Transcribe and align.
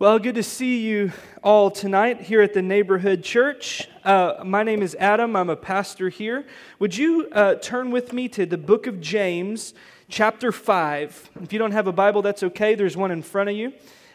Well, 0.00 0.20
good 0.20 0.36
to 0.36 0.44
see 0.44 0.86
you 0.86 1.10
all 1.42 1.72
tonight 1.72 2.20
here 2.20 2.40
at 2.40 2.54
the 2.54 2.62
neighborhood 2.62 3.24
church. 3.24 3.88
Uh, 4.04 4.44
my 4.44 4.62
name 4.62 4.80
is 4.80 4.94
Adam. 4.94 5.34
I'm 5.34 5.50
a 5.50 5.56
pastor 5.56 6.08
here. 6.08 6.46
Would 6.78 6.96
you 6.96 7.26
uh, 7.32 7.56
turn 7.56 7.90
with 7.90 8.12
me 8.12 8.28
to 8.28 8.46
the 8.46 8.56
book 8.56 8.86
of 8.86 9.00
James, 9.00 9.74
chapter 10.08 10.52
5? 10.52 11.30
If 11.42 11.52
you 11.52 11.58
don't 11.58 11.72
have 11.72 11.88
a 11.88 11.92
Bible, 11.92 12.22
that's 12.22 12.44
okay. 12.44 12.76
There's 12.76 12.96
one 12.96 13.10
in 13.10 13.22
front 13.22 13.50
of 13.50 13.56
you. 13.56 13.72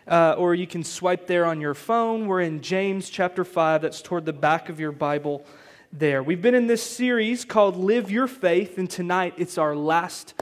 Uh, 0.07 0.35
or 0.37 0.55
you 0.55 0.67
can 0.67 0.85
swipe 0.85 1.27
there 1.27 1.43
on 1.43 1.59
your 1.59 1.73
phone. 1.73 2.27
We're 2.27 2.39
in 2.39 2.61
James 2.61 3.09
chapter 3.09 3.43
5. 3.43 3.81
That's 3.81 4.01
toward 4.01 4.25
the 4.25 4.31
back 4.31 4.69
of 4.69 4.79
your 4.79 4.93
Bible 4.93 5.45
there. 5.91 6.23
We've 6.23 6.41
been 6.41 6.55
in 6.55 6.67
this 6.67 6.81
series 6.81 7.43
called 7.43 7.75
Live 7.75 8.09
Your 8.09 8.27
Faith, 8.27 8.77
and 8.77 8.89
tonight 8.89 9.33
it's 9.35 9.57
our 9.57 9.75
last 9.75 10.33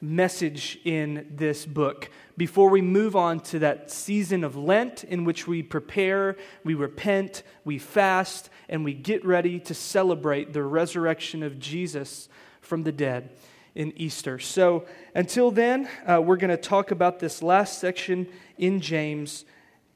message 0.00 0.78
in 0.84 1.26
this 1.30 1.64
book 1.64 2.10
before 2.36 2.68
we 2.68 2.82
move 2.82 3.16
on 3.16 3.40
to 3.40 3.58
that 3.60 3.90
season 3.90 4.44
of 4.44 4.56
Lent 4.56 5.04
in 5.04 5.24
which 5.24 5.46
we 5.46 5.62
prepare, 5.62 6.36
we 6.64 6.74
repent, 6.74 7.42
we 7.64 7.78
fast, 7.78 8.50
and 8.68 8.84
we 8.84 8.92
get 8.92 9.24
ready 9.24 9.58
to 9.60 9.74
celebrate 9.74 10.52
the 10.52 10.62
resurrection 10.62 11.42
of 11.42 11.58
Jesus 11.58 12.28
from 12.60 12.82
the 12.82 12.92
dead 12.92 13.30
in 13.74 13.92
Easter. 13.96 14.38
So 14.38 14.86
until 15.14 15.50
then, 15.50 15.88
uh, 16.06 16.20
we're 16.22 16.36
going 16.36 16.50
to 16.50 16.56
talk 16.56 16.90
about 16.90 17.18
this 17.18 17.42
last 17.42 17.78
section 17.78 18.26
in 18.58 18.80
James 18.80 19.44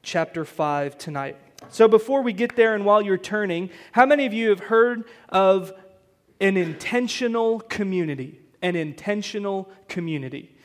chapter 0.03 0.45
5 0.45 0.97
tonight. 0.97 1.37
So 1.69 1.87
before 1.87 2.23
we 2.23 2.33
get 2.33 2.55
there 2.55 2.73
and 2.73 2.85
while 2.85 3.01
you're 3.01 3.17
turning, 3.17 3.69
how 3.91 4.05
many 4.05 4.25
of 4.25 4.33
you 4.33 4.49
have 4.49 4.61
heard 4.61 5.03
of 5.29 5.73
an 6.39 6.57
intentional 6.57 7.59
community? 7.59 8.40
An 8.61 8.75
intentional 8.75 9.69
community. 9.87 10.55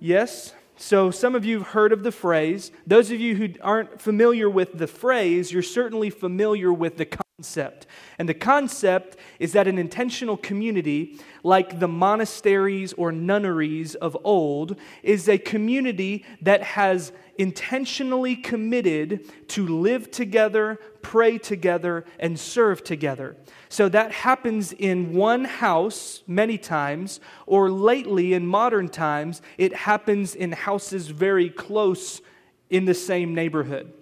Yes? 0.00 0.54
So, 0.80 1.10
some 1.10 1.34
of 1.34 1.44
you 1.44 1.58
have 1.58 1.68
heard 1.68 1.92
of 1.92 2.04
the 2.04 2.12
phrase. 2.12 2.70
Those 2.86 3.10
of 3.10 3.18
you 3.18 3.34
who 3.34 3.48
aren't 3.60 4.00
familiar 4.00 4.48
with 4.48 4.78
the 4.78 4.86
phrase, 4.86 5.50
you're 5.50 5.60
certainly 5.60 6.08
familiar 6.08 6.72
with 6.72 6.98
the 6.98 7.06
concept. 7.06 7.86
And 8.16 8.28
the 8.28 8.34
concept 8.34 9.16
is 9.40 9.52
that 9.54 9.66
an 9.66 9.76
intentional 9.76 10.36
community, 10.36 11.18
like 11.42 11.80
the 11.80 11.88
monasteries 11.88 12.92
or 12.92 13.10
nunneries 13.10 13.96
of 13.96 14.16
old, 14.22 14.76
is 15.02 15.28
a 15.28 15.38
community 15.38 16.24
that 16.42 16.62
has 16.62 17.10
intentionally 17.38 18.36
committed 18.36 19.32
to 19.48 19.66
live 19.66 20.10
together, 20.10 20.78
pray 21.00 21.38
together, 21.38 22.04
and 22.18 22.38
serve 22.38 22.84
together. 22.84 23.36
So 23.68 23.88
that 23.88 24.12
happens 24.12 24.72
in 24.72 25.14
one 25.14 25.44
house 25.44 26.22
many 26.26 26.58
times, 26.58 27.20
or 27.46 27.70
lately 27.70 28.34
in 28.34 28.46
modern 28.46 28.88
times, 28.88 29.40
it 29.56 29.72
happens 29.74 30.34
in 30.34 30.52
houses 30.52 31.08
very 31.08 31.48
close 31.48 32.20
in 32.68 32.84
the 32.84 32.94
same 32.94 33.34
neighborhood. 33.34 33.92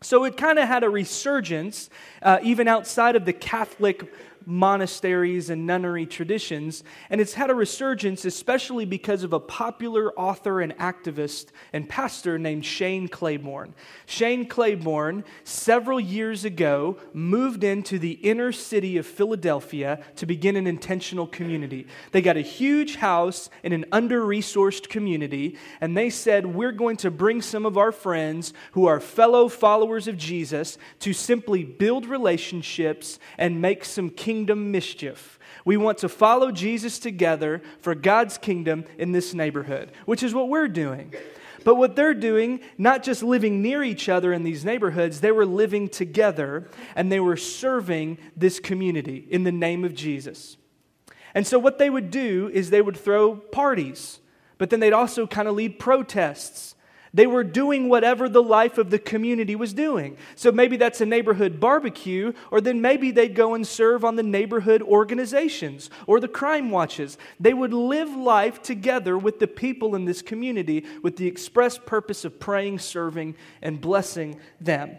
So 0.00 0.22
it 0.24 0.36
kind 0.36 0.60
of 0.60 0.68
had 0.68 0.84
a 0.84 0.88
resurgence, 0.88 1.90
uh, 2.22 2.38
even 2.42 2.68
outside 2.68 3.16
of 3.16 3.24
the 3.24 3.32
Catholic 3.32 4.12
monasteries 4.48 5.50
and 5.50 5.66
nunnery 5.66 6.06
traditions, 6.06 6.82
and 7.10 7.20
it's 7.20 7.34
had 7.34 7.50
a 7.50 7.54
resurgence, 7.54 8.24
especially 8.24 8.86
because 8.86 9.22
of 9.22 9.34
a 9.34 9.38
popular 9.38 10.18
author 10.18 10.62
and 10.62 10.74
activist 10.78 11.48
and 11.74 11.86
pastor 11.86 12.38
named 12.38 12.64
Shane 12.64 13.08
Claiborne. 13.08 13.74
Shane 14.06 14.46
Claiborne, 14.46 15.22
several 15.44 16.00
years 16.00 16.46
ago, 16.46 16.96
moved 17.12 17.62
into 17.62 17.98
the 17.98 18.12
inner 18.12 18.50
city 18.50 18.96
of 18.96 19.06
Philadelphia 19.06 20.02
to 20.16 20.24
begin 20.24 20.56
an 20.56 20.66
intentional 20.66 21.26
community. 21.26 21.86
They 22.12 22.22
got 22.22 22.38
a 22.38 22.40
huge 22.40 22.96
house 22.96 23.50
in 23.62 23.74
an 23.74 23.84
under 23.92 24.22
resourced 24.22 24.88
community, 24.88 25.58
and 25.82 25.94
they 25.94 26.08
said, 26.08 26.46
We're 26.46 26.72
going 26.72 26.96
to 26.98 27.10
bring 27.10 27.42
some 27.42 27.66
of 27.66 27.76
our 27.76 27.92
friends 27.92 28.54
who 28.72 28.86
are 28.86 28.98
fellow 28.98 29.48
followers 29.48 30.08
of 30.08 30.16
Jesus 30.16 30.78
to 31.00 31.12
simply 31.12 31.64
build 31.64 32.06
relationships 32.06 33.18
and 33.36 33.60
make 33.60 33.84
some 33.84 34.08
kingdom 34.08 34.37
kingdom 34.38 34.70
mischief. 34.70 35.36
We 35.64 35.76
want 35.76 35.98
to 35.98 36.08
follow 36.08 36.52
Jesus 36.52 37.00
together 37.00 37.60
for 37.80 37.96
God's 37.96 38.38
kingdom 38.38 38.84
in 38.96 39.10
this 39.10 39.34
neighborhood, 39.34 39.90
which 40.06 40.22
is 40.22 40.32
what 40.32 40.48
we're 40.48 40.68
doing. 40.68 41.12
But 41.64 41.74
what 41.74 41.96
they're 41.96 42.14
doing, 42.14 42.60
not 42.78 43.02
just 43.02 43.24
living 43.24 43.60
near 43.62 43.82
each 43.82 44.08
other 44.08 44.32
in 44.32 44.44
these 44.44 44.64
neighborhoods, 44.64 45.20
they 45.20 45.32
were 45.32 45.44
living 45.44 45.88
together 45.88 46.68
and 46.94 47.10
they 47.10 47.18
were 47.18 47.36
serving 47.36 48.18
this 48.36 48.60
community 48.60 49.26
in 49.28 49.42
the 49.42 49.50
name 49.50 49.84
of 49.84 49.92
Jesus. 49.92 50.56
And 51.34 51.44
so, 51.44 51.58
what 51.58 51.78
they 51.78 51.90
would 51.90 52.12
do 52.12 52.48
is 52.54 52.70
they 52.70 52.80
would 52.80 52.96
throw 52.96 53.34
parties, 53.34 54.20
but 54.56 54.70
then 54.70 54.78
they'd 54.78 54.92
also 54.92 55.26
kind 55.26 55.48
of 55.48 55.56
lead 55.56 55.80
protests 55.80 56.76
they 57.12 57.26
were 57.26 57.44
doing 57.44 57.88
whatever 57.88 58.28
the 58.28 58.42
life 58.42 58.78
of 58.78 58.90
the 58.90 58.98
community 58.98 59.56
was 59.56 59.72
doing. 59.72 60.16
So 60.34 60.52
maybe 60.52 60.76
that's 60.76 61.00
a 61.00 61.06
neighborhood 61.06 61.60
barbecue, 61.60 62.32
or 62.50 62.60
then 62.60 62.80
maybe 62.80 63.10
they'd 63.10 63.34
go 63.34 63.54
and 63.54 63.66
serve 63.66 64.04
on 64.04 64.16
the 64.16 64.22
neighborhood 64.22 64.82
organizations 64.82 65.90
or 66.06 66.20
the 66.20 66.28
crime 66.28 66.70
watches. 66.70 67.18
They 67.40 67.54
would 67.54 67.72
live 67.72 68.10
life 68.10 68.62
together 68.62 69.16
with 69.16 69.38
the 69.38 69.46
people 69.46 69.94
in 69.94 70.04
this 70.04 70.22
community 70.22 70.84
with 71.02 71.16
the 71.16 71.26
express 71.26 71.78
purpose 71.78 72.24
of 72.24 72.38
praying, 72.38 72.78
serving, 72.78 73.36
and 73.62 73.80
blessing 73.80 74.38
them. 74.60 74.98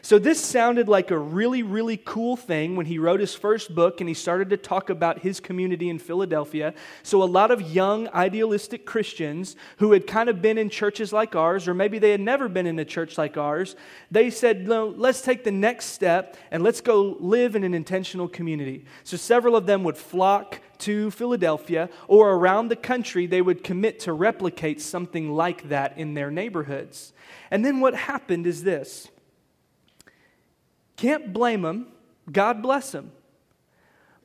So, 0.00 0.18
this 0.18 0.40
sounded 0.40 0.88
like 0.88 1.10
a 1.10 1.18
really, 1.18 1.62
really 1.62 1.96
cool 1.96 2.36
thing 2.36 2.76
when 2.76 2.86
he 2.86 2.98
wrote 2.98 3.20
his 3.20 3.34
first 3.34 3.74
book 3.74 4.00
and 4.00 4.08
he 4.08 4.14
started 4.14 4.50
to 4.50 4.56
talk 4.56 4.90
about 4.90 5.20
his 5.20 5.40
community 5.40 5.88
in 5.88 5.98
Philadelphia. 5.98 6.74
So, 7.02 7.22
a 7.22 7.24
lot 7.24 7.50
of 7.50 7.62
young, 7.62 8.08
idealistic 8.08 8.84
Christians 8.84 9.56
who 9.78 9.92
had 9.92 10.06
kind 10.06 10.28
of 10.28 10.42
been 10.42 10.58
in 10.58 10.70
churches 10.70 11.12
like 11.12 11.36
ours, 11.36 11.68
or 11.68 11.74
maybe 11.74 11.98
they 11.98 12.10
had 12.10 12.20
never 12.20 12.48
been 12.48 12.66
in 12.66 12.78
a 12.78 12.84
church 12.84 13.16
like 13.16 13.36
ours, 13.36 13.76
they 14.10 14.30
said, 14.30 14.66
no, 14.66 14.88
let's 14.88 15.20
take 15.20 15.44
the 15.44 15.52
next 15.52 15.86
step 15.86 16.36
and 16.50 16.62
let's 16.62 16.80
go 16.80 17.16
live 17.20 17.54
in 17.54 17.64
an 17.64 17.74
intentional 17.74 18.28
community. 18.28 18.84
So, 19.04 19.16
several 19.16 19.56
of 19.56 19.66
them 19.66 19.84
would 19.84 19.96
flock 19.96 20.60
to 20.82 21.12
Philadelphia 21.12 21.88
or 22.08 22.32
around 22.32 22.68
the 22.68 22.76
country, 22.76 23.26
they 23.26 23.40
would 23.40 23.62
commit 23.62 24.00
to 24.00 24.12
replicate 24.12 24.80
something 24.80 25.30
like 25.30 25.68
that 25.68 25.96
in 25.96 26.14
their 26.14 26.30
neighborhoods. 26.30 27.12
And 27.50 27.64
then 27.64 27.80
what 27.80 27.94
happened 27.94 28.46
is 28.46 28.64
this 28.64 29.08
can't 31.02 31.32
blame 31.32 31.62
them. 31.62 31.88
God 32.30 32.62
bless 32.62 32.92
them. 32.92 33.10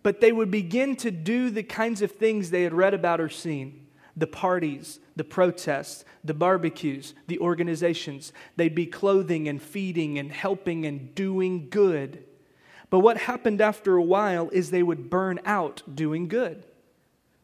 But 0.04 0.22
they 0.22 0.32
would 0.32 0.52
begin 0.52 0.96
to 0.98 1.10
do 1.10 1.50
the 1.50 1.64
kinds 1.64 2.04
of 2.04 2.12
things 2.12 2.52
they 2.52 2.62
had 2.62 2.74
read 2.74 2.94
about 2.94 3.20
or 3.20 3.30
seen 3.30 3.88
the 4.16 4.28
parties, 4.28 5.00
the 5.16 5.24
protests, 5.24 6.04
the 6.24 6.34
barbecues, 6.34 7.14
the 7.28 7.40
organizations. 7.40 8.32
They'd 8.56 8.74
be 8.76 8.86
clothing 8.86 9.48
and 9.48 9.62
feeding 9.62 10.18
and 10.20 10.32
helping 10.32 10.86
and 10.86 11.14
doing 11.14 11.70
good. 11.70 12.24
But 12.92 13.00
what 13.00 13.18
happened 13.18 13.60
after 13.60 13.96
a 13.96 14.04
while 14.04 14.50
is 14.52 14.70
they 14.70 14.84
would 14.84 15.10
burn 15.10 15.40
out 15.46 15.82
doing 15.92 16.28
good. 16.28 16.64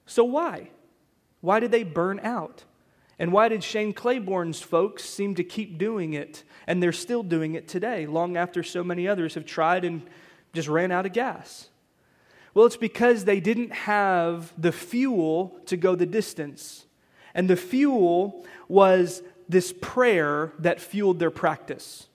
So, 0.05 0.23
why? 0.23 0.69
Why 1.41 1.59
did 1.59 1.71
they 1.71 1.83
burn 1.83 2.19
out? 2.19 2.65
And 3.23 3.31
why 3.31 3.47
did 3.47 3.63
Shane 3.63 3.93
Claiborne's 3.93 4.59
folks 4.59 5.05
seem 5.05 5.35
to 5.35 5.45
keep 5.45 5.77
doing 5.77 6.11
it? 6.11 6.43
And 6.67 6.83
they're 6.83 6.91
still 6.91 7.23
doing 7.23 7.55
it 7.55 7.69
today, 7.69 8.05
long 8.05 8.35
after 8.35 8.63
so 8.63 8.83
many 8.83 9.07
others 9.07 9.35
have 9.35 9.45
tried 9.45 9.85
and 9.85 10.01
just 10.51 10.67
ran 10.67 10.91
out 10.91 11.05
of 11.05 11.13
gas. 11.13 11.69
Well, 12.53 12.65
it's 12.65 12.75
because 12.75 13.23
they 13.23 13.39
didn't 13.39 13.71
have 13.71 14.51
the 14.61 14.73
fuel 14.73 15.57
to 15.67 15.77
go 15.77 15.95
the 15.95 16.05
distance. 16.05 16.85
And 17.33 17.49
the 17.49 17.55
fuel 17.55 18.45
was 18.67 19.23
this 19.47 19.73
prayer 19.79 20.51
that 20.59 20.81
fueled 20.81 21.19
their 21.19 21.31
practice. 21.31 22.07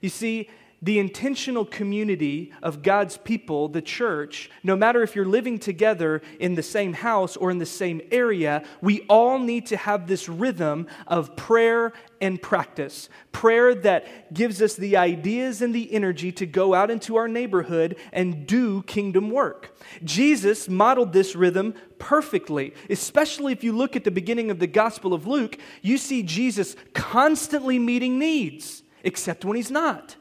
You 0.00 0.08
see, 0.08 0.50
the 0.80 0.98
intentional 0.98 1.64
community 1.64 2.52
of 2.62 2.82
God's 2.82 3.16
people, 3.16 3.68
the 3.68 3.82
church, 3.82 4.48
no 4.62 4.76
matter 4.76 5.02
if 5.02 5.16
you're 5.16 5.24
living 5.24 5.58
together 5.58 6.22
in 6.38 6.54
the 6.54 6.62
same 6.62 6.92
house 6.92 7.36
or 7.36 7.50
in 7.50 7.58
the 7.58 7.66
same 7.66 8.00
area, 8.12 8.64
we 8.80 9.00
all 9.08 9.40
need 9.40 9.66
to 9.66 9.76
have 9.76 10.06
this 10.06 10.28
rhythm 10.28 10.86
of 11.08 11.34
prayer 11.34 11.92
and 12.20 12.40
practice. 12.40 13.08
Prayer 13.32 13.74
that 13.74 14.32
gives 14.32 14.62
us 14.62 14.76
the 14.76 14.96
ideas 14.96 15.62
and 15.62 15.74
the 15.74 15.92
energy 15.92 16.30
to 16.32 16.46
go 16.46 16.74
out 16.74 16.90
into 16.90 17.16
our 17.16 17.28
neighborhood 17.28 17.96
and 18.12 18.46
do 18.46 18.82
kingdom 18.82 19.30
work. 19.30 19.76
Jesus 20.04 20.68
modeled 20.68 21.12
this 21.12 21.34
rhythm 21.34 21.74
perfectly, 21.98 22.72
especially 22.88 23.52
if 23.52 23.64
you 23.64 23.72
look 23.72 23.96
at 23.96 24.04
the 24.04 24.10
beginning 24.12 24.50
of 24.50 24.60
the 24.60 24.66
Gospel 24.68 25.12
of 25.12 25.26
Luke, 25.26 25.58
you 25.82 25.98
see 25.98 26.22
Jesus 26.22 26.76
constantly 26.94 27.80
meeting 27.80 28.16
needs, 28.16 28.84
except 29.02 29.44
when 29.44 29.56
he's 29.56 29.72
not. 29.72 30.14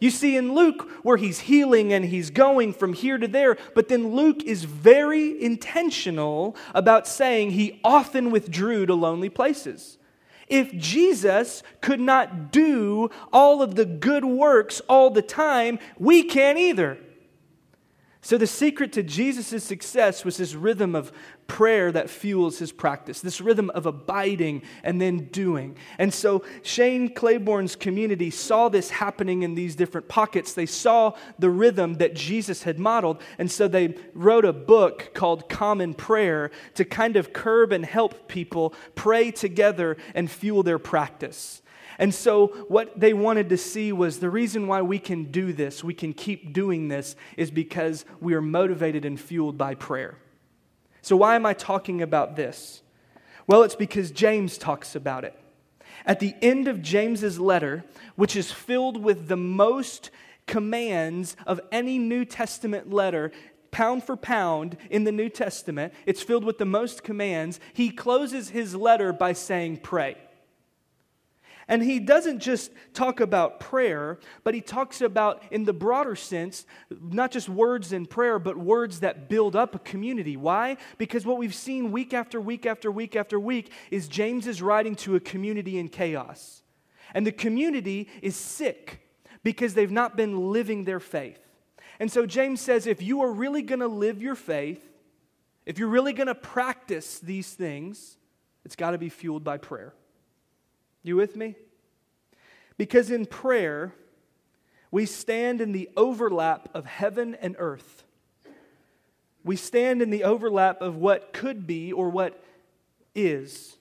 You 0.00 0.10
see 0.10 0.36
in 0.36 0.54
Luke 0.54 0.88
where 1.02 1.16
he's 1.16 1.40
healing 1.40 1.92
and 1.92 2.04
he's 2.04 2.30
going 2.30 2.72
from 2.72 2.92
here 2.92 3.16
to 3.16 3.28
there, 3.28 3.56
but 3.74 3.88
then 3.88 4.14
Luke 4.14 4.42
is 4.42 4.64
very 4.64 5.42
intentional 5.42 6.56
about 6.74 7.06
saying 7.06 7.52
he 7.52 7.80
often 7.84 8.30
withdrew 8.30 8.86
to 8.86 8.94
lonely 8.94 9.30
places. 9.30 9.98
If 10.48 10.74
Jesus 10.74 11.62
could 11.80 12.00
not 12.00 12.52
do 12.52 13.10
all 13.32 13.62
of 13.62 13.76
the 13.76 13.86
good 13.86 14.24
works 14.24 14.80
all 14.88 15.10
the 15.10 15.22
time, 15.22 15.78
we 15.98 16.22
can't 16.22 16.58
either. 16.58 16.98
So, 18.24 18.38
the 18.38 18.46
secret 18.46 18.90
to 18.94 19.02
Jesus' 19.02 19.62
success 19.62 20.24
was 20.24 20.38
his 20.38 20.56
rhythm 20.56 20.94
of 20.94 21.12
prayer 21.46 21.92
that 21.92 22.08
fuels 22.08 22.58
his 22.58 22.72
practice, 22.72 23.20
this 23.20 23.38
rhythm 23.38 23.68
of 23.74 23.84
abiding 23.84 24.62
and 24.82 24.98
then 24.98 25.26
doing. 25.26 25.76
And 25.98 26.12
so 26.12 26.42
Shane 26.62 27.12
Claiborne's 27.14 27.76
community 27.76 28.30
saw 28.30 28.70
this 28.70 28.88
happening 28.88 29.42
in 29.42 29.54
these 29.54 29.76
different 29.76 30.08
pockets. 30.08 30.54
They 30.54 30.64
saw 30.64 31.12
the 31.38 31.50
rhythm 31.50 31.96
that 31.96 32.14
Jesus 32.14 32.62
had 32.62 32.78
modeled. 32.78 33.20
And 33.38 33.50
so 33.50 33.68
they 33.68 33.94
wrote 34.14 34.46
a 34.46 34.54
book 34.54 35.10
called 35.12 35.50
Common 35.50 35.92
Prayer 35.92 36.50
to 36.76 36.86
kind 36.86 37.16
of 37.16 37.34
curb 37.34 37.72
and 37.72 37.84
help 37.84 38.26
people 38.26 38.72
pray 38.94 39.32
together 39.32 39.98
and 40.14 40.30
fuel 40.30 40.62
their 40.62 40.78
practice. 40.78 41.60
And 41.98 42.14
so, 42.14 42.48
what 42.68 42.98
they 42.98 43.12
wanted 43.12 43.48
to 43.50 43.56
see 43.56 43.92
was 43.92 44.18
the 44.18 44.30
reason 44.30 44.66
why 44.66 44.82
we 44.82 44.98
can 44.98 45.24
do 45.24 45.52
this, 45.52 45.84
we 45.84 45.94
can 45.94 46.12
keep 46.12 46.52
doing 46.52 46.88
this, 46.88 47.16
is 47.36 47.50
because 47.50 48.04
we 48.20 48.34
are 48.34 48.42
motivated 48.42 49.04
and 49.04 49.20
fueled 49.20 49.56
by 49.56 49.74
prayer. 49.74 50.18
So, 51.02 51.16
why 51.16 51.36
am 51.36 51.46
I 51.46 51.52
talking 51.54 52.02
about 52.02 52.36
this? 52.36 52.82
Well, 53.46 53.62
it's 53.62 53.76
because 53.76 54.10
James 54.10 54.58
talks 54.58 54.94
about 54.94 55.24
it. 55.24 55.38
At 56.06 56.20
the 56.20 56.34
end 56.42 56.68
of 56.68 56.82
James's 56.82 57.38
letter, 57.38 57.84
which 58.16 58.36
is 58.36 58.50
filled 58.50 59.02
with 59.02 59.28
the 59.28 59.36
most 59.36 60.10
commands 60.46 61.36
of 61.46 61.60
any 61.72 61.98
New 61.98 62.24
Testament 62.24 62.92
letter, 62.92 63.32
pound 63.70 64.04
for 64.04 64.16
pound 64.16 64.76
in 64.90 65.04
the 65.04 65.12
New 65.12 65.28
Testament, 65.28 65.92
it's 66.06 66.22
filled 66.22 66.44
with 66.44 66.58
the 66.58 66.64
most 66.64 67.02
commands. 67.02 67.60
He 67.72 67.90
closes 67.90 68.50
his 68.50 68.74
letter 68.74 69.12
by 69.12 69.32
saying, 69.32 69.78
Pray. 69.78 70.16
And 71.66 71.82
he 71.82 71.98
doesn't 71.98 72.40
just 72.40 72.70
talk 72.92 73.20
about 73.20 73.58
prayer, 73.58 74.18
but 74.42 74.54
he 74.54 74.60
talks 74.60 75.00
about, 75.00 75.42
in 75.50 75.64
the 75.64 75.72
broader 75.72 76.14
sense, 76.14 76.66
not 76.90 77.30
just 77.30 77.48
words 77.48 77.92
in 77.92 78.06
prayer, 78.06 78.38
but 78.38 78.56
words 78.58 79.00
that 79.00 79.28
build 79.28 79.56
up 79.56 79.74
a 79.74 79.78
community. 79.78 80.36
Why? 80.36 80.76
Because 80.98 81.24
what 81.24 81.38
we've 81.38 81.54
seen 81.54 81.90
week 81.90 82.12
after 82.12 82.40
week 82.40 82.66
after 82.66 82.90
week 82.90 83.16
after 83.16 83.40
week 83.40 83.72
is 83.90 84.08
James 84.08 84.46
is 84.46 84.60
writing 84.60 84.94
to 84.96 85.16
a 85.16 85.20
community 85.20 85.78
in 85.78 85.88
chaos. 85.88 86.62
And 87.14 87.26
the 87.26 87.32
community 87.32 88.08
is 88.20 88.36
sick 88.36 89.00
because 89.42 89.74
they've 89.74 89.90
not 89.90 90.16
been 90.16 90.50
living 90.52 90.84
their 90.84 91.00
faith. 91.00 91.38
And 91.98 92.10
so 92.10 92.26
James 92.26 92.60
says 92.60 92.86
if 92.86 93.00
you 93.00 93.22
are 93.22 93.32
really 93.32 93.62
going 93.62 93.80
to 93.80 93.88
live 93.88 94.20
your 94.20 94.34
faith, 94.34 94.84
if 95.64 95.78
you're 95.78 95.88
really 95.88 96.12
going 96.12 96.26
to 96.26 96.34
practice 96.34 97.18
these 97.20 97.54
things, 97.54 98.18
it's 98.64 98.76
got 98.76 98.90
to 98.90 98.98
be 98.98 99.08
fueled 99.08 99.44
by 99.44 99.56
prayer. 99.56 99.94
You 101.04 101.14
with 101.16 101.36
me? 101.36 101.54
Because 102.76 103.10
in 103.12 103.26
prayer, 103.26 103.94
we 104.90 105.06
stand 105.06 105.60
in 105.60 105.70
the 105.70 105.88
overlap 105.96 106.68
of 106.74 106.86
heaven 106.86 107.36
and 107.36 107.54
earth. 107.58 108.02
We 109.44 109.54
stand 109.56 110.02
in 110.02 110.10
the 110.10 110.24
overlap 110.24 110.80
of 110.80 110.96
what 110.96 111.32
could 111.32 111.66
be 111.66 111.92
or 111.92 112.08
what 112.08 112.42
is. 113.14 113.76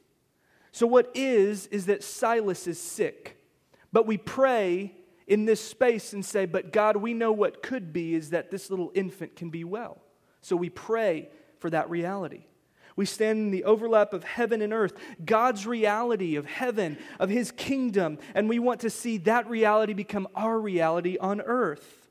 So, 0.71 0.85
what 0.85 1.11
is, 1.15 1.67
is 1.67 1.85
that 1.85 2.03
Silas 2.03 2.67
is 2.67 2.79
sick. 2.79 3.37
But 3.91 4.05
we 4.05 4.17
pray 4.17 4.93
in 5.27 5.45
this 5.45 5.61
space 5.61 6.13
and 6.13 6.25
say, 6.25 6.45
But 6.45 6.73
God, 6.73 6.97
we 6.97 7.13
know 7.13 7.31
what 7.31 7.63
could 7.63 7.93
be 7.93 8.15
is 8.15 8.31
that 8.31 8.51
this 8.51 8.69
little 8.69 8.91
infant 8.93 9.35
can 9.35 9.49
be 9.49 9.63
well. 9.63 10.01
So, 10.41 10.55
we 10.55 10.69
pray 10.69 11.29
for 11.59 11.69
that 11.69 11.89
reality. 11.89 12.45
We 12.95 13.05
stand 13.05 13.39
in 13.39 13.51
the 13.51 13.63
overlap 13.63 14.13
of 14.13 14.23
heaven 14.23 14.61
and 14.61 14.71
earth, 14.73 14.93
God's 15.23 15.65
reality 15.65 16.35
of 16.35 16.45
heaven, 16.45 16.97
of 17.19 17.29
his 17.29 17.51
kingdom, 17.51 18.19
and 18.35 18.47
we 18.47 18.59
want 18.59 18.81
to 18.81 18.89
see 18.89 19.17
that 19.19 19.49
reality 19.49 19.93
become 19.93 20.27
our 20.35 20.59
reality 20.59 21.17
on 21.17 21.41
earth. 21.41 22.02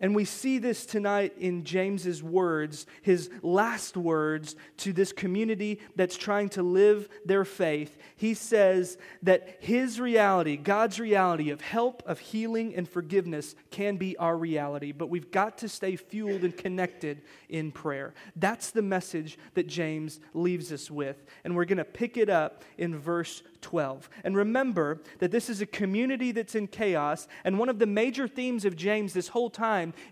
And 0.00 0.14
we 0.14 0.24
see 0.24 0.58
this 0.58 0.86
tonight 0.86 1.34
in 1.38 1.64
James's 1.64 2.22
words, 2.22 2.86
his 3.02 3.30
last 3.42 3.96
words 3.96 4.54
to 4.78 4.92
this 4.92 5.12
community 5.12 5.80
that's 5.96 6.16
trying 6.16 6.50
to 6.50 6.62
live 6.62 7.08
their 7.24 7.44
faith. 7.44 7.98
He 8.14 8.34
says 8.34 8.96
that 9.22 9.56
his 9.58 9.98
reality, 9.98 10.56
God's 10.56 11.00
reality 11.00 11.50
of 11.50 11.60
help, 11.60 12.04
of 12.06 12.20
healing, 12.20 12.76
and 12.76 12.88
forgiveness 12.88 13.56
can 13.72 13.96
be 13.96 14.16
our 14.18 14.36
reality, 14.36 14.92
but 14.92 15.10
we've 15.10 15.32
got 15.32 15.58
to 15.58 15.68
stay 15.68 15.96
fueled 15.96 16.44
and 16.44 16.56
connected 16.56 17.22
in 17.48 17.72
prayer. 17.72 18.14
That's 18.36 18.70
the 18.70 18.82
message 18.82 19.36
that 19.54 19.66
James 19.66 20.20
leaves 20.32 20.70
us 20.70 20.92
with. 20.92 21.24
And 21.42 21.56
we're 21.56 21.64
going 21.64 21.78
to 21.78 21.84
pick 21.84 22.16
it 22.16 22.30
up 22.30 22.62
in 22.76 22.96
verse 22.96 23.42
12. 23.62 24.08
And 24.22 24.36
remember 24.36 25.00
that 25.18 25.32
this 25.32 25.50
is 25.50 25.60
a 25.60 25.66
community 25.66 26.30
that's 26.30 26.54
in 26.54 26.68
chaos, 26.68 27.26
and 27.44 27.58
one 27.58 27.68
of 27.68 27.80
the 27.80 27.86
major 27.86 28.28
themes 28.28 28.64
of 28.64 28.76
James 28.76 29.12
this 29.12 29.28
whole 29.28 29.50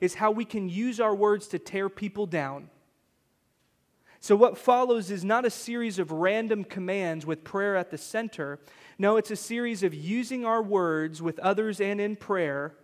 is 0.00 0.14
how 0.14 0.30
we 0.30 0.44
can 0.44 0.68
use 0.68 1.00
our 1.00 1.14
words 1.14 1.48
to 1.48 1.58
tear 1.58 1.88
people 1.88 2.26
down. 2.26 2.70
So, 4.20 4.34
what 4.34 4.58
follows 4.58 5.10
is 5.10 5.24
not 5.24 5.44
a 5.44 5.50
series 5.50 5.98
of 5.98 6.10
random 6.10 6.64
commands 6.64 7.24
with 7.26 7.44
prayer 7.44 7.76
at 7.76 7.90
the 7.90 7.98
center. 7.98 8.58
No, 8.98 9.16
it's 9.16 9.30
a 9.30 9.36
series 9.36 9.82
of 9.82 9.94
using 9.94 10.44
our 10.44 10.62
words 10.62 11.22
with 11.22 11.38
others 11.38 11.80
and 11.80 12.00
in 12.00 12.16
prayer 12.16 12.74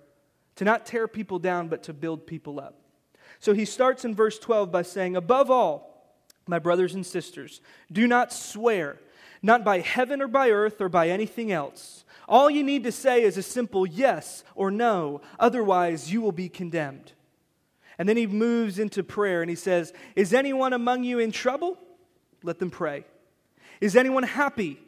to 0.56 0.65
not 0.65 0.87
tear 0.87 1.09
people 1.09 1.39
down, 1.39 1.69
but 1.69 1.83
to 1.85 1.93
build 1.93 2.27
people 2.27 2.61
up. 2.61 2.81
So, 3.41 3.55
he 3.55 3.65
starts 3.65 4.05
in 4.05 4.15
verse 4.15 4.39
12 4.39 4.71
by 4.71 4.83
saying, 4.83 5.17
Above 5.17 5.50
all, 5.50 6.17
my 6.47 6.59
brothers 6.59 6.94
and 6.94 7.05
sisters, 7.05 7.61
do 7.91 8.06
not 8.06 8.33
swear 8.33 8.99
not 9.43 9.65
by 9.65 9.81
heaven 9.81 10.23
or 10.23 10.29
by 10.29 10.50
earth 10.50 10.81
or 10.81 10.89
by 10.89 11.09
anything 11.09 11.50
else. 11.50 12.02
All 12.29 12.51
you 12.51 12.63
need 12.63 12.85
to 12.85 12.93
say 12.93 13.23
is 13.23 13.37
a 13.37 13.43
simple 13.43 13.87
yes 13.87 14.45
or 14.55 14.71
no, 14.71 15.21
otherwise, 15.39 16.13
you 16.13 16.21
will 16.21 16.33
be 16.33 16.49
condemned. 16.49 17.13
And 17.99 18.09
then 18.09 18.17
he 18.17 18.27
moves 18.27 18.79
into 18.79 19.03
prayer 19.03 19.43
and 19.43 19.51
he 19.51 19.57
says, 19.57 19.93
Is 20.17 20.33
anyone 20.33 20.73
among 20.73 21.05
you 21.05 21.19
in 21.19 21.33
trouble? 21.33 21.79
Let 22.43 22.59
them 22.59 22.71
pray. 22.71 23.05
Is 23.81 23.97
anyone 23.97 24.23
happy? 24.23 24.79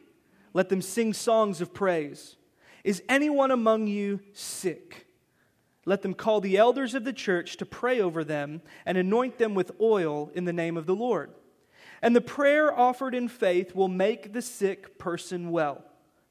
Let 0.53 0.69
them 0.69 0.81
sing 0.81 1.13
songs 1.13 1.61
of 1.61 1.73
praise. 1.73 2.37
Is 2.83 3.03
anyone 3.09 3.51
among 3.51 3.87
you 3.87 4.21
sick? 4.33 5.07
Let 5.85 6.01
them 6.01 6.13
call 6.13 6.41
the 6.41 6.57
elders 6.57 6.95
of 6.95 7.03
the 7.03 7.13
church 7.13 7.57
to 7.57 7.65
pray 7.65 8.01
over 8.01 8.23
them 8.23 8.61
and 8.85 8.97
anoint 8.97 9.37
them 9.37 9.53
with 9.53 9.71
oil 9.79 10.31
in 10.33 10.45
the 10.45 10.53
name 10.53 10.77
of 10.77 10.85
the 10.85 10.95
Lord. 10.95 11.31
And 12.01 12.15
the 12.15 12.21
prayer 12.21 12.77
offered 12.77 13.13
in 13.15 13.27
faith 13.27 13.75
will 13.75 13.87
make 13.87 14.33
the 14.33 14.41
sick 14.41 14.97
person 14.97 15.51
well. 15.51 15.83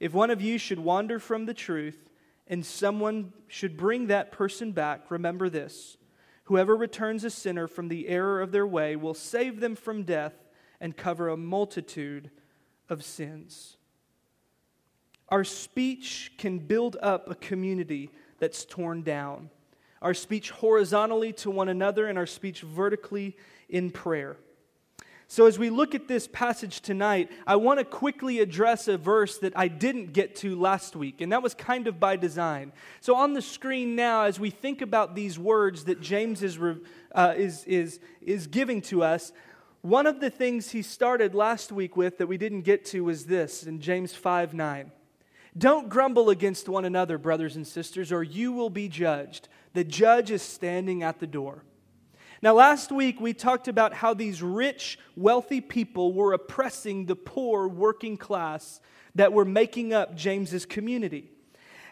if 0.00 0.14
one 0.14 0.30
of 0.30 0.40
you 0.40 0.58
should 0.58 0.80
wander 0.80 1.18
from 1.18 1.46
the 1.46 1.54
truth, 1.54 2.08
and 2.46 2.66
someone 2.66 3.32
should 3.46 3.76
bring 3.76 4.08
that 4.08 4.32
person 4.32 4.72
back, 4.72 5.10
remember 5.10 5.48
this 5.48 5.96
whoever 6.44 6.76
returns 6.76 7.22
a 7.22 7.30
sinner 7.30 7.68
from 7.68 7.86
the 7.86 8.08
error 8.08 8.40
of 8.40 8.50
their 8.50 8.66
way 8.66 8.96
will 8.96 9.14
save 9.14 9.60
them 9.60 9.76
from 9.76 10.02
death 10.02 10.34
and 10.80 10.96
cover 10.96 11.28
a 11.28 11.36
multitude 11.36 12.28
of 12.88 13.04
sins. 13.04 13.76
Our 15.28 15.44
speech 15.44 16.32
can 16.38 16.58
build 16.58 16.96
up 17.00 17.30
a 17.30 17.36
community 17.36 18.10
that's 18.40 18.64
torn 18.64 19.02
down. 19.02 19.50
Our 20.02 20.14
speech 20.14 20.50
horizontally 20.50 21.32
to 21.34 21.52
one 21.52 21.68
another 21.68 22.08
and 22.08 22.18
our 22.18 22.26
speech 22.26 22.62
vertically 22.62 23.36
in 23.68 23.92
prayer. 23.92 24.36
So, 25.30 25.46
as 25.46 25.60
we 25.60 25.70
look 25.70 25.94
at 25.94 26.08
this 26.08 26.26
passage 26.26 26.80
tonight, 26.80 27.30
I 27.46 27.54
want 27.54 27.78
to 27.78 27.84
quickly 27.84 28.40
address 28.40 28.88
a 28.88 28.98
verse 28.98 29.38
that 29.38 29.52
I 29.56 29.68
didn't 29.68 30.12
get 30.12 30.34
to 30.38 30.58
last 30.58 30.96
week, 30.96 31.20
and 31.20 31.30
that 31.30 31.40
was 31.40 31.54
kind 31.54 31.86
of 31.86 32.00
by 32.00 32.16
design. 32.16 32.72
So, 33.00 33.14
on 33.14 33.34
the 33.34 33.40
screen 33.40 33.94
now, 33.94 34.24
as 34.24 34.40
we 34.40 34.50
think 34.50 34.82
about 34.82 35.14
these 35.14 35.38
words 35.38 35.84
that 35.84 36.00
James 36.00 36.42
is, 36.42 36.58
uh, 37.14 37.34
is, 37.36 37.62
is, 37.66 38.00
is 38.20 38.48
giving 38.48 38.82
to 38.82 39.04
us, 39.04 39.30
one 39.82 40.08
of 40.08 40.18
the 40.18 40.30
things 40.30 40.72
he 40.72 40.82
started 40.82 41.32
last 41.32 41.70
week 41.70 41.96
with 41.96 42.18
that 42.18 42.26
we 42.26 42.36
didn't 42.36 42.62
get 42.62 42.84
to 42.86 43.04
was 43.04 43.26
this 43.26 43.62
in 43.62 43.80
James 43.80 44.12
5 44.12 44.52
9. 44.52 44.90
Don't 45.56 45.88
grumble 45.88 46.30
against 46.30 46.68
one 46.68 46.84
another, 46.84 47.18
brothers 47.18 47.54
and 47.54 47.64
sisters, 47.64 48.10
or 48.10 48.24
you 48.24 48.50
will 48.50 48.68
be 48.68 48.88
judged. 48.88 49.48
The 49.74 49.84
judge 49.84 50.32
is 50.32 50.42
standing 50.42 51.04
at 51.04 51.20
the 51.20 51.28
door. 51.28 51.62
Now, 52.42 52.54
last 52.54 52.90
week 52.90 53.20
we 53.20 53.34
talked 53.34 53.68
about 53.68 53.92
how 53.92 54.14
these 54.14 54.42
rich, 54.42 54.98
wealthy 55.14 55.60
people 55.60 56.14
were 56.14 56.32
oppressing 56.32 57.04
the 57.04 57.14
poor 57.14 57.68
working 57.68 58.16
class 58.16 58.80
that 59.14 59.34
were 59.34 59.44
making 59.44 59.92
up 59.92 60.16
James's 60.16 60.64
community. 60.64 61.30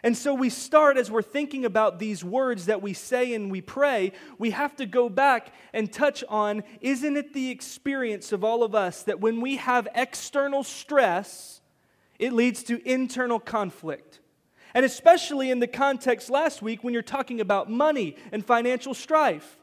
And 0.01 0.17
so 0.17 0.33
we 0.33 0.49
start 0.49 0.97
as 0.97 1.11
we're 1.11 1.21
thinking 1.21 1.65
about 1.65 1.99
these 1.99 2.23
words 2.23 2.65
that 2.65 2.81
we 2.81 2.93
say 2.93 3.35
and 3.35 3.51
we 3.51 3.61
pray, 3.61 4.11
we 4.39 4.49
have 4.49 4.75
to 4.77 4.87
go 4.87 5.07
back 5.07 5.53
and 5.71 5.91
touch 5.91 6.23
on 6.27 6.63
isn't 6.81 7.15
it 7.15 7.33
the 7.33 7.51
experience 7.51 8.31
of 8.31 8.43
all 8.43 8.63
of 8.63 8.73
us 8.73 9.03
that 9.03 9.19
when 9.19 9.41
we 9.41 9.57
have 9.57 9.87
external 9.93 10.63
stress, 10.63 11.61
it 12.17 12.33
leads 12.33 12.63
to 12.63 12.81
internal 12.89 13.39
conflict? 13.39 14.19
And 14.73 14.83
especially 14.83 15.51
in 15.51 15.59
the 15.59 15.67
context 15.67 16.31
last 16.31 16.63
week 16.63 16.83
when 16.83 16.93
you're 16.93 17.03
talking 17.03 17.39
about 17.39 17.69
money 17.69 18.15
and 18.31 18.43
financial 18.43 18.95
strife. 18.95 19.58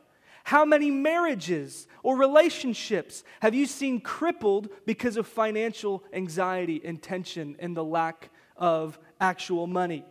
How 0.47 0.65
many 0.65 0.93
marriages 0.93 1.89
or 2.05 2.17
relationships 2.17 3.25
have 3.41 3.53
you 3.53 3.67
seen 3.67 4.01
crippled 4.01 4.69
because 4.87 5.17
of 5.17 5.27
financial 5.27 6.05
anxiety 6.13 6.81
and 6.85 7.03
tension 7.03 7.57
and 7.59 7.77
the 7.77 7.83
lack 7.83 8.31
of 8.57 8.97
actual 9.21 9.67
money 9.67 10.05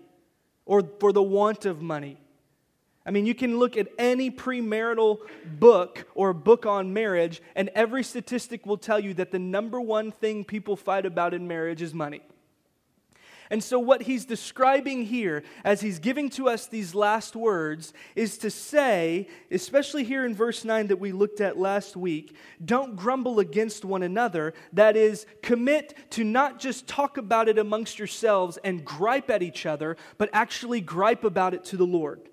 or 0.66 0.84
for 1.00 1.14
the 1.14 1.24
want 1.24 1.64
of 1.64 1.82
money? 1.82 2.18
I 3.06 3.12
mean, 3.12 3.26
you 3.26 3.34
can 3.34 3.60
look 3.60 3.78
at 3.78 3.88
any 3.98 4.30
premarital 4.30 5.20
book 5.58 6.06
or 6.16 6.34
book 6.34 6.66
on 6.66 6.92
marriage, 6.92 7.42
and 7.56 7.70
every 7.74 8.04
statistic 8.04 8.66
will 8.66 8.76
tell 8.76 9.00
you 9.00 9.14
that 9.14 9.32
the 9.32 9.40
number 9.40 9.80
one 9.80 10.12
thing 10.12 10.44
people 10.44 10.76
fight 10.76 11.06
about 11.06 11.34
in 11.34 11.48
marriage 11.48 11.82
is 11.82 11.94
money. 11.94 12.22
And 13.50 13.64
so, 13.64 13.78
what 13.78 14.04
he's 14.04 14.26
describing 14.26 15.04
here, 15.04 15.44
as 15.64 15.82
he's 15.82 16.00
giving 16.00 16.30
to 16.32 16.50
us 16.50 16.68
these 16.68 16.96
last 16.96 17.36
words, 17.36 17.94
is 18.16 18.38
to 18.40 18.50
say, 18.50 19.28
especially 19.52 20.04
here 20.04 20.26
in 20.26 20.34
verse 20.34 20.66
9 20.66 20.88
that 20.88 21.00
we 21.00 21.12
looked 21.12 21.42
at 21.42 21.58
last 21.58 21.96
week, 21.96 22.36
don't 22.64 22.96
grumble 22.96 23.40
against 23.40 23.86
one 23.86 24.02
another. 24.02 24.54
That 24.74 24.98
is, 24.98 25.28
commit 25.44 26.12
to 26.12 26.24
not 26.24 26.60
just 26.60 26.88
talk 26.88 27.18
about 27.18 27.48
it 27.48 27.60
amongst 27.60 28.00
yourselves 28.00 28.58
and 28.64 28.84
gripe 28.84 29.30
at 29.30 29.44
each 29.44 29.66
other, 29.66 29.96
but 30.18 30.30
actually 30.34 30.82
gripe 30.82 31.24
about 31.24 31.54
it 31.54 31.64
to 31.66 31.78
the 31.78 31.86
Lord. 31.86 32.30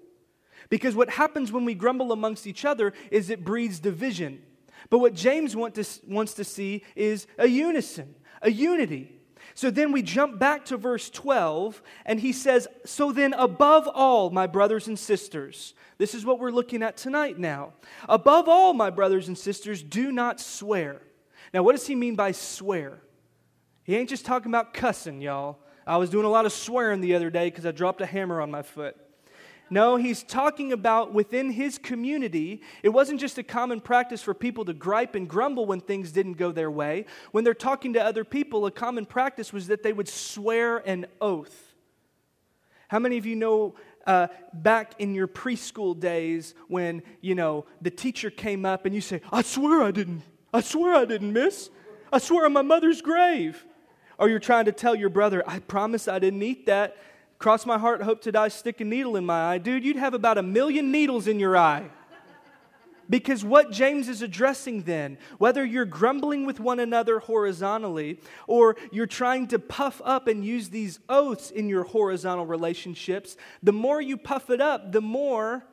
Because 0.70 0.94
what 0.94 1.10
happens 1.10 1.52
when 1.52 1.66
we 1.66 1.74
grumble 1.74 2.12
amongst 2.12 2.46
each 2.46 2.64
other 2.64 2.94
is 3.10 3.28
it 3.28 3.44
breeds 3.44 3.80
division. 3.80 4.40
But 4.88 5.00
what 5.00 5.14
James 5.14 5.54
want 5.54 5.74
to, 5.74 5.84
wants 6.08 6.32
to 6.34 6.44
see 6.44 6.82
is 6.96 7.26
a 7.36 7.46
unison, 7.46 8.14
a 8.40 8.50
unity. 8.50 9.21
So 9.54 9.70
then 9.70 9.92
we 9.92 10.02
jump 10.02 10.38
back 10.38 10.64
to 10.66 10.76
verse 10.76 11.10
12, 11.10 11.82
and 12.06 12.20
he 12.20 12.32
says, 12.32 12.68
So 12.84 13.12
then, 13.12 13.34
above 13.34 13.88
all, 13.88 14.30
my 14.30 14.46
brothers 14.46 14.88
and 14.88 14.98
sisters, 14.98 15.74
this 15.98 16.14
is 16.14 16.24
what 16.24 16.38
we're 16.38 16.50
looking 16.50 16.82
at 16.82 16.96
tonight 16.96 17.38
now. 17.38 17.74
Above 18.08 18.48
all, 18.48 18.72
my 18.72 18.90
brothers 18.90 19.28
and 19.28 19.36
sisters, 19.36 19.82
do 19.82 20.10
not 20.10 20.40
swear. 20.40 21.02
Now, 21.52 21.62
what 21.62 21.72
does 21.72 21.86
he 21.86 21.94
mean 21.94 22.16
by 22.16 22.32
swear? 22.32 23.02
He 23.84 23.96
ain't 23.96 24.08
just 24.08 24.24
talking 24.24 24.50
about 24.50 24.74
cussing, 24.74 25.20
y'all. 25.20 25.58
I 25.86 25.96
was 25.96 26.10
doing 26.10 26.24
a 26.24 26.30
lot 26.30 26.46
of 26.46 26.52
swearing 26.52 27.00
the 27.00 27.14
other 27.14 27.30
day 27.30 27.50
because 27.50 27.66
I 27.66 27.72
dropped 27.72 28.00
a 28.00 28.06
hammer 28.06 28.40
on 28.40 28.50
my 28.50 28.62
foot. 28.62 28.96
No, 29.72 29.96
he's 29.96 30.22
talking 30.22 30.70
about 30.70 31.14
within 31.14 31.50
his 31.50 31.78
community. 31.78 32.60
It 32.82 32.90
wasn't 32.90 33.18
just 33.20 33.38
a 33.38 33.42
common 33.42 33.80
practice 33.80 34.20
for 34.20 34.34
people 34.34 34.66
to 34.66 34.74
gripe 34.74 35.14
and 35.14 35.26
grumble 35.26 35.64
when 35.64 35.80
things 35.80 36.12
didn't 36.12 36.34
go 36.34 36.52
their 36.52 36.70
way. 36.70 37.06
When 37.30 37.42
they're 37.42 37.54
talking 37.54 37.94
to 37.94 38.04
other 38.04 38.22
people, 38.22 38.66
a 38.66 38.70
common 38.70 39.06
practice 39.06 39.50
was 39.50 39.68
that 39.68 39.82
they 39.82 39.94
would 39.94 40.10
swear 40.10 40.86
an 40.86 41.06
oath. 41.22 41.74
How 42.88 42.98
many 42.98 43.16
of 43.16 43.24
you 43.24 43.34
know 43.34 43.74
uh, 44.06 44.26
back 44.52 44.92
in 44.98 45.14
your 45.14 45.26
preschool 45.26 45.98
days 45.98 46.54
when, 46.68 47.02
you 47.22 47.34
know, 47.34 47.64
the 47.80 47.90
teacher 47.90 48.28
came 48.28 48.66
up 48.66 48.84
and 48.84 48.94
you 48.94 49.00
say, 49.00 49.22
I 49.32 49.40
swear 49.40 49.82
I 49.82 49.90
didn't, 49.90 50.20
I 50.52 50.60
swear 50.60 50.94
I 50.94 51.06
didn't 51.06 51.32
miss. 51.32 51.70
I 52.12 52.18
swear 52.18 52.44
on 52.44 52.52
my 52.52 52.60
mother's 52.60 53.00
grave. 53.00 53.64
Or 54.18 54.28
you're 54.28 54.38
trying 54.38 54.66
to 54.66 54.72
tell 54.72 54.94
your 54.94 55.08
brother, 55.08 55.42
I 55.46 55.60
promise 55.60 56.08
I 56.08 56.18
didn't 56.18 56.42
eat 56.42 56.66
that. 56.66 56.98
Cross 57.42 57.66
my 57.66 57.76
heart, 57.76 58.02
hope 58.02 58.20
to 58.20 58.30
die, 58.30 58.46
stick 58.46 58.80
a 58.80 58.84
needle 58.84 59.16
in 59.16 59.26
my 59.26 59.54
eye. 59.54 59.58
Dude, 59.58 59.84
you'd 59.84 59.96
have 59.96 60.14
about 60.14 60.38
a 60.38 60.44
million 60.44 60.92
needles 60.92 61.26
in 61.26 61.40
your 61.40 61.56
eye. 61.56 61.90
Because 63.10 63.44
what 63.44 63.72
James 63.72 64.08
is 64.08 64.22
addressing 64.22 64.84
then, 64.84 65.18
whether 65.38 65.64
you're 65.64 65.84
grumbling 65.84 66.46
with 66.46 66.60
one 66.60 66.78
another 66.78 67.18
horizontally 67.18 68.20
or 68.46 68.76
you're 68.92 69.08
trying 69.08 69.48
to 69.48 69.58
puff 69.58 70.00
up 70.04 70.28
and 70.28 70.44
use 70.44 70.68
these 70.68 71.00
oaths 71.08 71.50
in 71.50 71.68
your 71.68 71.82
horizontal 71.82 72.46
relationships, 72.46 73.36
the 73.60 73.72
more 73.72 74.00
you 74.00 74.16
puff 74.16 74.48
it 74.48 74.60
up, 74.60 74.92
the 74.92 75.02
more 75.02 75.64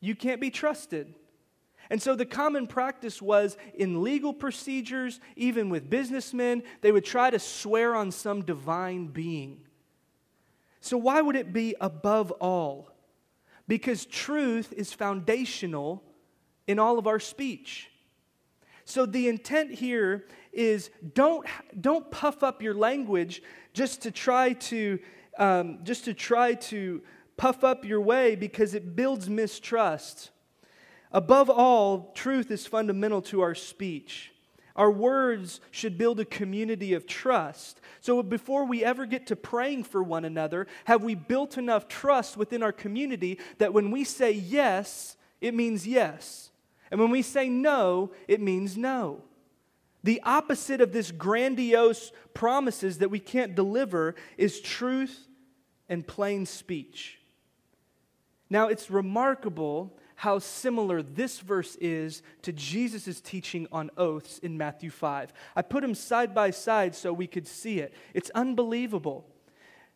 you 0.00 0.16
can't 0.16 0.40
be 0.40 0.50
trusted. 0.50 1.14
And 1.90 2.02
so 2.02 2.16
the 2.16 2.26
common 2.26 2.66
practice 2.66 3.22
was 3.22 3.56
in 3.72 4.02
legal 4.02 4.34
procedures, 4.34 5.20
even 5.36 5.70
with 5.70 5.88
businessmen, 5.88 6.64
they 6.80 6.90
would 6.90 7.04
try 7.04 7.30
to 7.30 7.38
swear 7.38 7.94
on 7.94 8.10
some 8.10 8.42
divine 8.42 9.06
being. 9.06 9.60
So, 10.86 10.96
why 10.96 11.20
would 11.20 11.34
it 11.34 11.52
be 11.52 11.74
above 11.80 12.30
all? 12.30 12.92
Because 13.66 14.06
truth 14.06 14.72
is 14.72 14.92
foundational 14.92 16.04
in 16.68 16.78
all 16.78 16.96
of 17.00 17.08
our 17.08 17.18
speech. 17.18 17.90
So, 18.84 19.04
the 19.04 19.26
intent 19.26 19.72
here 19.72 20.26
is 20.52 20.90
don't, 21.14 21.44
don't 21.80 22.08
puff 22.12 22.44
up 22.44 22.62
your 22.62 22.72
language 22.72 23.42
just 23.72 24.02
to 24.02 24.12
try 24.12 24.52
to, 24.52 25.00
um, 25.38 25.80
just 25.82 26.04
to 26.04 26.14
try 26.14 26.54
to 26.54 27.02
puff 27.36 27.64
up 27.64 27.84
your 27.84 28.00
way 28.00 28.36
because 28.36 28.72
it 28.72 28.94
builds 28.94 29.28
mistrust. 29.28 30.30
Above 31.10 31.50
all, 31.50 32.12
truth 32.14 32.52
is 32.52 32.64
fundamental 32.64 33.22
to 33.22 33.40
our 33.40 33.56
speech. 33.56 34.32
Our 34.76 34.90
words 34.90 35.60
should 35.70 35.98
build 35.98 36.20
a 36.20 36.24
community 36.24 36.92
of 36.92 37.06
trust. 37.06 37.80
So 38.00 38.22
before 38.22 38.66
we 38.66 38.84
ever 38.84 39.06
get 39.06 39.26
to 39.28 39.36
praying 39.36 39.84
for 39.84 40.02
one 40.02 40.24
another, 40.24 40.66
have 40.84 41.02
we 41.02 41.14
built 41.14 41.56
enough 41.56 41.88
trust 41.88 42.36
within 42.36 42.62
our 42.62 42.72
community 42.72 43.40
that 43.58 43.72
when 43.72 43.90
we 43.90 44.04
say 44.04 44.30
yes, 44.30 45.16
it 45.40 45.54
means 45.54 45.86
yes? 45.86 46.50
And 46.90 47.00
when 47.00 47.10
we 47.10 47.22
say 47.22 47.48
no, 47.48 48.12
it 48.28 48.40
means 48.40 48.76
no. 48.76 49.22
The 50.04 50.20
opposite 50.24 50.80
of 50.80 50.92
this 50.92 51.10
grandiose 51.10 52.12
promises 52.32 52.98
that 52.98 53.10
we 53.10 53.18
can't 53.18 53.54
deliver 53.56 54.14
is 54.36 54.60
truth 54.60 55.26
and 55.88 56.06
plain 56.06 56.46
speech. 56.46 57.18
Now, 58.48 58.68
it's 58.68 58.90
remarkable 58.90 59.98
how 60.16 60.38
similar 60.38 61.02
this 61.02 61.40
verse 61.40 61.76
is 61.76 62.22
to 62.42 62.52
Jesus' 62.52 63.20
teaching 63.20 63.68
on 63.70 63.90
oaths 63.96 64.38
in 64.38 64.56
Matthew 64.56 64.90
5. 64.90 65.32
I 65.54 65.62
put 65.62 65.82
them 65.82 65.94
side 65.94 66.34
by 66.34 66.50
side 66.50 66.94
so 66.94 67.12
we 67.12 67.26
could 67.26 67.46
see 67.46 67.78
it. 67.78 67.94
It's 68.14 68.30
unbelievable. 68.30 69.26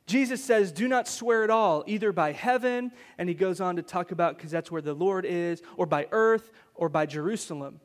Jesus 0.07 0.45
says, 0.45 0.73
Do 0.73 0.89
not 0.89 1.09
swear 1.09 1.43
at 1.43 1.51
all, 1.51 1.85
either 1.87 2.13
by 2.13 2.33
heaven, 2.33 2.93
and 3.17 3.29
he 3.29 3.35
goes 3.35 3.61
on 3.61 3.77
to 3.77 3.83
talk 3.83 4.13
about 4.13 4.37
because 4.37 4.51
that's 4.51 4.71
where 4.71 4.83
the 4.83 4.95
Lord 4.95 5.25
is, 5.25 5.63
or 5.77 5.87
by 5.87 6.07
earth, 6.11 6.51
or 6.75 6.89
by 6.89 7.07
Jerusalem. 7.07 7.81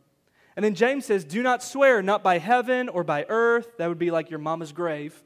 And 0.56 0.63
then 0.63 0.75
James 0.75 1.06
says, 1.06 1.24
Do 1.24 1.42
not 1.42 1.63
swear, 1.63 2.01
not 2.01 2.24
by 2.24 2.39
heaven 2.39 2.89
or 2.89 3.04
by 3.04 3.25
earth. 3.30 3.77
That 3.77 3.88
would 3.88 4.00
be 4.00 4.12
like 4.12 4.30
your 4.30 4.39
mama's 4.39 4.74
grave, 4.74 5.24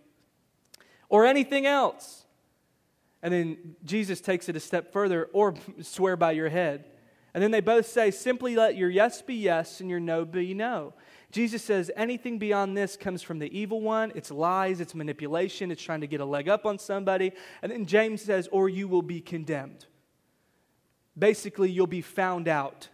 or 1.07 1.25
anything 1.25 1.65
else. 1.65 2.25
And 3.21 3.33
then 3.33 3.75
Jesus 3.83 4.21
takes 4.21 4.47
it 4.47 4.55
a 4.55 4.59
step 4.59 4.93
further, 4.93 5.29
or 5.33 5.55
swear 5.81 6.15
by 6.15 6.33
your 6.33 6.49
head. 6.49 6.85
And 7.33 7.43
then 7.43 7.51
they 7.51 7.61
both 7.61 7.85
say, 7.85 8.11
simply 8.11 8.55
let 8.55 8.75
your 8.75 8.89
yes 8.89 9.21
be 9.21 9.35
yes 9.35 9.81
and 9.81 9.89
your 9.89 9.99
no 9.99 10.25
be 10.25 10.53
no. 10.53 10.93
Jesus 11.31 11.63
says 11.63 11.91
anything 11.95 12.39
beyond 12.39 12.75
this 12.75 12.97
comes 12.97 13.21
from 13.21 13.37
the 13.37 13.55
evil 13.57 13.81
one. 13.81 14.11
It's 14.15 14.31
lies, 14.31 14.81
it's 14.81 14.95
manipulation, 14.95 15.69
it's 15.69 15.81
trying 15.81 16.01
to 16.01 16.07
get 16.07 16.21
a 16.21 16.25
leg 16.25 16.49
up 16.49 16.65
on 16.65 16.79
somebody. 16.79 17.33
And 17.61 17.71
then 17.71 17.85
James 17.85 18.23
says, 18.23 18.49
or 18.51 18.67
you 18.67 18.87
will 18.87 19.03
be 19.03 19.21
condemned. 19.21 19.85
Basically, 21.17 21.69
you'll 21.69 21.85
be 21.87 22.01
found 22.01 22.47
out 22.47 22.89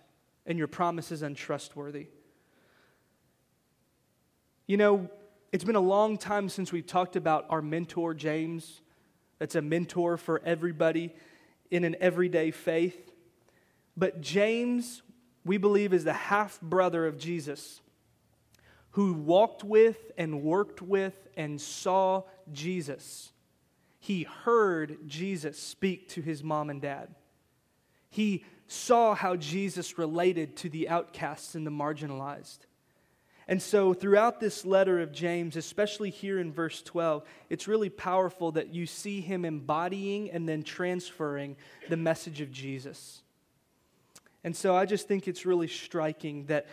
and 0.46 0.58
your 0.58 0.68
promise 0.68 1.12
is 1.12 1.22
untrustworthy. 1.22 2.08
You 4.68 4.78
know, 4.78 5.10
it's 5.52 5.64
been 5.64 5.76
a 5.76 5.80
long 5.80 6.18
time 6.18 6.50
since 6.50 6.72
we've 6.72 6.86
talked 6.86 7.16
about 7.16 7.46
our 7.50 7.62
mentor, 7.62 8.14
James. 8.14 8.82
That's 9.40 9.56
a 9.56 9.62
mentor 9.62 10.18
for 10.18 10.42
everybody 10.44 11.14
in 11.72 11.84
an 11.84 11.96
everyday 12.02 12.52
faith. 12.52 13.12
But 13.98 14.22
James, 14.22 15.02
we 15.44 15.58
believe, 15.58 15.94
is 15.94 16.04
the 16.04 16.14
half 16.14 16.60
brother 16.62 17.06
of 17.06 17.18
Jesus 17.18 17.82
who 18.96 19.14
walked 19.14 19.62
with 19.62 20.12
and 20.18 20.42
worked 20.42 20.82
with 20.82 21.28
and 21.36 21.60
saw 21.60 22.24
Jesus. 22.54 23.34
He 24.00 24.24
heard 24.24 25.00
Jesus 25.06 25.60
speak 25.60 26.08
to 26.10 26.22
his 26.22 26.42
mom 26.42 26.70
and 26.70 26.82
dad. 26.82 27.14
He 28.10 28.46
saw 28.68 29.14
how 29.14 29.36
Jesus 29.36 29.98
related 29.98 30.56
to 30.58 30.70
the 30.70 30.88
outcasts 30.88 31.56
and 31.56 31.68
the 31.68 31.72
marginalized. 31.72 32.60
And 33.50 33.62
so, 33.62 33.94
throughout 33.94 34.40
this 34.40 34.66
letter 34.66 35.02
of 35.02 35.12
James, 35.12 35.58
especially 35.58 36.10
here 36.10 36.40
in 36.40 36.54
verse 36.54 36.82
12, 36.82 37.24
it's 37.50 37.68
really 37.68 37.90
powerful 37.90 38.54
that 38.54 38.74
you 38.74 38.86
see 38.86 39.20
him 39.20 39.44
embodying 39.44 40.32
and 40.32 40.48
then 40.48 40.64
transferring 40.64 41.58
the 41.90 41.98
message 41.98 42.40
of 42.40 42.50
Jesus. 42.50 43.24
And 44.46 44.56
so 44.56 44.76
I 44.76 44.86
just 44.86 45.08
think 45.08 45.28
it's 45.28 45.44
really 45.44 45.68
striking 45.68 46.46
that 46.46 46.68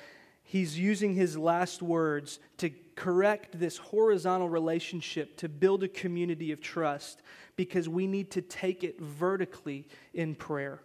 he's 0.44 0.78
using 0.78 1.14
his 1.14 1.38
last 1.38 1.80
words 1.80 2.38
to 2.58 2.70
correct 2.96 3.58
this 3.58 3.78
horizontal 3.78 4.50
relationship, 4.50 5.38
to 5.38 5.48
build 5.48 5.82
a 5.82 5.88
community 5.88 6.52
of 6.52 6.60
trust, 6.60 7.22
because 7.56 7.88
we 7.88 8.06
need 8.06 8.30
to 8.32 8.42
take 8.42 8.84
it 8.84 9.00
vertically 9.00 9.88
in 10.12 10.34
prayer. 10.34 10.82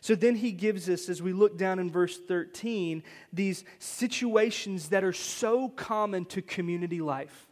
So 0.00 0.14
then 0.14 0.36
he 0.36 0.52
gives 0.52 0.88
us, 0.88 1.08
as 1.08 1.20
we 1.20 1.32
look 1.32 1.58
down 1.58 1.80
in 1.80 1.90
verse 1.90 2.16
13, 2.16 3.02
these 3.32 3.64
situations 3.80 4.90
that 4.90 5.02
are 5.02 5.12
so 5.12 5.68
common 5.68 6.24
to 6.26 6.40
community 6.42 7.00
life. 7.00 7.48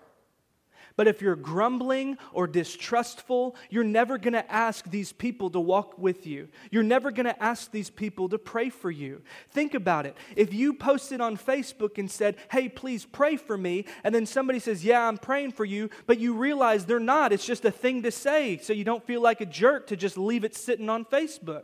But 0.98 1.06
if 1.06 1.22
you're 1.22 1.36
grumbling 1.36 2.18
or 2.32 2.48
distrustful, 2.48 3.54
you're 3.70 3.84
never 3.84 4.18
going 4.18 4.32
to 4.32 4.52
ask 4.52 4.90
these 4.90 5.12
people 5.12 5.48
to 5.50 5.60
walk 5.60 5.96
with 5.96 6.26
you. 6.26 6.48
You're 6.72 6.82
never 6.82 7.12
going 7.12 7.26
to 7.26 7.40
ask 7.40 7.70
these 7.70 7.88
people 7.88 8.28
to 8.30 8.36
pray 8.36 8.68
for 8.68 8.90
you. 8.90 9.22
Think 9.50 9.74
about 9.74 10.06
it. 10.06 10.16
If 10.34 10.52
you 10.52 10.74
posted 10.74 11.20
on 11.20 11.36
Facebook 11.36 11.98
and 11.98 12.10
said, 12.10 12.34
hey, 12.50 12.68
please 12.68 13.04
pray 13.04 13.36
for 13.36 13.56
me, 13.56 13.84
and 14.02 14.12
then 14.12 14.26
somebody 14.26 14.58
says, 14.58 14.84
yeah, 14.84 15.06
I'm 15.06 15.18
praying 15.18 15.52
for 15.52 15.64
you, 15.64 15.88
but 16.08 16.18
you 16.18 16.34
realize 16.34 16.84
they're 16.84 16.98
not, 16.98 17.32
it's 17.32 17.46
just 17.46 17.64
a 17.64 17.70
thing 17.70 18.02
to 18.02 18.10
say, 18.10 18.58
so 18.58 18.72
you 18.72 18.82
don't 18.82 19.06
feel 19.06 19.22
like 19.22 19.40
a 19.40 19.46
jerk 19.46 19.86
to 19.86 19.96
just 19.96 20.18
leave 20.18 20.42
it 20.42 20.56
sitting 20.56 20.88
on 20.88 21.04
Facebook. 21.04 21.62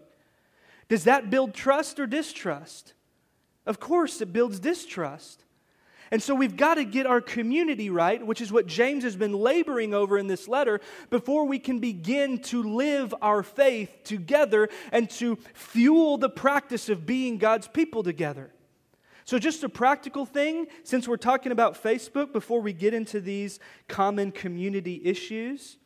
Does 0.88 1.02
that 1.04 1.28
build 1.28 1.54
trust 1.54 1.98
or 1.98 2.06
distrust? 2.06 2.92
Of 3.66 3.80
course, 3.80 4.20
it 4.20 4.32
builds 4.32 4.60
distrust. 4.60 5.43
And 6.10 6.22
so 6.22 6.34
we've 6.34 6.56
got 6.56 6.74
to 6.74 6.84
get 6.84 7.06
our 7.06 7.20
community 7.20 7.90
right, 7.90 8.24
which 8.24 8.40
is 8.40 8.52
what 8.52 8.66
James 8.66 9.04
has 9.04 9.16
been 9.16 9.32
laboring 9.32 9.94
over 9.94 10.18
in 10.18 10.26
this 10.26 10.48
letter, 10.48 10.80
before 11.10 11.46
we 11.46 11.58
can 11.58 11.78
begin 11.78 12.38
to 12.42 12.62
live 12.62 13.14
our 13.22 13.42
faith 13.42 13.90
together 14.04 14.68
and 14.92 15.08
to 15.10 15.36
fuel 15.54 16.18
the 16.18 16.28
practice 16.28 16.88
of 16.88 17.06
being 17.06 17.38
God's 17.38 17.68
people 17.68 18.02
together. 18.02 18.50
So, 19.26 19.38
just 19.38 19.64
a 19.64 19.70
practical 19.70 20.26
thing, 20.26 20.66
since 20.82 21.08
we're 21.08 21.16
talking 21.16 21.50
about 21.50 21.82
Facebook, 21.82 22.32
before 22.32 22.60
we 22.60 22.74
get 22.74 22.92
into 22.92 23.20
these 23.20 23.58
common 23.88 24.30
community 24.30 25.00
issues, 25.02 25.78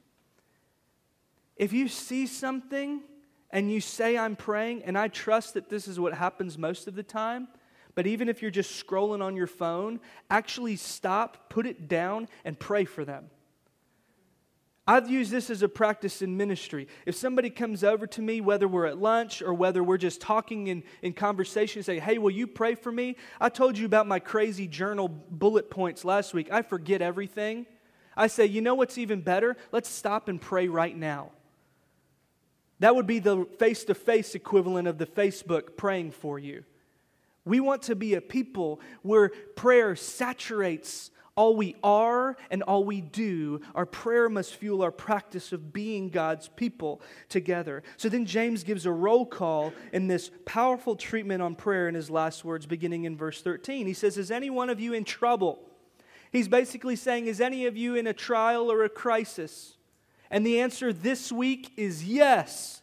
if 1.56 1.72
you 1.72 1.86
see 1.86 2.26
something 2.26 3.02
and 3.50 3.70
you 3.70 3.80
say, 3.80 4.18
I'm 4.18 4.34
praying, 4.36 4.82
and 4.84 4.98
I 4.98 5.08
trust 5.08 5.54
that 5.54 5.68
this 5.68 5.86
is 5.88 6.00
what 6.00 6.14
happens 6.14 6.58
most 6.58 6.88
of 6.88 6.94
the 6.94 7.02
time, 7.02 7.48
but 7.98 8.06
even 8.06 8.28
if 8.28 8.42
you're 8.42 8.52
just 8.52 8.86
scrolling 8.86 9.20
on 9.20 9.34
your 9.34 9.48
phone, 9.48 9.98
actually 10.30 10.76
stop, 10.76 11.50
put 11.50 11.66
it 11.66 11.88
down, 11.88 12.28
and 12.44 12.56
pray 12.56 12.84
for 12.84 13.04
them. 13.04 13.28
I've 14.86 15.10
used 15.10 15.32
this 15.32 15.50
as 15.50 15.62
a 15.62 15.68
practice 15.68 16.22
in 16.22 16.36
ministry. 16.36 16.86
If 17.06 17.16
somebody 17.16 17.50
comes 17.50 17.82
over 17.82 18.06
to 18.06 18.22
me, 18.22 18.40
whether 18.40 18.68
we're 18.68 18.86
at 18.86 18.98
lunch 18.98 19.42
or 19.42 19.52
whether 19.52 19.82
we're 19.82 19.98
just 19.98 20.20
talking 20.20 20.68
in, 20.68 20.84
in 21.02 21.12
conversation, 21.12 21.82
say, 21.82 21.98
Hey, 21.98 22.18
will 22.18 22.30
you 22.30 22.46
pray 22.46 22.76
for 22.76 22.92
me? 22.92 23.16
I 23.40 23.48
told 23.48 23.76
you 23.76 23.84
about 23.84 24.06
my 24.06 24.20
crazy 24.20 24.68
journal 24.68 25.08
bullet 25.08 25.68
points 25.68 26.04
last 26.04 26.32
week. 26.32 26.52
I 26.52 26.62
forget 26.62 27.02
everything. 27.02 27.66
I 28.16 28.28
say, 28.28 28.46
You 28.46 28.60
know 28.60 28.76
what's 28.76 28.96
even 28.96 29.22
better? 29.22 29.56
Let's 29.72 29.88
stop 29.88 30.28
and 30.28 30.40
pray 30.40 30.68
right 30.68 30.96
now. 30.96 31.32
That 32.78 32.94
would 32.94 33.08
be 33.08 33.18
the 33.18 33.44
face 33.58 33.82
to 33.86 33.94
face 33.96 34.36
equivalent 34.36 34.86
of 34.86 34.98
the 34.98 35.06
Facebook 35.06 35.76
praying 35.76 36.12
for 36.12 36.38
you. 36.38 36.62
We 37.48 37.60
want 37.60 37.82
to 37.82 37.96
be 37.96 38.14
a 38.14 38.20
people 38.20 38.80
where 39.02 39.30
prayer 39.56 39.96
saturates 39.96 41.10
all 41.38 41.54
we 41.54 41.76
are 41.84 42.36
and 42.50 42.64
all 42.64 42.82
we 42.82 43.00
do. 43.00 43.60
Our 43.76 43.86
prayer 43.86 44.28
must 44.28 44.56
fuel 44.56 44.82
our 44.82 44.90
practice 44.90 45.52
of 45.52 45.72
being 45.72 46.08
God's 46.08 46.48
people 46.48 47.00
together. 47.28 47.84
So 47.96 48.08
then 48.08 48.26
James 48.26 48.64
gives 48.64 48.86
a 48.86 48.90
roll 48.90 49.24
call 49.24 49.72
in 49.92 50.08
this 50.08 50.32
powerful 50.46 50.96
treatment 50.96 51.40
on 51.40 51.54
prayer 51.54 51.88
in 51.88 51.94
his 51.94 52.10
last 52.10 52.44
words, 52.44 52.66
beginning 52.66 53.04
in 53.04 53.16
verse 53.16 53.40
13. 53.40 53.86
He 53.86 53.94
says, 53.94 54.18
Is 54.18 54.32
any 54.32 54.50
one 54.50 54.68
of 54.68 54.80
you 54.80 54.92
in 54.92 55.04
trouble? 55.04 55.60
He's 56.32 56.48
basically 56.48 56.96
saying, 56.96 57.28
Is 57.28 57.40
any 57.40 57.66
of 57.66 57.76
you 57.76 57.94
in 57.94 58.08
a 58.08 58.12
trial 58.12 58.70
or 58.70 58.82
a 58.82 58.88
crisis? 58.88 59.76
And 60.30 60.44
the 60.44 60.60
answer 60.60 60.92
this 60.92 61.30
week 61.30 61.72
is 61.76 62.04
yes. 62.04 62.82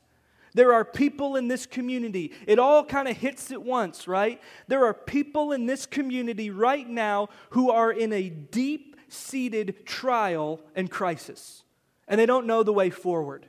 There 0.56 0.74
are 0.74 0.86
people 0.86 1.36
in 1.36 1.50
this 1.50 1.66
community. 1.66 2.32
It 2.48 2.60
all 2.60 2.84
kind 2.86 3.10
of 3.10 3.18
hits 3.18 3.52
at 3.52 3.62
once, 3.62 4.08
right? 4.08 4.42
There 4.70 4.86
are 4.86 4.94
people 4.94 5.52
in 5.52 5.66
this 5.66 5.86
community 5.86 6.50
right 6.50 6.90
now 6.90 7.28
who 7.52 7.70
are 7.70 7.92
in 7.92 8.14
a 8.14 8.30
deep 8.30 8.96
seated 9.10 9.86
trial 9.86 10.62
and 10.74 10.90
crisis, 10.90 11.64
and 12.08 12.18
they 12.20 12.26
don't 12.26 12.48
know 12.48 12.64
the 12.64 12.74
way 12.74 12.90
forward. 12.90 13.46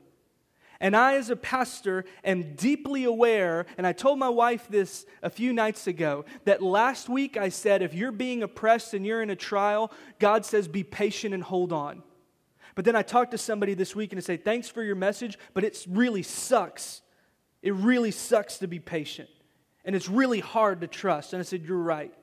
And 0.81 0.97
I, 0.97 1.15
as 1.15 1.31
a 1.31 1.37
pastor, 1.37 2.05
am 2.25 2.55
deeply 2.55 3.05
aware, 3.05 3.67
and 3.79 3.87
I 3.87 3.93
told 3.93 4.19
my 4.19 4.29
wife 4.29 4.67
this 4.69 5.07
a 5.23 5.31
few 5.31 5.53
nights 5.53 5.87
ago, 5.87 6.25
that 6.45 6.61
last 6.61 7.09
week 7.09 7.37
I 7.37 7.51
said, 7.51 7.83
if 7.83 7.95
you're 7.95 8.13
being 8.13 8.43
oppressed 8.43 8.95
and 8.95 9.07
you're 9.07 9.23
in 9.23 9.31
a 9.31 9.37
trial, 9.37 9.93
God 10.19 10.45
says, 10.45 10.67
be 10.67 10.83
patient 10.83 11.33
and 11.33 11.43
hold 11.43 11.73
on. 11.73 12.03
But 12.77 12.85
then 12.85 12.95
I 12.95 13.03
talked 13.03 13.33
to 13.33 13.39
somebody 13.39 13.75
this 13.75 13.97
week 13.97 14.13
and 14.13 14.19
I 14.19 14.23
say, 14.23 14.37
Thanks 14.37 14.69
for 14.69 14.85
your 14.85 14.95
message, 14.95 15.37
but 15.55 15.65
it 15.65 15.85
really 15.89 16.23
sucks. 16.23 17.03
It 17.67 17.75
really 17.75 18.13
sucks 18.13 18.59
to 18.59 18.69
be 18.69 18.79
patient. 18.79 19.29
And 19.85 19.97
it's 19.97 20.09
really 20.09 20.39
hard 20.39 20.83
to 20.83 20.87
trust. 20.87 21.33
And 21.33 21.41
I 21.41 21.43
said, 21.43 21.65
You're 21.65 21.77
right. 21.77 22.15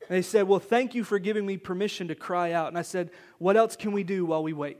And 0.00 0.08
they 0.08 0.22
said, 0.22 0.48
Well, 0.48 0.58
thank 0.58 0.96
you 0.96 1.04
for 1.04 1.20
giving 1.20 1.46
me 1.46 1.56
permission 1.58 2.08
to 2.08 2.16
cry 2.16 2.50
out. 2.50 2.66
And 2.66 2.76
I 2.76 2.82
said, 2.82 3.12
What 3.38 3.56
else 3.56 3.76
can 3.76 3.92
we 3.92 4.02
do 4.02 4.26
while 4.26 4.42
we 4.42 4.52
wait? 4.52 4.78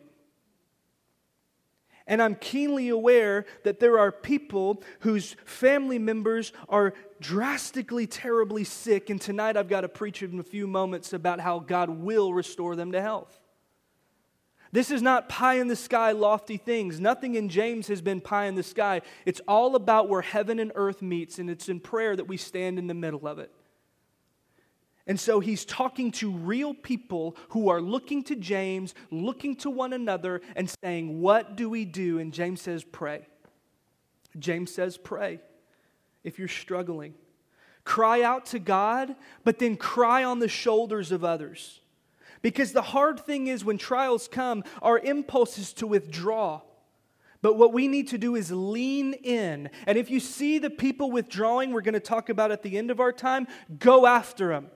And 2.09 2.21
I'm 2.21 2.35
keenly 2.35 2.89
aware 2.89 3.47
that 3.63 3.79
there 3.79 4.01
are 4.01 4.11
people 4.11 4.83
whose 4.99 5.37
family 5.45 6.01
members 6.01 6.53
are 6.69 6.95
drastically, 7.21 8.09
terribly 8.09 8.65
sick. 8.65 9.11
And 9.11 9.21
tonight 9.21 9.57
I've 9.57 9.69
got 9.69 9.83
to 9.83 9.89
preach 9.89 10.25
in 10.25 10.41
a 10.41 10.43
few 10.43 10.67
moments 10.67 11.13
about 11.13 11.39
how 11.39 11.61
God 11.61 11.89
will 11.89 12.35
restore 12.35 12.75
them 12.75 12.91
to 12.91 13.01
health. 13.01 13.42
This 14.73 14.91
is 14.91 15.03
not 15.03 15.29
pie 15.29 15.55
in 15.55 15.69
the 15.69 15.77
sky, 15.77 16.13
lofty 16.13 16.57
things. 16.57 16.99
Nothing 16.99 17.35
in 17.35 17.51
James 17.51 17.89
has 17.89 18.01
been 18.01 18.23
pie 18.23 18.47
in 18.47 18.55
the 18.55 18.63
sky. 18.63 19.03
It's 19.27 19.41
all 19.47 19.77
about 19.77 20.09
where 20.09 20.23
heaven 20.23 20.59
and 20.59 20.73
earth 20.75 21.03
meets, 21.03 21.39
and 21.39 21.51
it's 21.51 21.69
in 21.69 21.79
prayer 21.79 22.17
that 22.17 22.27
we 22.27 22.39
stand 22.39 22.79
in 22.79 22.87
the 22.87 22.95
middle 22.95 23.27
of 23.29 23.39
it. 23.39 23.53
And 25.07 25.21
so 25.21 25.41
he's 25.41 25.67
talking 25.67 26.11
to 26.13 26.31
real 26.31 26.73
people 26.73 27.37
who 27.51 27.69
are 27.69 27.83
looking 27.83 28.23
to 28.25 28.37
James, 28.37 28.95
looking 29.11 29.57
to 29.57 29.69
one 29.69 29.93
another, 29.93 30.41
and 30.57 30.73
saying, 30.83 31.21
What 31.21 31.55
do 31.57 31.69
we 31.69 31.85
do? 31.85 32.19
And 32.19 32.33
James 32.33 32.63
says, 32.63 32.83
Pray. 32.83 33.27
James 34.39 34.73
says, 34.73 34.97
Pray 34.97 35.41
if 36.25 36.39
you're 36.39 36.49
struggling. 36.49 37.15
Cry 37.85 38.23
out 38.23 38.47
to 38.47 38.59
God, 38.59 39.15
but 39.45 39.59
then 39.59 39.77
cry 39.77 40.25
on 40.25 40.39
the 40.39 40.49
shoulders 40.49 41.13
of 41.13 41.25
others. 41.25 41.82
Because 42.43 42.73
the 42.73 42.83
hard 42.83 43.21
thing 43.21 43.47
is 43.47 43.65
when 43.65 43.79
trials 43.79 44.29
come, 44.29 44.65
our 44.83 44.99
impulse 44.99 45.59
is 45.59 45.73
to 45.75 45.87
withdraw. 45.87 46.61
But 47.41 47.57
what 47.57 47.73
we 47.73 47.89
need 47.89 48.09
to 48.09 48.19
do 48.19 48.37
is 48.37 48.53
lean 48.53 49.15
in. 49.15 49.71
And 49.87 49.97
if 49.99 50.11
you 50.11 50.21
see 50.21 50.59
the 50.59 50.71
people 50.71 51.11
withdrawing, 51.11 51.73
we're 51.73 51.81
going 51.81 51.95
to 51.95 52.01
talk 52.01 52.29
about 52.29 52.53
at 52.53 52.63
the 52.63 52.77
end 52.77 52.91
of 52.91 53.01
our 53.01 53.13
time, 53.13 53.49
go 53.79 54.07
after 54.07 54.49
them. 54.49 54.69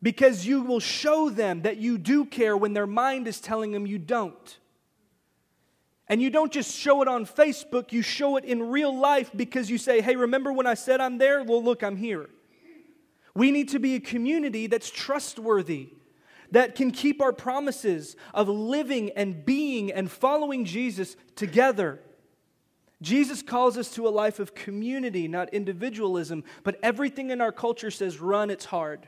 Because 0.00 0.46
you 0.46 0.62
will 0.62 0.80
show 0.80 1.28
them 1.28 1.62
that 1.62 1.78
you 1.78 1.98
do 1.98 2.24
care 2.24 2.56
when 2.56 2.72
their 2.72 2.86
mind 2.86 3.26
is 3.26 3.40
telling 3.40 3.72
them 3.72 3.86
you 3.86 3.98
don't. 3.98 4.58
And 6.08 6.22
you 6.22 6.30
don't 6.30 6.52
just 6.52 6.74
show 6.74 7.02
it 7.02 7.08
on 7.08 7.26
Facebook, 7.26 7.92
you 7.92 8.00
show 8.00 8.36
it 8.36 8.44
in 8.44 8.70
real 8.70 8.96
life 8.96 9.30
because 9.36 9.68
you 9.68 9.76
say, 9.76 10.00
hey, 10.00 10.16
remember 10.16 10.52
when 10.52 10.66
I 10.66 10.74
said 10.74 11.00
I'm 11.00 11.18
there? 11.18 11.42
Well, 11.42 11.62
look, 11.62 11.82
I'm 11.82 11.96
here. 11.96 12.30
We 13.38 13.52
need 13.52 13.68
to 13.68 13.78
be 13.78 13.94
a 13.94 14.00
community 14.00 14.66
that's 14.66 14.90
trustworthy, 14.90 15.90
that 16.50 16.74
can 16.74 16.90
keep 16.90 17.22
our 17.22 17.32
promises 17.32 18.16
of 18.34 18.48
living 18.48 19.10
and 19.10 19.46
being 19.46 19.92
and 19.92 20.10
following 20.10 20.64
Jesus 20.64 21.14
together. 21.36 22.00
Jesus 23.00 23.40
calls 23.40 23.78
us 23.78 23.92
to 23.92 24.08
a 24.08 24.10
life 24.10 24.40
of 24.40 24.56
community, 24.56 25.28
not 25.28 25.54
individualism, 25.54 26.42
but 26.64 26.80
everything 26.82 27.30
in 27.30 27.40
our 27.40 27.52
culture 27.52 27.92
says 27.92 28.18
run, 28.18 28.50
it's 28.50 28.64
hard. 28.64 29.06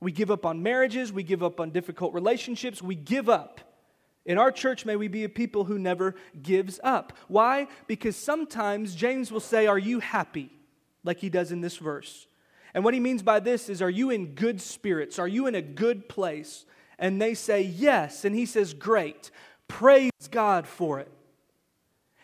We 0.00 0.10
give 0.10 0.32
up 0.32 0.44
on 0.44 0.64
marriages, 0.64 1.12
we 1.12 1.22
give 1.22 1.44
up 1.44 1.60
on 1.60 1.70
difficult 1.70 2.12
relationships, 2.12 2.82
we 2.82 2.96
give 2.96 3.28
up. 3.28 3.60
In 4.24 4.36
our 4.36 4.50
church, 4.50 4.84
may 4.84 4.96
we 4.96 5.06
be 5.06 5.22
a 5.22 5.28
people 5.28 5.62
who 5.62 5.78
never 5.78 6.16
gives 6.42 6.80
up. 6.82 7.12
Why? 7.28 7.68
Because 7.86 8.16
sometimes 8.16 8.96
James 8.96 9.30
will 9.30 9.38
say, 9.38 9.68
Are 9.68 9.78
you 9.78 10.00
happy? 10.00 10.50
Like 11.04 11.20
he 11.20 11.28
does 11.28 11.52
in 11.52 11.60
this 11.60 11.76
verse. 11.76 12.26
And 12.76 12.84
what 12.84 12.92
he 12.92 13.00
means 13.00 13.22
by 13.22 13.40
this 13.40 13.70
is, 13.70 13.80
are 13.80 13.88
you 13.88 14.10
in 14.10 14.34
good 14.34 14.60
spirits? 14.60 15.18
Are 15.18 15.26
you 15.26 15.46
in 15.46 15.54
a 15.54 15.62
good 15.62 16.10
place? 16.10 16.66
And 16.98 17.20
they 17.20 17.32
say, 17.32 17.62
yes. 17.62 18.26
And 18.26 18.34
he 18.34 18.44
says, 18.44 18.74
great. 18.74 19.30
Praise 19.66 20.10
God 20.30 20.66
for 20.66 21.00
it. 21.00 21.10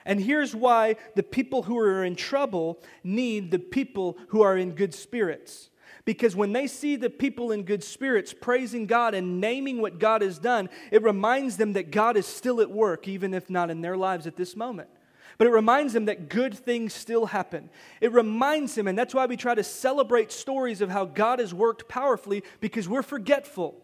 And 0.05 0.21
here's 0.21 0.55
why 0.55 0.97
the 1.17 1.23
people 1.23 1.63
who 1.63 1.79
are 1.79 2.05
in 2.05 2.17
trouble 2.17 2.79
need 3.03 3.51
the 3.51 3.59
people 3.59 4.19
who 4.29 4.43
are 4.43 4.59
in 4.59 4.73
good 4.73 4.93
spirits. 4.93 5.71
Because 6.05 6.37
when 6.37 6.53
they 6.53 6.67
see 6.67 6.97
the 6.97 7.09
people 7.09 7.51
in 7.51 7.63
good 7.63 7.83
spirits 7.83 8.35
praising 8.39 8.85
God 8.85 9.15
and 9.15 9.41
naming 9.41 9.81
what 9.81 9.99
God 9.99 10.21
has 10.21 10.39
done, 10.39 10.69
it 10.91 11.03
reminds 11.03 11.57
them 11.57 11.73
that 11.73 11.91
God 11.91 12.19
is 12.19 12.27
still 12.27 12.61
at 12.61 12.71
work, 12.71 13.09
even 13.09 13.33
if 13.33 13.49
not 13.49 13.71
in 13.71 13.81
their 13.81 13.97
lives 13.97 14.27
at 14.27 14.37
this 14.37 14.55
moment. 14.55 14.91
But 15.39 15.47
it 15.47 15.51
reminds 15.51 15.95
him 15.95 16.05
that 16.07 16.29
good 16.29 16.55
things 16.55 16.93
still 16.93 17.27
happen. 17.27 17.71
It 18.01 18.13
reminds 18.13 18.77
him, 18.77 18.87
and 18.87 18.99
that's 18.99 19.15
why 19.15 19.27
we 19.27 19.37
try 19.37 19.55
to 19.55 19.65
celebrate 19.65 20.31
stories 20.31 20.81
of 20.81 20.91
how 20.91 21.05
God 21.05 21.39
has 21.39 21.55
worked 21.55 21.89
powerfully 21.89 22.43
because 22.61 22.89
we're 22.89 23.03
forgetful. 23.03 23.75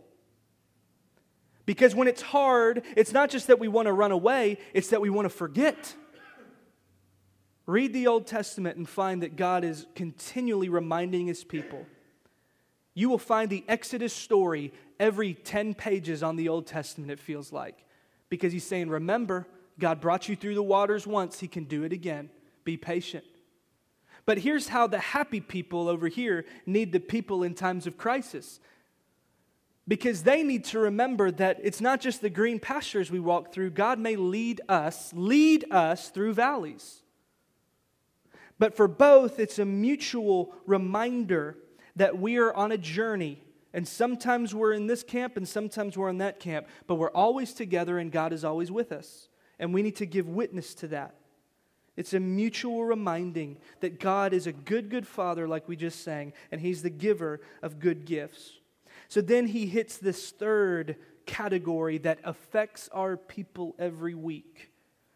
Because 1.66 1.94
when 1.94 2.08
it's 2.08 2.22
hard, 2.22 2.82
it's 2.96 3.12
not 3.12 3.28
just 3.28 3.48
that 3.48 3.58
we 3.58 3.68
want 3.68 3.86
to 3.86 3.92
run 3.92 4.12
away, 4.12 4.58
it's 4.72 4.88
that 4.88 5.00
we 5.00 5.10
want 5.10 5.26
to 5.26 5.30
forget. 5.30 5.94
Read 7.66 7.92
the 7.92 8.06
Old 8.06 8.26
Testament 8.26 8.78
and 8.78 8.88
find 8.88 9.22
that 9.22 9.36
God 9.36 9.64
is 9.64 9.86
continually 9.94 10.70
reminding 10.70 11.26
his 11.26 11.44
people. 11.44 11.84
You 12.94 13.10
will 13.10 13.18
find 13.18 13.50
the 13.50 13.64
Exodus 13.68 14.14
story 14.14 14.72
every 14.98 15.34
10 15.34 15.74
pages 15.74 16.22
on 16.22 16.36
the 16.36 16.48
Old 16.48 16.66
Testament, 16.66 17.10
it 17.10 17.20
feels 17.20 17.52
like. 17.52 17.84
Because 18.30 18.52
he's 18.52 18.66
saying, 18.66 18.88
Remember, 18.88 19.46
God 19.78 20.00
brought 20.00 20.28
you 20.28 20.36
through 20.36 20.54
the 20.54 20.62
waters 20.62 21.06
once, 21.06 21.40
He 21.40 21.48
can 21.48 21.64
do 21.64 21.84
it 21.84 21.92
again. 21.92 22.30
Be 22.64 22.76
patient. 22.76 23.24
But 24.26 24.38
here's 24.38 24.68
how 24.68 24.86
the 24.86 24.98
happy 24.98 25.40
people 25.40 25.88
over 25.88 26.08
here 26.08 26.44
need 26.66 26.92
the 26.92 27.00
people 27.00 27.42
in 27.42 27.54
times 27.54 27.86
of 27.86 27.96
crisis. 27.96 28.60
Because 29.86 30.22
they 30.22 30.42
need 30.42 30.64
to 30.66 30.78
remember 30.78 31.30
that 31.30 31.60
it's 31.62 31.80
not 31.80 32.00
just 32.00 32.20
the 32.20 32.28
green 32.28 32.58
pastures 32.60 33.10
we 33.10 33.20
walk 33.20 33.54
through, 33.54 33.70
God 33.70 33.98
may 33.98 34.16
lead 34.16 34.60
us, 34.68 35.14
lead 35.14 35.64
us 35.70 36.10
through 36.10 36.34
valleys. 36.34 37.02
But 38.58 38.76
for 38.76 38.86
both, 38.86 39.38
it's 39.38 39.58
a 39.58 39.64
mutual 39.64 40.52
reminder 40.66 41.56
that 41.96 42.18
we 42.18 42.36
are 42.36 42.52
on 42.52 42.70
a 42.70 42.78
journey. 42.78 43.42
And 43.72 43.88
sometimes 43.88 44.54
we're 44.54 44.72
in 44.72 44.88
this 44.88 45.02
camp 45.02 45.36
and 45.38 45.48
sometimes 45.48 45.96
we're 45.96 46.10
in 46.10 46.18
that 46.18 46.40
camp, 46.40 46.66
but 46.86 46.96
we're 46.96 47.10
always 47.12 47.54
together 47.54 47.98
and 47.98 48.12
God 48.12 48.32
is 48.32 48.44
always 48.44 48.70
with 48.70 48.92
us 48.92 49.28
and 49.58 49.74
we 49.74 49.82
need 49.82 49.96
to 49.96 50.06
give 50.06 50.28
witness 50.28 50.74
to 50.76 50.88
that. 50.88 51.14
It's 51.96 52.14
a 52.14 52.20
mutual 52.20 52.84
reminding 52.84 53.58
that 53.80 53.98
God 53.98 54.32
is 54.32 54.46
a 54.46 54.52
good, 54.52 54.88
good 54.88 55.06
father, 55.06 55.48
like 55.48 55.68
we 55.68 55.74
just 55.74 56.04
sang, 56.04 56.32
and 56.52 56.60
He's 56.60 56.82
the 56.82 56.90
giver 56.90 57.40
of 57.60 57.80
good 57.80 58.04
gifts. 58.04 58.58
So 59.08 59.22
then 59.22 59.46
he 59.46 59.66
hits 59.66 59.96
this 59.96 60.30
third 60.30 60.96
category 61.26 61.98
that 61.98 62.18
affects 62.24 62.88
our 62.92 63.16
people 63.16 63.74
every 63.78 64.14
week. 64.14 64.70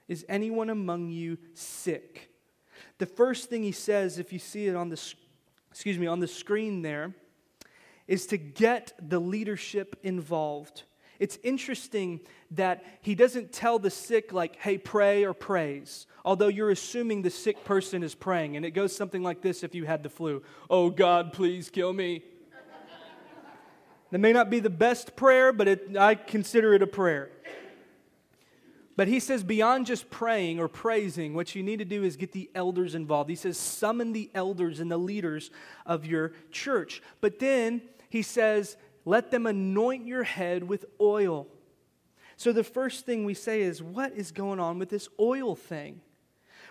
Is 0.08 0.24
anyone 0.28 0.70
among 0.70 1.10
you 1.10 1.38
sick? 1.54 2.30
The 2.98 3.06
first 3.06 3.48
thing 3.50 3.62
he 3.62 3.72
says, 3.72 4.18
if 4.18 4.32
you 4.32 4.38
see 4.38 4.66
it 4.66 4.74
on 4.74 4.88
the, 4.88 5.00
excuse 5.70 5.98
me, 5.98 6.06
on 6.06 6.20
the 6.20 6.26
screen 6.26 6.82
there, 6.82 7.14
is 8.08 8.26
to 8.26 8.38
get 8.38 8.92
the 8.98 9.20
leadership 9.20 9.96
involved. 10.02 10.82
It's 11.22 11.38
interesting 11.44 12.18
that 12.50 12.84
he 13.00 13.14
doesn't 13.14 13.52
tell 13.52 13.78
the 13.78 13.90
sick, 13.90 14.32
like, 14.32 14.56
hey, 14.56 14.76
pray 14.76 15.24
or 15.24 15.32
praise, 15.32 16.08
although 16.24 16.48
you're 16.48 16.72
assuming 16.72 17.22
the 17.22 17.30
sick 17.30 17.64
person 17.64 18.02
is 18.02 18.12
praying. 18.12 18.56
And 18.56 18.66
it 18.66 18.72
goes 18.72 18.92
something 18.92 19.22
like 19.22 19.40
this 19.40 19.62
if 19.62 19.72
you 19.72 19.84
had 19.84 20.02
the 20.02 20.08
flu 20.08 20.42
Oh, 20.68 20.90
God, 20.90 21.32
please 21.32 21.70
kill 21.70 21.92
me. 21.92 22.24
that 24.10 24.18
may 24.18 24.32
not 24.32 24.50
be 24.50 24.58
the 24.58 24.68
best 24.68 25.14
prayer, 25.14 25.52
but 25.52 25.68
it, 25.68 25.96
I 25.96 26.16
consider 26.16 26.74
it 26.74 26.82
a 26.82 26.88
prayer. 26.88 27.30
But 28.96 29.06
he 29.06 29.20
says, 29.20 29.44
beyond 29.44 29.86
just 29.86 30.10
praying 30.10 30.58
or 30.58 30.66
praising, 30.66 31.34
what 31.34 31.54
you 31.54 31.62
need 31.62 31.78
to 31.78 31.84
do 31.84 32.02
is 32.02 32.16
get 32.16 32.32
the 32.32 32.50
elders 32.52 32.96
involved. 32.96 33.30
He 33.30 33.36
says, 33.36 33.56
summon 33.56 34.12
the 34.12 34.28
elders 34.34 34.80
and 34.80 34.90
the 34.90 34.98
leaders 34.98 35.52
of 35.86 36.04
your 36.04 36.32
church. 36.50 37.00
But 37.20 37.38
then 37.38 37.80
he 38.10 38.22
says, 38.22 38.76
let 39.04 39.30
them 39.30 39.46
anoint 39.46 40.06
your 40.06 40.22
head 40.22 40.64
with 40.64 40.84
oil. 41.00 41.46
So 42.36 42.52
the 42.52 42.64
first 42.64 43.06
thing 43.06 43.24
we 43.24 43.34
say 43.34 43.62
is, 43.62 43.82
what 43.82 44.12
is 44.12 44.32
going 44.32 44.60
on 44.60 44.78
with 44.78 44.88
this 44.88 45.08
oil 45.20 45.54
thing? 45.54 46.00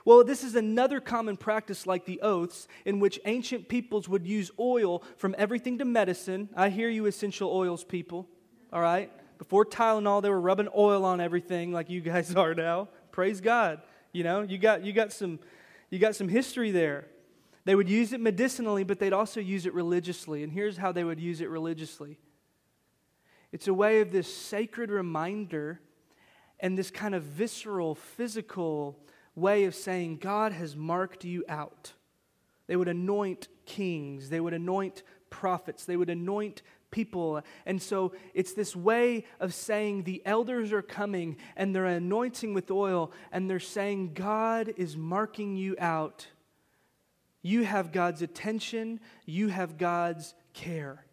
Well, 0.03 0.23
this 0.23 0.43
is 0.43 0.55
another 0.55 0.99
common 0.99 1.37
practice 1.37 1.85
like 1.85 2.05
the 2.05 2.21
oaths, 2.21 2.67
in 2.85 2.99
which 2.99 3.19
ancient 3.25 3.69
peoples 3.69 4.09
would 4.09 4.25
use 4.25 4.51
oil 4.59 5.03
from 5.17 5.35
everything 5.37 5.77
to 5.77 5.85
medicine. 5.85 6.49
I 6.55 6.69
hear 6.69 6.89
you, 6.89 7.05
essential 7.05 7.51
oils 7.51 7.83
people, 7.83 8.27
all 8.73 8.81
right? 8.81 9.11
Before 9.37 9.65
Tylenol, 9.65 10.21
they 10.21 10.29
were 10.29 10.41
rubbing 10.41 10.69
oil 10.75 11.05
on 11.05 11.21
everything 11.21 11.71
like 11.71 11.89
you 11.89 12.01
guys 12.01 12.35
are 12.35 12.55
now. 12.55 12.89
Praise 13.11 13.41
God. 13.41 13.81
You 14.11 14.23
know, 14.23 14.41
you 14.41 14.57
got, 14.57 14.83
you 14.83 14.93
got, 14.93 15.11
some, 15.11 15.39
you 15.89 15.99
got 15.99 16.15
some 16.15 16.27
history 16.27 16.71
there. 16.71 17.07
They 17.63 17.75
would 17.75 17.89
use 17.89 18.11
it 18.13 18.19
medicinally, 18.19 18.83
but 18.83 18.99
they'd 18.99 19.13
also 19.13 19.39
use 19.39 19.65
it 19.65 19.73
religiously. 19.73 20.43
And 20.43 20.51
here's 20.51 20.77
how 20.77 20.91
they 20.91 21.03
would 21.03 21.19
use 21.19 21.41
it 21.41 21.49
religiously 21.49 22.17
it's 23.51 23.67
a 23.67 23.73
way 23.73 23.99
of 23.99 24.11
this 24.11 24.33
sacred 24.33 24.89
reminder 24.89 25.81
and 26.61 26.77
this 26.77 26.89
kind 26.89 27.13
of 27.13 27.23
visceral, 27.23 27.95
physical 27.95 28.97
way 29.35 29.65
of 29.65 29.75
saying, 29.75 30.17
God 30.17 30.53
has 30.53 30.75
marked 30.75 31.25
you 31.25 31.43
out. 31.49 31.91
They 32.67 32.77
would 32.77 32.87
anoint 32.87 33.49
kings, 33.65 34.29
they 34.29 34.39
would 34.39 34.53
anoint 34.53 35.03
prophets, 35.29 35.83
they 35.83 35.97
would 35.97 36.09
anoint 36.09 36.61
people. 36.91 37.41
And 37.65 37.81
so 37.81 38.13
it's 38.33 38.53
this 38.53 38.75
way 38.75 39.25
of 39.39 39.53
saying 39.53 40.03
the 40.03 40.21
elders 40.25 40.71
are 40.71 40.81
coming 40.81 41.37
and 41.57 41.75
they're 41.75 41.85
anointing 41.85 42.53
with 42.53 42.71
oil 42.71 43.11
and 43.31 43.49
they're 43.49 43.59
saying, 43.59 44.13
God 44.13 44.73
is 44.77 44.95
marking 44.95 45.57
you 45.57 45.75
out 45.79 46.27
you 47.41 47.63
have 47.63 47.91
God's 47.91 48.21
attention, 48.21 48.99
you 49.25 49.47
have 49.47 49.77
God's 49.77 50.33
care. 50.53 51.05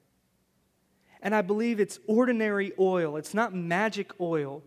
And 1.20 1.34
I 1.34 1.42
believe 1.42 1.80
it's 1.80 1.98
ordinary 2.06 2.72
oil, 2.78 3.16
it's 3.16 3.34
not 3.34 3.54
magic 3.54 4.12
oil. 4.20 4.62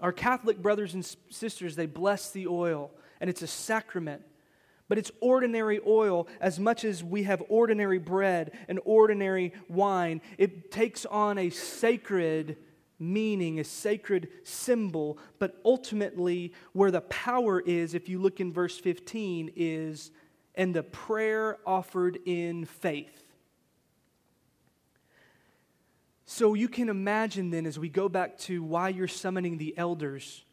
Our 0.00 0.12
Catholic 0.12 0.60
brothers 0.60 0.94
and 0.94 1.16
sisters, 1.30 1.76
they 1.76 1.86
bless 1.86 2.30
the 2.30 2.46
oil, 2.48 2.90
and 3.20 3.30
it's 3.30 3.42
a 3.42 3.46
sacrament. 3.46 4.22
But 4.88 4.98
it's 4.98 5.10
ordinary 5.20 5.80
oil 5.86 6.28
as 6.40 6.60
much 6.60 6.84
as 6.84 7.02
we 7.02 7.22
have 7.22 7.42
ordinary 7.48 7.98
bread 7.98 8.52
and 8.68 8.78
ordinary 8.84 9.54
wine. 9.68 10.20
It 10.36 10.70
takes 10.70 11.06
on 11.06 11.38
a 11.38 11.48
sacred 11.50 12.58
meaning, 12.98 13.60
a 13.60 13.64
sacred 13.64 14.28
symbol. 14.42 15.18
But 15.38 15.58
ultimately, 15.64 16.52
where 16.72 16.90
the 16.90 17.00
power 17.02 17.60
is, 17.60 17.94
if 17.94 18.08
you 18.08 18.20
look 18.20 18.40
in 18.40 18.52
verse 18.52 18.78
15, 18.78 19.52
is 19.56 20.10
and 20.54 20.74
the 20.74 20.82
prayer 20.82 21.58
offered 21.66 22.18
in 22.24 22.64
faith. 22.64 23.24
So 26.26 26.54
you 26.54 26.68
can 26.68 26.88
imagine 26.88 27.50
then, 27.50 27.66
as 27.66 27.78
we 27.78 27.88
go 27.88 28.08
back 28.08 28.38
to 28.38 28.62
why 28.62 28.88
you're 28.88 29.08
summoning 29.08 29.58
the 29.58 29.76
elders, 29.76 30.44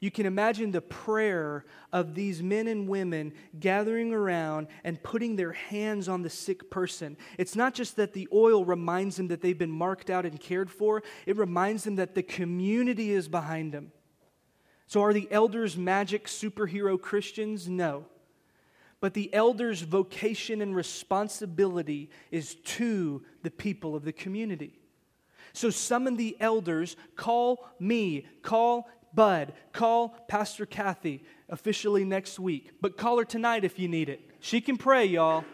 you 0.00 0.10
can 0.10 0.26
imagine 0.26 0.72
the 0.72 0.80
prayer 0.80 1.64
of 1.92 2.16
these 2.16 2.42
men 2.42 2.66
and 2.66 2.88
women 2.88 3.34
gathering 3.60 4.12
around 4.12 4.66
and 4.82 5.00
putting 5.00 5.36
their 5.36 5.52
hands 5.52 6.08
on 6.08 6.22
the 6.22 6.28
sick 6.28 6.70
person. 6.70 7.16
It's 7.38 7.54
not 7.54 7.72
just 7.72 7.94
that 7.96 8.12
the 8.12 8.26
oil 8.32 8.64
reminds 8.64 9.16
them 9.16 9.28
that 9.28 9.42
they've 9.42 9.56
been 9.56 9.70
marked 9.70 10.10
out 10.10 10.26
and 10.26 10.40
cared 10.40 10.72
for, 10.72 11.04
it 11.24 11.36
reminds 11.36 11.84
them 11.84 11.94
that 11.96 12.16
the 12.16 12.22
community 12.24 13.12
is 13.12 13.28
behind 13.28 13.72
them. 13.72 13.92
So, 14.88 15.02
are 15.02 15.12
the 15.12 15.28
elders 15.30 15.76
magic 15.76 16.26
superhero 16.26 17.00
Christians? 17.00 17.68
No. 17.68 18.06
But 19.02 19.14
the 19.14 19.34
elder's 19.34 19.82
vocation 19.82 20.62
and 20.62 20.76
responsibility 20.76 22.08
is 22.30 22.54
to 22.54 23.24
the 23.42 23.50
people 23.50 23.96
of 23.96 24.04
the 24.04 24.12
community. 24.12 24.78
So 25.52 25.70
summon 25.70 26.16
the 26.16 26.36
elders, 26.38 26.96
call 27.16 27.68
me, 27.80 28.26
call 28.42 28.88
Bud, 29.12 29.54
call 29.72 30.10
Pastor 30.28 30.66
Kathy 30.66 31.24
officially 31.48 32.04
next 32.04 32.38
week. 32.38 32.70
But 32.80 32.96
call 32.96 33.18
her 33.18 33.24
tonight 33.24 33.64
if 33.64 33.76
you 33.76 33.88
need 33.88 34.08
it. 34.08 34.20
She 34.38 34.60
can 34.60 34.78
pray, 34.78 35.04
y'all 35.04 35.44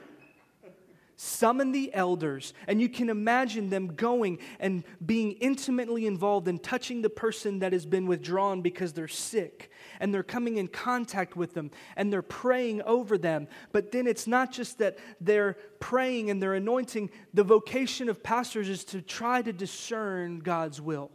summon 1.21 1.73
the 1.73 1.93
elders, 1.95 2.55
and 2.69 2.81
you 2.81 2.89
can 2.89 3.11
imagine 3.11 3.71
them 3.71 3.89
going 3.89 4.39
and 4.61 4.85
being 5.05 5.33
intimately 5.33 6.07
involved 6.07 6.47
in 6.47 6.61
touching 6.61 7.03
the 7.03 7.11
person 7.11 7.59
that 7.59 7.73
has 7.73 7.85
been 7.85 8.07
withdrawn 8.07 8.63
because 8.63 8.93
they're 8.93 9.09
sick, 9.09 9.71
and 9.99 10.15
they're 10.15 10.23
coming 10.23 10.59
in 10.59 10.69
contact 10.69 11.37
with 11.37 11.55
them, 11.55 11.73
and 11.97 12.13
they're 12.13 12.23
praying 12.23 12.81
over 12.83 13.19
them. 13.19 13.49
But 13.73 13.91
then 13.91 14.07
it's 14.07 14.29
not 14.29 14.53
just 14.53 14.79
that 14.79 14.97
they're 15.21 15.57
praying 15.81 16.31
and 16.31 16.41
they're 16.41 16.55
anointing, 16.55 17.11
the 17.35 17.43
vocation 17.43 18.09
of 18.09 18.23
pastors 18.23 18.69
is 18.69 18.85
to 18.85 19.03
try 19.03 19.43
to 19.43 19.53
discern 19.53 20.39
God's 20.39 20.81
will. 20.81 21.11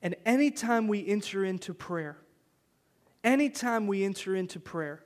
And 0.00 0.14
anytime 0.24 0.86
we 0.86 1.04
enter 1.04 1.44
into 1.44 1.74
prayer, 1.74 2.16
anytime 3.24 3.88
we 3.88 4.04
enter 4.04 4.36
into 4.36 4.60
prayer, 4.60 5.02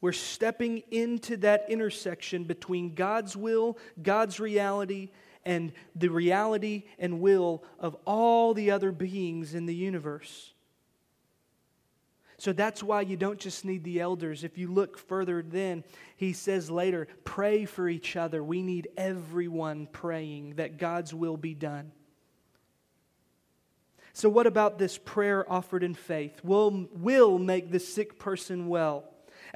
we're 0.00 0.12
stepping 0.12 0.82
into 0.90 1.36
that 1.38 1.66
intersection 1.68 2.44
between 2.44 2.94
God's 2.94 3.36
will, 3.36 3.78
God's 4.02 4.38
reality, 4.38 5.10
and 5.44 5.72
the 5.94 6.08
reality 6.08 6.84
and 6.98 7.20
will 7.20 7.64
of 7.78 7.96
all 8.04 8.52
the 8.52 8.70
other 8.72 8.92
beings 8.92 9.54
in 9.54 9.66
the 9.66 9.74
universe. 9.74 10.52
So 12.38 12.52
that's 12.52 12.82
why 12.82 13.00
you 13.00 13.16
don't 13.16 13.38
just 13.38 13.64
need 13.64 13.82
the 13.82 14.00
elders. 14.00 14.44
If 14.44 14.58
you 14.58 14.70
look 14.70 14.98
further, 14.98 15.42
then 15.42 15.84
he 16.16 16.34
says 16.34 16.70
later, 16.70 17.08
pray 17.24 17.64
for 17.64 17.88
each 17.88 18.14
other. 18.14 18.44
We 18.44 18.60
need 18.60 18.88
everyone 18.96 19.88
praying 19.90 20.56
that 20.56 20.76
God's 20.76 21.14
will 21.14 21.38
be 21.38 21.54
done. 21.54 21.92
So, 24.12 24.28
what 24.28 24.46
about 24.46 24.78
this 24.78 24.96
prayer 24.96 25.50
offered 25.50 25.82
in 25.82 25.94
faith? 25.94 26.42
Will, 26.42 26.88
will 26.92 27.38
make 27.38 27.70
the 27.70 27.78
sick 27.78 28.18
person 28.18 28.66
well, 28.68 29.04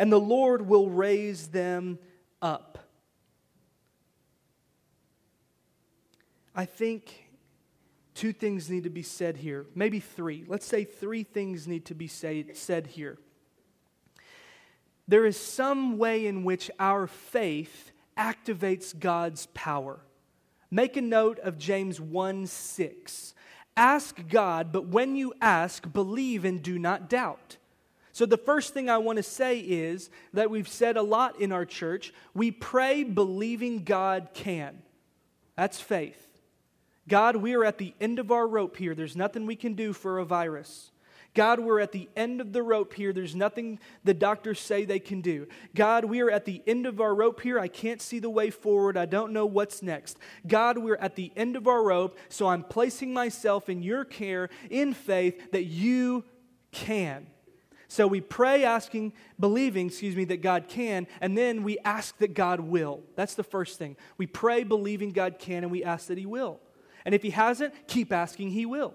and 0.00 0.10
the 0.10 0.18
Lord 0.18 0.66
will 0.66 0.88
raise 0.88 1.48
them 1.48 1.98
up. 2.40 2.78
I 6.56 6.64
think 6.64 7.28
two 8.14 8.32
things 8.32 8.70
need 8.70 8.84
to 8.84 8.90
be 8.90 9.02
said 9.02 9.36
here, 9.36 9.66
maybe 9.74 10.00
three. 10.00 10.46
Let's 10.48 10.64
say 10.64 10.84
three 10.84 11.22
things 11.22 11.68
need 11.68 11.84
to 11.84 11.94
be 11.94 12.06
say, 12.06 12.46
said 12.54 12.86
here. 12.86 13.18
There 15.06 15.26
is 15.26 15.36
some 15.36 15.98
way 15.98 16.26
in 16.26 16.44
which 16.44 16.70
our 16.80 17.06
faith 17.06 17.92
activates 18.16 18.98
God's 18.98 19.48
power. 19.52 20.00
Make 20.70 20.96
a 20.96 21.02
note 21.02 21.38
of 21.40 21.58
James 21.58 22.00
1 22.00 22.46
6. 22.46 23.34
Ask 23.76 24.26
God, 24.30 24.72
but 24.72 24.86
when 24.86 25.14
you 25.14 25.34
ask, 25.42 25.92
believe 25.92 26.46
and 26.46 26.62
do 26.62 26.78
not 26.78 27.10
doubt. 27.10 27.58
So, 28.20 28.26
the 28.26 28.36
first 28.36 28.74
thing 28.74 28.90
I 28.90 28.98
want 28.98 29.16
to 29.16 29.22
say 29.22 29.60
is 29.60 30.10
that 30.34 30.50
we've 30.50 30.68
said 30.68 30.98
a 30.98 31.02
lot 31.02 31.40
in 31.40 31.52
our 31.52 31.64
church 31.64 32.12
we 32.34 32.50
pray 32.50 33.02
believing 33.02 33.82
God 33.82 34.28
can. 34.34 34.82
That's 35.56 35.80
faith. 35.80 36.28
God, 37.08 37.36
we 37.36 37.54
are 37.54 37.64
at 37.64 37.78
the 37.78 37.94
end 37.98 38.18
of 38.18 38.30
our 38.30 38.46
rope 38.46 38.76
here. 38.76 38.94
There's 38.94 39.16
nothing 39.16 39.46
we 39.46 39.56
can 39.56 39.72
do 39.72 39.94
for 39.94 40.18
a 40.18 40.26
virus. 40.26 40.90
God, 41.32 41.60
we're 41.60 41.80
at 41.80 41.92
the 41.92 42.10
end 42.14 42.42
of 42.42 42.52
the 42.52 42.62
rope 42.62 42.92
here. 42.92 43.14
There's 43.14 43.34
nothing 43.34 43.78
the 44.04 44.12
doctors 44.12 44.60
say 44.60 44.84
they 44.84 44.98
can 44.98 45.22
do. 45.22 45.48
God, 45.74 46.04
we 46.04 46.20
are 46.20 46.30
at 46.30 46.44
the 46.44 46.62
end 46.66 46.84
of 46.84 47.00
our 47.00 47.14
rope 47.14 47.40
here. 47.40 47.58
I 47.58 47.68
can't 47.68 48.02
see 48.02 48.18
the 48.18 48.28
way 48.28 48.50
forward. 48.50 48.98
I 48.98 49.06
don't 49.06 49.32
know 49.32 49.46
what's 49.46 49.82
next. 49.82 50.18
God, 50.46 50.76
we're 50.76 50.96
at 50.96 51.16
the 51.16 51.32
end 51.36 51.56
of 51.56 51.66
our 51.66 51.82
rope, 51.82 52.18
so 52.28 52.48
I'm 52.48 52.64
placing 52.64 53.14
myself 53.14 53.70
in 53.70 53.82
your 53.82 54.04
care 54.04 54.50
in 54.68 54.92
faith 54.92 55.52
that 55.52 55.64
you 55.64 56.24
can. 56.70 57.26
So 57.90 58.06
we 58.06 58.20
pray 58.20 58.62
asking, 58.62 59.14
believing, 59.40 59.88
excuse 59.88 60.14
me, 60.14 60.24
that 60.26 60.42
God 60.42 60.68
can, 60.68 61.08
and 61.20 61.36
then 61.36 61.64
we 61.64 61.76
ask 61.80 62.16
that 62.18 62.34
God 62.34 62.60
will. 62.60 63.02
That's 63.16 63.34
the 63.34 63.42
first 63.42 63.80
thing. 63.80 63.96
We 64.16 64.28
pray 64.28 64.62
believing 64.62 65.10
God 65.10 65.40
can, 65.40 65.64
and 65.64 65.72
we 65.72 65.82
ask 65.82 66.06
that 66.06 66.16
He 66.16 66.24
will. 66.24 66.60
And 67.04 67.16
if 67.16 67.22
He 67.24 67.30
hasn't, 67.30 67.74
keep 67.88 68.12
asking, 68.12 68.50
He 68.50 68.64
will. 68.64 68.94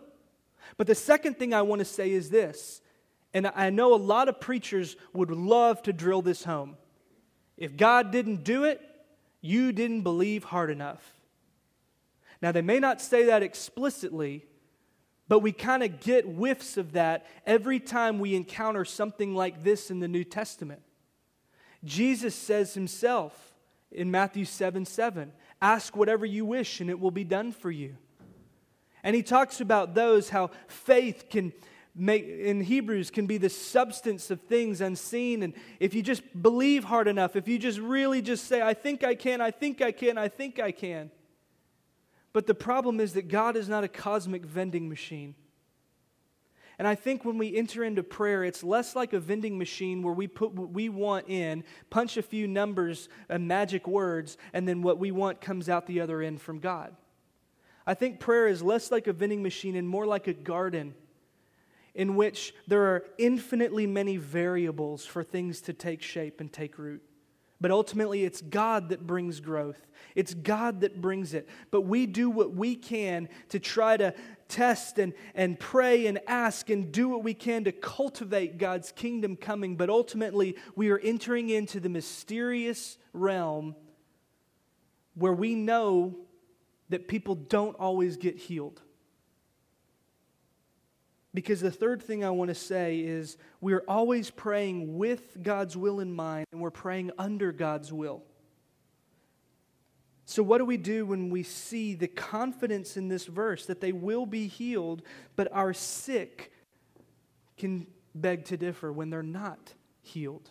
But 0.77 0.87
the 0.87 0.95
second 0.95 1.37
thing 1.37 1.53
I 1.53 1.61
want 1.61 1.79
to 1.79 1.85
say 1.85 2.09
is 2.09 2.29
this, 2.29 2.79
and 3.33 3.51
I 3.53 3.69
know 3.69 3.93
a 3.93 3.97
lot 3.97 4.29
of 4.29 4.39
preachers 4.39 4.95
would 5.11 5.29
love 5.29 5.83
to 5.83 5.91
drill 5.91 6.21
this 6.21 6.45
home. 6.45 6.77
If 7.57 7.75
God 7.75 8.11
didn't 8.11 8.45
do 8.45 8.63
it, 8.63 8.79
you 9.41 9.73
didn't 9.73 10.03
believe 10.03 10.45
hard 10.45 10.69
enough. 10.69 11.03
Now, 12.41 12.53
they 12.53 12.61
may 12.61 12.79
not 12.79 13.01
say 13.01 13.25
that 13.25 13.43
explicitly, 13.43 14.45
but 15.27 15.39
we 15.39 15.51
kind 15.51 15.83
of 15.83 15.99
get 15.99 16.25
whiffs 16.25 16.77
of 16.77 16.91
that 16.93 17.25
every 17.45 17.79
time 17.79 18.19
we 18.19 18.35
encounter 18.35 18.85
something 18.85 19.33
like 19.33 19.63
this 19.63 19.89
in 19.89 19.99
the 19.99 20.07
New 20.07 20.23
Testament. 20.23 20.81
Jesus 21.83 22.35
says 22.35 22.73
himself 22.73 23.53
in 23.91 24.11
Matthew 24.11 24.45
7 24.45 24.85
7, 24.85 25.31
Ask 25.61 25.95
whatever 25.95 26.25
you 26.25 26.45
wish, 26.45 26.81
and 26.81 26.89
it 26.89 26.99
will 26.99 27.11
be 27.11 27.23
done 27.23 27.51
for 27.51 27.71
you. 27.71 27.97
And 29.03 29.15
he 29.15 29.23
talks 29.23 29.61
about 29.61 29.93
those, 29.93 30.29
how 30.29 30.51
faith 30.67 31.25
can 31.29 31.53
make, 31.95 32.27
in 32.27 32.61
Hebrews, 32.61 33.09
can 33.09 33.25
be 33.27 33.37
the 33.37 33.49
substance 33.49 34.29
of 34.31 34.41
things 34.41 34.81
unseen. 34.81 35.43
And 35.43 35.53
if 35.79 35.93
you 35.93 36.01
just 36.01 36.23
believe 36.41 36.83
hard 36.83 37.07
enough, 37.07 37.35
if 37.35 37.47
you 37.47 37.57
just 37.57 37.79
really 37.79 38.21
just 38.21 38.47
say, 38.47 38.61
I 38.61 38.73
think 38.73 39.03
I 39.03 39.15
can, 39.15 39.41
I 39.41 39.51
think 39.51 39.81
I 39.81 39.91
can, 39.91 40.17
I 40.17 40.27
think 40.27 40.59
I 40.59 40.71
can. 40.71 41.11
But 42.35 42.47
the 42.47 42.53
problem 42.53 42.99
is 42.99 43.13
that 43.13 43.29
God 43.29 43.55
is 43.55 43.69
not 43.69 43.85
a 43.85 43.87
cosmic 43.87 44.45
vending 44.45 44.89
machine. 44.89 45.35
And 46.77 46.85
I 46.85 46.93
think 46.93 47.23
when 47.23 47.37
we 47.37 47.55
enter 47.55 47.81
into 47.81 48.03
prayer, 48.03 48.43
it's 48.43 48.61
less 48.61 48.93
like 48.93 49.13
a 49.13 49.21
vending 49.21 49.57
machine 49.57 50.01
where 50.01 50.13
we 50.13 50.27
put 50.27 50.51
what 50.51 50.71
we 50.71 50.89
want 50.89 51.29
in, 51.29 51.63
punch 51.89 52.17
a 52.17 52.21
few 52.21 52.45
numbers 52.45 53.07
and 53.29 53.47
magic 53.47 53.87
words, 53.87 54.35
and 54.51 54.67
then 54.67 54.81
what 54.81 54.99
we 54.99 55.11
want 55.11 55.39
comes 55.39 55.69
out 55.69 55.87
the 55.87 56.01
other 56.01 56.21
end 56.21 56.41
from 56.41 56.59
God. 56.59 56.93
I 57.87 57.93
think 57.93 58.19
prayer 58.19 58.49
is 58.49 58.61
less 58.61 58.91
like 58.91 59.07
a 59.07 59.13
vending 59.13 59.41
machine 59.41 59.77
and 59.77 59.87
more 59.87 60.05
like 60.05 60.27
a 60.27 60.33
garden 60.33 60.93
in 61.93 62.17
which 62.17 62.53
there 62.67 62.81
are 62.81 63.05
infinitely 63.17 63.87
many 63.87 64.17
variables 64.17 65.05
for 65.05 65.23
things 65.23 65.61
to 65.61 65.71
take 65.71 66.01
shape 66.01 66.41
and 66.41 66.51
take 66.51 66.77
root. 66.77 67.01
But 67.61 67.71
ultimately, 67.71 68.23
it's 68.23 68.41
God 68.41 68.89
that 68.89 69.07
brings 69.07 69.39
growth. 69.39 69.87
It's 70.13 70.33
God 70.33 70.81
that 70.81 71.01
brings 71.01 71.33
it. 71.33 71.47
But 71.71 71.81
we 71.81 72.05
do 72.05 72.29
what 72.29 72.53
we 72.53 72.75
can 72.75 73.29
to 73.49 73.59
try 73.59 73.95
to 73.97 74.13
test 74.47 74.99
and, 74.99 75.13
and 75.33 75.59
pray 75.59 76.07
and 76.07 76.19
ask 76.27 76.69
and 76.69 76.91
do 76.91 77.09
what 77.09 77.23
we 77.23 77.33
can 77.33 77.63
to 77.63 77.71
cultivate 77.71 78.57
God's 78.57 78.91
kingdom 78.91 79.35
coming. 79.35 79.77
But 79.77 79.89
ultimately, 79.89 80.57
we 80.75 80.89
are 80.89 80.99
entering 80.99 81.49
into 81.49 81.79
the 81.79 81.89
mysterious 81.89 82.97
realm 83.13 83.75
where 85.15 85.33
we 85.33 85.55
know 85.55 86.15
that 86.89 87.07
people 87.07 87.35
don't 87.35 87.75
always 87.77 88.17
get 88.17 88.37
healed. 88.37 88.81
Because 91.35 91.59
the 91.59 91.69
third 91.69 92.01
thing 92.01 92.23
I 92.23 92.29
want 92.29 92.47
to 92.47 92.55
say 92.55 92.99
is 92.99 93.37
we're 93.59 93.83
always 93.89 94.31
praying 94.31 94.97
with 94.97 95.43
God's 95.43 95.75
will 95.75 95.99
in 95.99 96.13
mind 96.13 96.45
and 96.53 96.61
we're 96.61 96.71
praying 96.71 97.11
under 97.19 97.51
God's 97.51 97.91
will. 97.91 98.23
So, 100.23 100.41
what 100.41 100.57
do 100.59 100.65
we 100.65 100.77
do 100.77 101.05
when 101.05 101.29
we 101.29 101.43
see 101.43 101.93
the 101.93 102.07
confidence 102.07 102.95
in 102.97 103.09
this 103.09 103.25
verse 103.25 103.65
that 103.65 103.81
they 103.81 103.91
will 103.91 104.25
be 104.25 104.47
healed, 104.47 105.03
but 105.35 105.51
our 105.51 105.73
sick 105.73 106.51
can 107.57 107.85
beg 108.15 108.45
to 108.45 108.57
differ 108.57 108.91
when 108.91 109.09
they're 109.09 109.21
not 109.21 109.73
healed? 110.01 110.49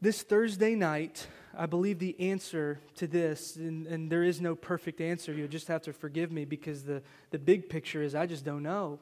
This 0.00 0.22
Thursday 0.22 0.74
night, 0.74 1.26
I 1.56 1.66
believe 1.66 1.98
the 1.98 2.18
answer 2.20 2.80
to 2.96 3.06
this, 3.06 3.56
and, 3.56 3.86
and 3.86 4.10
there 4.10 4.22
is 4.22 4.40
no 4.40 4.54
perfect 4.54 5.00
answer, 5.00 5.32
you'll 5.32 5.48
just 5.48 5.68
have 5.68 5.82
to 5.82 5.92
forgive 5.92 6.32
me 6.32 6.44
because 6.44 6.84
the, 6.84 7.02
the 7.30 7.38
big 7.38 7.68
picture 7.68 8.02
is 8.02 8.14
I 8.14 8.26
just 8.26 8.44
don't 8.44 8.62
know. 8.62 8.98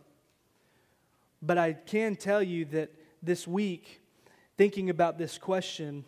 But 1.40 1.58
I 1.58 1.72
can 1.72 2.16
tell 2.16 2.42
you 2.42 2.64
that 2.66 2.90
this 3.22 3.46
week, 3.46 4.00
thinking 4.56 4.90
about 4.90 5.18
this 5.18 5.38
question, 5.38 6.04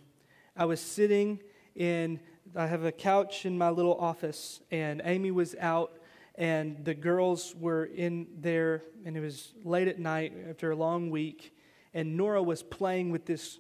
I 0.57 0.65
was 0.65 0.81
sitting 0.81 1.41
in, 1.75 2.21
I 2.55 2.67
have 2.67 2.85
a 2.85 2.93
couch 2.93 3.47
in 3.47 3.59
my 3.59 3.71
little 3.71 3.97
office, 3.97 4.61
and 4.71 5.03
Amy 5.05 5.31
was 5.31 5.57
out, 5.61 5.93
and 6.37 6.85
the 6.85 6.95
girls 6.95 7.55
were 7.59 7.87
in 7.87 8.27
there, 8.41 8.83
and 9.05 9.17
it 9.17 9.21
was 9.21 9.53
late 9.65 9.89
at 9.89 9.99
night 9.99 10.33
after 10.49 10.71
a 10.71 10.77
long 10.77 11.11
week, 11.11 11.57
and 11.93 12.17
Nora 12.17 12.43
was 12.43 12.63
playing 12.63 13.11
with 13.11 13.25
this 13.25 13.59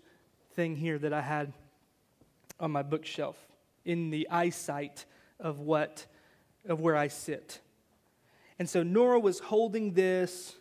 thing 0.54 0.76
here 0.76 0.98
that 0.98 1.12
I 1.12 1.20
had 1.20 1.52
on 2.60 2.70
my 2.70 2.82
bookshelf 2.82 3.36
in 3.84 4.10
the 4.10 4.28
eyesight 4.30 5.04
of 5.40 5.60
what 5.60 6.06
of 6.66 6.80
where 6.80 6.96
I 6.96 7.08
sit. 7.08 7.60
And 8.58 8.68
so 8.68 8.82
Nora 8.82 9.18
was 9.18 9.40
holding 9.40 9.92
this 9.92 10.54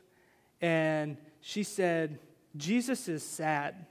and 0.62 1.17
she 1.41 1.63
said, 1.63 2.19
Jesus 2.56 3.08
is 3.08 3.23
sad. 3.23 3.86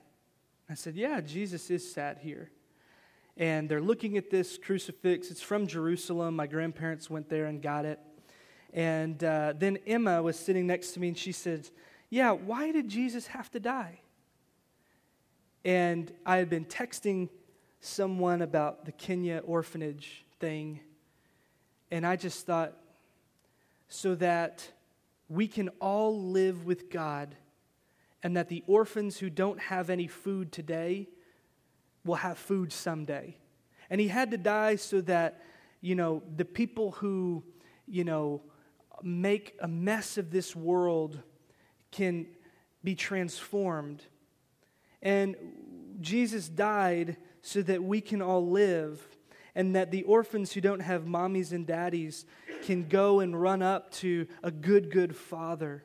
I 0.69 0.75
said, 0.75 0.97
Yeah, 0.97 1.21
Jesus 1.21 1.71
is 1.71 1.93
sad 1.93 2.19
here. 2.19 2.51
And 3.37 3.69
they're 3.69 3.81
looking 3.81 4.19
at 4.19 4.31
this 4.31 4.59
crucifix. 4.59 5.31
It's 5.31 5.41
from 5.41 5.67
Jerusalem. 5.67 6.37
My 6.37 6.47
grandparents 6.47 7.09
went 7.09 7.29
there 7.29 7.47
and 7.47 7.63
got 7.63 7.85
it. 7.85 7.99
And 8.73 9.23
uh, 9.23 9.55
then 9.57 9.79
Emma 9.87 10.23
was 10.23 10.39
sitting 10.39 10.67
next 10.67 10.93
to 10.93 11.01
me 11.01 11.09
and 11.09 11.19
she 11.19 11.33
said, 11.33 11.69
Yeah, 12.11 12.33
why 12.33 12.73
did 12.73 12.89
Jesus 12.89 13.29
have 13.29 13.51
to 13.53 13.61
die? 13.61 14.01
And 15.65 16.13
I 16.27 16.39
had 16.39 16.51
been 16.51 16.65
texting 16.65 17.29
someone 17.85 18.43
about 18.43 18.85
the 18.85 18.93
Kenya 18.93 19.43
orphanage 19.45 20.25
thing, 20.39 20.81
and 21.91 22.07
I 22.07 22.15
just 22.15 22.47
thought, 22.47 22.73
so 23.89 24.15
that 24.15 24.67
we 25.29 25.49
can 25.49 25.69
all 25.81 26.31
live 26.31 26.65
with 26.65 26.91
God, 26.91 27.35
and 28.23 28.37
that 28.37 28.49
the 28.49 28.63
orphans 28.69 29.19
who 29.19 29.29
don't 29.29 29.59
have 29.59 29.91
any 29.91 30.07
food 30.07 30.53
today 30.53 31.09
will 32.05 32.15
have 32.15 32.39
food 32.39 32.73
someday. 32.73 33.37
And 33.91 34.01
he 34.01 34.07
had 34.09 34.31
to 34.31 34.39
die 34.39 34.77
so 34.77 35.01
that, 35.03 35.43
you 35.81 35.97
know, 35.97 36.23
the 36.37 36.45
people 36.45 36.93
who, 36.93 37.43
you 37.89 38.05
know, 38.05 38.43
make 39.03 39.57
a 39.61 39.67
mess 39.67 40.19
of 40.19 40.31
this 40.31 40.55
world 40.55 41.21
can 41.91 42.27
be 42.85 42.95
transformed. 42.95 44.05
And 45.03 45.35
Jesus 46.01 46.49
died 46.49 47.17
so 47.43 47.61
that 47.63 47.83
we 47.83 48.01
can 48.01 48.23
all 48.23 48.49
live 48.49 49.07
and 49.55 49.77
that 49.77 49.91
the 49.91 50.03
orphans 50.05 50.53
who 50.53 50.61
don't 50.61 50.81
have 50.81 51.03
mommies 51.05 51.53
and 51.53 51.67
daddies 51.67 52.25
can 52.63 52.89
go 52.89 53.21
and 53.21 53.41
run 53.41 53.61
up 53.63 53.91
to 53.91 54.27
a 54.43 54.51
good, 54.51 54.91
good 54.91 55.15
father. 55.15 55.85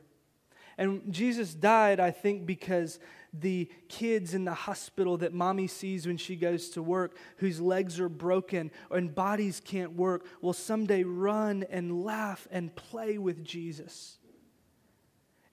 And 0.78 1.12
Jesus 1.12 1.54
died, 1.54 1.98
I 1.98 2.12
think, 2.12 2.46
because 2.46 3.00
the 3.32 3.68
kids 3.88 4.32
in 4.32 4.44
the 4.44 4.54
hospital 4.54 5.16
that 5.18 5.34
mommy 5.34 5.66
sees 5.66 6.06
when 6.06 6.16
she 6.16 6.36
goes 6.36 6.70
to 6.70 6.82
work, 6.82 7.16
whose 7.38 7.60
legs 7.60 7.98
are 7.98 8.08
broken 8.08 8.70
and 8.90 9.14
bodies 9.14 9.60
can't 9.62 9.94
work, 9.94 10.24
will 10.40 10.52
someday 10.52 11.02
run 11.02 11.64
and 11.68 12.04
laugh 12.04 12.46
and 12.50 12.74
play 12.74 13.18
with 13.18 13.44
Jesus. 13.44 14.17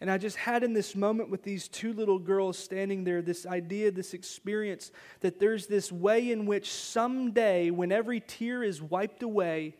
And 0.06 0.12
I 0.12 0.20
just 0.20 0.38
had 0.38 0.64
in 0.64 0.74
this 0.74 0.96
moment 0.96 1.32
with 1.32 1.42
these 1.42 1.68
two 1.68 1.92
little 1.92 2.20
girls 2.20 2.60
standing 2.60 3.04
there 3.04 3.24
this 3.24 3.48
idea, 3.48 3.90
this 3.90 4.14
experience 4.14 4.92
that 5.22 5.40
there's 5.40 5.66
this 5.66 5.92
way 5.92 6.32
in 6.32 6.46
which 6.46 6.72
someday, 6.72 7.72
when 7.72 7.92
every 7.92 8.20
tear 8.20 8.62
is 8.62 8.84
wiped 8.84 9.24
away, 9.24 9.74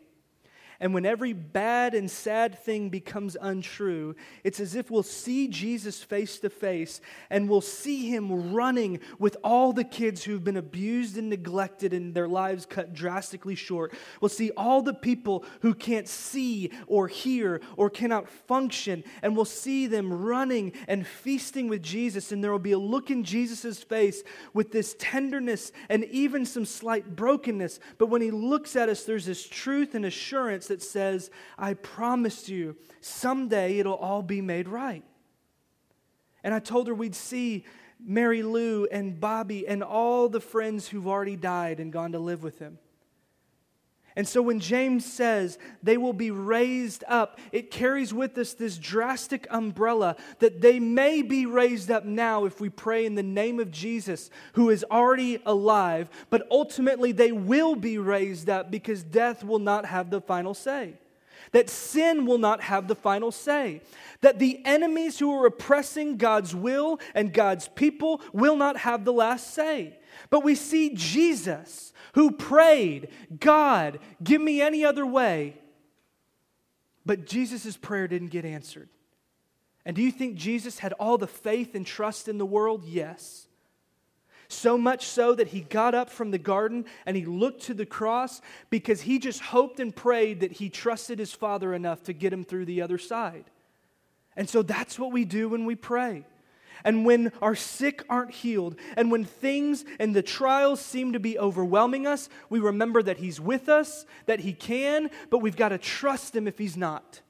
and 0.80 0.92
when 0.92 1.06
every 1.06 1.32
bad 1.32 1.94
and 1.94 2.10
sad 2.10 2.58
thing 2.58 2.88
becomes 2.90 3.36
untrue, 3.40 4.14
it's 4.44 4.60
as 4.60 4.74
if 4.74 4.90
we'll 4.90 5.02
see 5.02 5.48
Jesus 5.48 6.02
face 6.02 6.38
to 6.40 6.50
face 6.50 7.00
and 7.30 7.48
we'll 7.48 7.60
see 7.60 8.08
him 8.08 8.52
running 8.52 9.00
with 9.18 9.36
all 9.42 9.72
the 9.72 9.84
kids 9.84 10.24
who've 10.24 10.44
been 10.44 10.56
abused 10.56 11.16
and 11.16 11.30
neglected 11.30 11.92
and 11.92 12.14
their 12.14 12.28
lives 12.28 12.66
cut 12.66 12.92
drastically 12.92 13.54
short. 13.54 13.94
We'll 14.20 14.28
see 14.28 14.50
all 14.56 14.82
the 14.82 14.94
people 14.94 15.44
who 15.60 15.74
can't 15.74 16.08
see 16.08 16.70
or 16.86 17.08
hear 17.08 17.60
or 17.76 17.90
cannot 17.90 18.28
function, 18.28 19.04
and 19.22 19.34
we'll 19.34 19.44
see 19.44 19.86
them 19.86 20.12
running 20.12 20.72
and 20.88 21.06
feasting 21.06 21.68
with 21.68 21.82
Jesus. 21.82 22.32
And 22.32 22.42
there 22.42 22.52
will 22.52 22.58
be 22.58 22.72
a 22.72 22.78
look 22.78 23.10
in 23.10 23.24
Jesus' 23.24 23.82
face 23.82 24.22
with 24.52 24.72
this 24.72 24.94
tenderness 24.98 25.72
and 25.88 26.04
even 26.04 26.44
some 26.44 26.64
slight 26.64 27.16
brokenness. 27.16 27.80
But 27.98 28.08
when 28.08 28.22
he 28.22 28.30
looks 28.30 28.76
at 28.76 28.88
us, 28.88 29.04
there's 29.04 29.26
this 29.26 29.46
truth 29.46 29.94
and 29.94 30.04
assurance 30.04 30.65
that 30.68 30.82
says, 30.82 31.30
I 31.58 31.74
promise 31.74 32.48
you, 32.48 32.76
someday 33.00 33.78
it'll 33.78 33.94
all 33.94 34.22
be 34.22 34.40
made 34.40 34.68
right. 34.68 35.04
And 36.42 36.54
I 36.54 36.58
told 36.58 36.88
her 36.88 36.94
we'd 36.94 37.14
see 37.14 37.64
Mary 37.98 38.42
Lou 38.42 38.86
and 38.86 39.18
Bobby 39.18 39.66
and 39.66 39.82
all 39.82 40.28
the 40.28 40.40
friends 40.40 40.88
who've 40.88 41.06
already 41.06 41.36
died 41.36 41.80
and 41.80 41.92
gone 41.92 42.12
to 42.12 42.18
live 42.18 42.42
with 42.42 42.58
him. 42.58 42.78
And 44.16 44.26
so 44.26 44.40
when 44.40 44.60
James 44.60 45.04
says 45.04 45.58
they 45.82 45.98
will 45.98 46.14
be 46.14 46.30
raised 46.30 47.04
up, 47.06 47.38
it 47.52 47.70
carries 47.70 48.14
with 48.14 48.36
us 48.38 48.54
this 48.54 48.78
drastic 48.78 49.46
umbrella 49.50 50.16
that 50.38 50.62
they 50.62 50.80
may 50.80 51.20
be 51.20 51.44
raised 51.44 51.90
up 51.90 52.06
now 52.06 52.46
if 52.46 52.58
we 52.58 52.70
pray 52.70 53.04
in 53.04 53.14
the 53.14 53.22
name 53.22 53.60
of 53.60 53.70
Jesus, 53.70 54.30
who 54.54 54.70
is 54.70 54.86
already 54.90 55.38
alive, 55.44 56.08
but 56.30 56.46
ultimately 56.50 57.12
they 57.12 57.30
will 57.30 57.76
be 57.76 57.98
raised 57.98 58.48
up 58.48 58.70
because 58.70 59.02
death 59.02 59.44
will 59.44 59.58
not 59.58 59.84
have 59.84 60.08
the 60.08 60.22
final 60.22 60.54
say. 60.54 60.94
That 61.52 61.68
sin 61.68 62.24
will 62.26 62.38
not 62.38 62.62
have 62.62 62.88
the 62.88 62.94
final 62.94 63.30
say. 63.30 63.82
That 64.22 64.38
the 64.38 64.60
enemies 64.64 65.18
who 65.18 65.32
are 65.32 65.46
oppressing 65.46 66.16
God's 66.16 66.54
will 66.54 67.00
and 67.14 67.32
God's 67.32 67.68
people 67.68 68.22
will 68.32 68.56
not 68.56 68.78
have 68.78 69.04
the 69.04 69.12
last 69.12 69.52
say. 69.54 69.98
But 70.30 70.42
we 70.42 70.54
see 70.54 70.92
Jesus 70.94 71.92
who 72.16 72.30
prayed, 72.30 73.08
God, 73.38 73.98
give 74.24 74.40
me 74.40 74.62
any 74.62 74.84
other 74.86 75.06
way. 75.06 75.54
But 77.04 77.26
Jesus' 77.26 77.76
prayer 77.76 78.08
didn't 78.08 78.30
get 78.30 78.46
answered. 78.46 78.88
And 79.84 79.94
do 79.94 80.02
you 80.02 80.10
think 80.10 80.34
Jesus 80.34 80.78
had 80.78 80.94
all 80.94 81.18
the 81.18 81.26
faith 81.26 81.74
and 81.74 81.86
trust 81.86 82.26
in 82.26 82.38
the 82.38 82.46
world? 82.46 82.84
Yes. 82.86 83.46
So 84.48 84.78
much 84.78 85.04
so 85.04 85.34
that 85.34 85.48
he 85.48 85.60
got 85.60 85.94
up 85.94 86.08
from 86.08 86.30
the 86.30 86.38
garden 86.38 86.86
and 87.04 87.18
he 87.18 87.26
looked 87.26 87.64
to 87.64 87.74
the 87.74 87.86
cross 87.86 88.40
because 88.70 89.02
he 89.02 89.18
just 89.18 89.42
hoped 89.42 89.78
and 89.78 89.94
prayed 89.94 90.40
that 90.40 90.52
he 90.52 90.70
trusted 90.70 91.18
his 91.18 91.32
Father 91.32 91.74
enough 91.74 92.02
to 92.04 92.14
get 92.14 92.32
him 92.32 92.44
through 92.44 92.64
the 92.64 92.80
other 92.80 92.98
side. 92.98 93.44
And 94.36 94.48
so 94.48 94.62
that's 94.62 94.98
what 94.98 95.12
we 95.12 95.26
do 95.26 95.50
when 95.50 95.66
we 95.66 95.74
pray 95.74 96.24
and 96.84 97.04
when 97.04 97.32
our 97.42 97.54
sick 97.54 98.04
aren't 98.08 98.32
healed, 98.32 98.76
and 98.96 99.10
when 99.10 99.24
things 99.24 99.84
and 99.98 100.14
the 100.14 100.22
trials 100.22 100.80
seem 100.80 101.12
to 101.12 101.20
be 101.20 101.38
overwhelming 101.38 102.06
us, 102.06 102.28
we 102.48 102.58
remember 102.58 103.02
that 103.02 103.18
He's 103.18 103.40
with 103.40 103.68
us, 103.68 104.06
that 104.26 104.40
He 104.40 104.52
can, 104.52 105.10
but 105.30 105.38
we've 105.38 105.56
got 105.56 105.70
to 105.70 105.78
trust 105.78 106.34
Him 106.34 106.46
if 106.46 106.58
He's 106.58 106.76
not. 106.76 107.20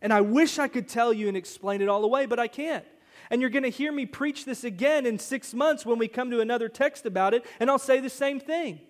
And 0.00 0.12
I 0.12 0.20
wish 0.20 0.58
I 0.58 0.68
could 0.68 0.88
tell 0.88 1.12
you 1.12 1.28
and 1.28 1.36
explain 1.36 1.80
it 1.80 1.88
all 1.88 2.04
away, 2.04 2.26
but 2.26 2.38
I 2.38 2.48
can't. 2.48 2.84
And 3.30 3.40
you're 3.40 3.50
going 3.50 3.64
to 3.64 3.70
hear 3.70 3.90
me 3.90 4.06
preach 4.06 4.44
this 4.44 4.64
again 4.64 5.06
in 5.06 5.18
six 5.18 5.54
months 5.54 5.86
when 5.86 5.98
we 5.98 6.08
come 6.08 6.30
to 6.30 6.40
another 6.40 6.68
text 6.68 7.06
about 7.06 7.34
it, 7.34 7.44
and 7.58 7.70
I'll 7.70 7.78
say 7.78 8.00
the 8.00 8.10
same 8.10 8.38
thing. 8.38 8.80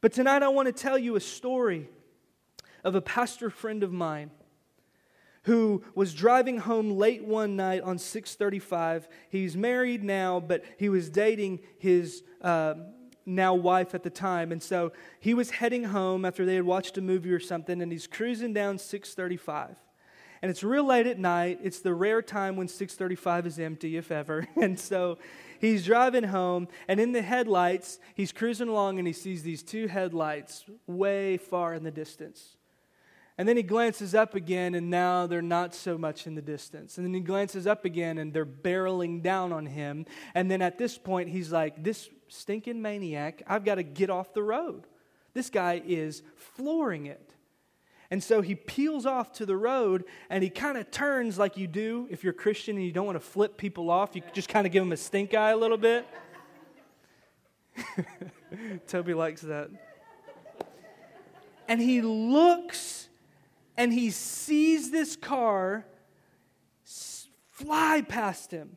But 0.00 0.12
tonight 0.12 0.42
I 0.42 0.48
want 0.48 0.66
to 0.66 0.72
tell 0.72 0.98
you 0.98 1.16
a 1.16 1.20
story 1.20 1.88
of 2.84 2.94
a 2.94 3.00
pastor 3.00 3.48
friend 3.48 3.82
of 3.82 3.92
mine 3.92 4.30
who 5.44 5.82
was 5.94 6.14
driving 6.14 6.58
home 6.58 6.90
late 6.90 7.24
one 7.24 7.56
night 7.56 7.82
on 7.82 7.98
635. 7.98 9.08
He's 9.28 9.56
married 9.56 10.02
now, 10.02 10.40
but 10.40 10.64
he 10.78 10.88
was 10.88 11.08
dating 11.08 11.60
his 11.78 12.22
uh, 12.40 12.74
now 13.26 13.54
wife 13.54 13.94
at 13.94 14.02
the 14.02 14.10
time. 14.10 14.52
And 14.52 14.62
so 14.62 14.92
he 15.20 15.34
was 15.34 15.50
heading 15.50 15.84
home 15.84 16.24
after 16.24 16.44
they 16.44 16.54
had 16.54 16.64
watched 16.64 16.98
a 16.98 17.02
movie 17.02 17.32
or 17.32 17.40
something, 17.40 17.82
and 17.82 17.92
he's 17.92 18.06
cruising 18.06 18.52
down 18.52 18.78
635. 18.78 19.76
And 20.40 20.50
it's 20.50 20.62
real 20.62 20.84
late 20.84 21.06
at 21.06 21.18
night. 21.18 21.60
It's 21.62 21.80
the 21.80 21.94
rare 21.94 22.20
time 22.20 22.56
when 22.56 22.68
635 22.68 23.46
is 23.46 23.58
empty, 23.58 23.96
if 23.96 24.10
ever. 24.10 24.46
And 24.60 24.78
so 24.78 25.18
he's 25.60 25.84
driving 25.84 26.24
home, 26.24 26.68
and 26.88 26.98
in 27.00 27.12
the 27.12 27.22
headlights, 27.22 27.98
he's 28.14 28.32
cruising 28.32 28.68
along 28.68 28.98
and 28.98 29.06
he 29.06 29.12
sees 29.12 29.42
these 29.42 29.62
two 29.62 29.88
headlights 29.88 30.64
way 30.86 31.36
far 31.36 31.74
in 31.74 31.82
the 31.82 31.90
distance. 31.90 32.56
And 33.36 33.48
then 33.48 33.56
he 33.56 33.64
glances 33.64 34.14
up 34.14 34.34
again, 34.34 34.74
and 34.74 34.90
now 34.90 35.26
they're 35.26 35.42
not 35.42 35.74
so 35.74 35.98
much 35.98 36.26
in 36.26 36.36
the 36.36 36.42
distance. 36.42 36.98
And 36.98 37.06
then 37.06 37.14
he 37.14 37.20
glances 37.20 37.66
up 37.66 37.84
again, 37.84 38.18
and 38.18 38.32
they're 38.32 38.46
barreling 38.46 39.22
down 39.22 39.52
on 39.52 39.66
him. 39.66 40.06
And 40.34 40.50
then 40.50 40.62
at 40.62 40.78
this 40.78 40.96
point, 40.96 41.28
he's 41.30 41.50
like, 41.50 41.82
This 41.82 42.08
stinking 42.28 42.80
maniac, 42.80 43.42
I've 43.46 43.64
got 43.64 43.76
to 43.76 43.82
get 43.82 44.08
off 44.08 44.32
the 44.34 44.42
road. 44.42 44.86
This 45.32 45.50
guy 45.50 45.82
is 45.84 46.22
flooring 46.36 47.06
it. 47.06 47.34
And 48.10 48.22
so 48.22 48.42
he 48.42 48.54
peels 48.54 49.06
off 49.06 49.32
to 49.32 49.46
the 49.46 49.56
road 49.56 50.04
and 50.30 50.44
he 50.44 50.50
kind 50.50 50.78
of 50.78 50.90
turns 50.92 51.36
like 51.36 51.56
you 51.56 51.66
do 51.66 52.06
if 52.10 52.22
you're 52.22 52.32
a 52.32 52.36
Christian 52.36 52.76
and 52.76 52.84
you 52.84 52.92
don't 52.92 53.06
want 53.06 53.16
to 53.16 53.26
flip 53.26 53.56
people 53.56 53.90
off. 53.90 54.14
You 54.14 54.22
just 54.32 54.48
kind 54.48 54.66
of 54.66 54.72
give 54.72 54.82
them 54.82 54.92
a 54.92 54.96
stink 54.96 55.34
eye 55.34 55.50
a 55.50 55.56
little 55.56 55.76
bit. 55.76 56.06
Toby 58.86 59.14
likes 59.14 59.40
that. 59.40 59.70
And 61.66 61.80
he 61.80 62.02
looks 62.02 63.03
and 63.76 63.92
he 63.92 64.10
sees 64.10 64.90
this 64.90 65.16
car 65.16 65.86
fly 66.84 68.02
past 68.02 68.50
him. 68.50 68.76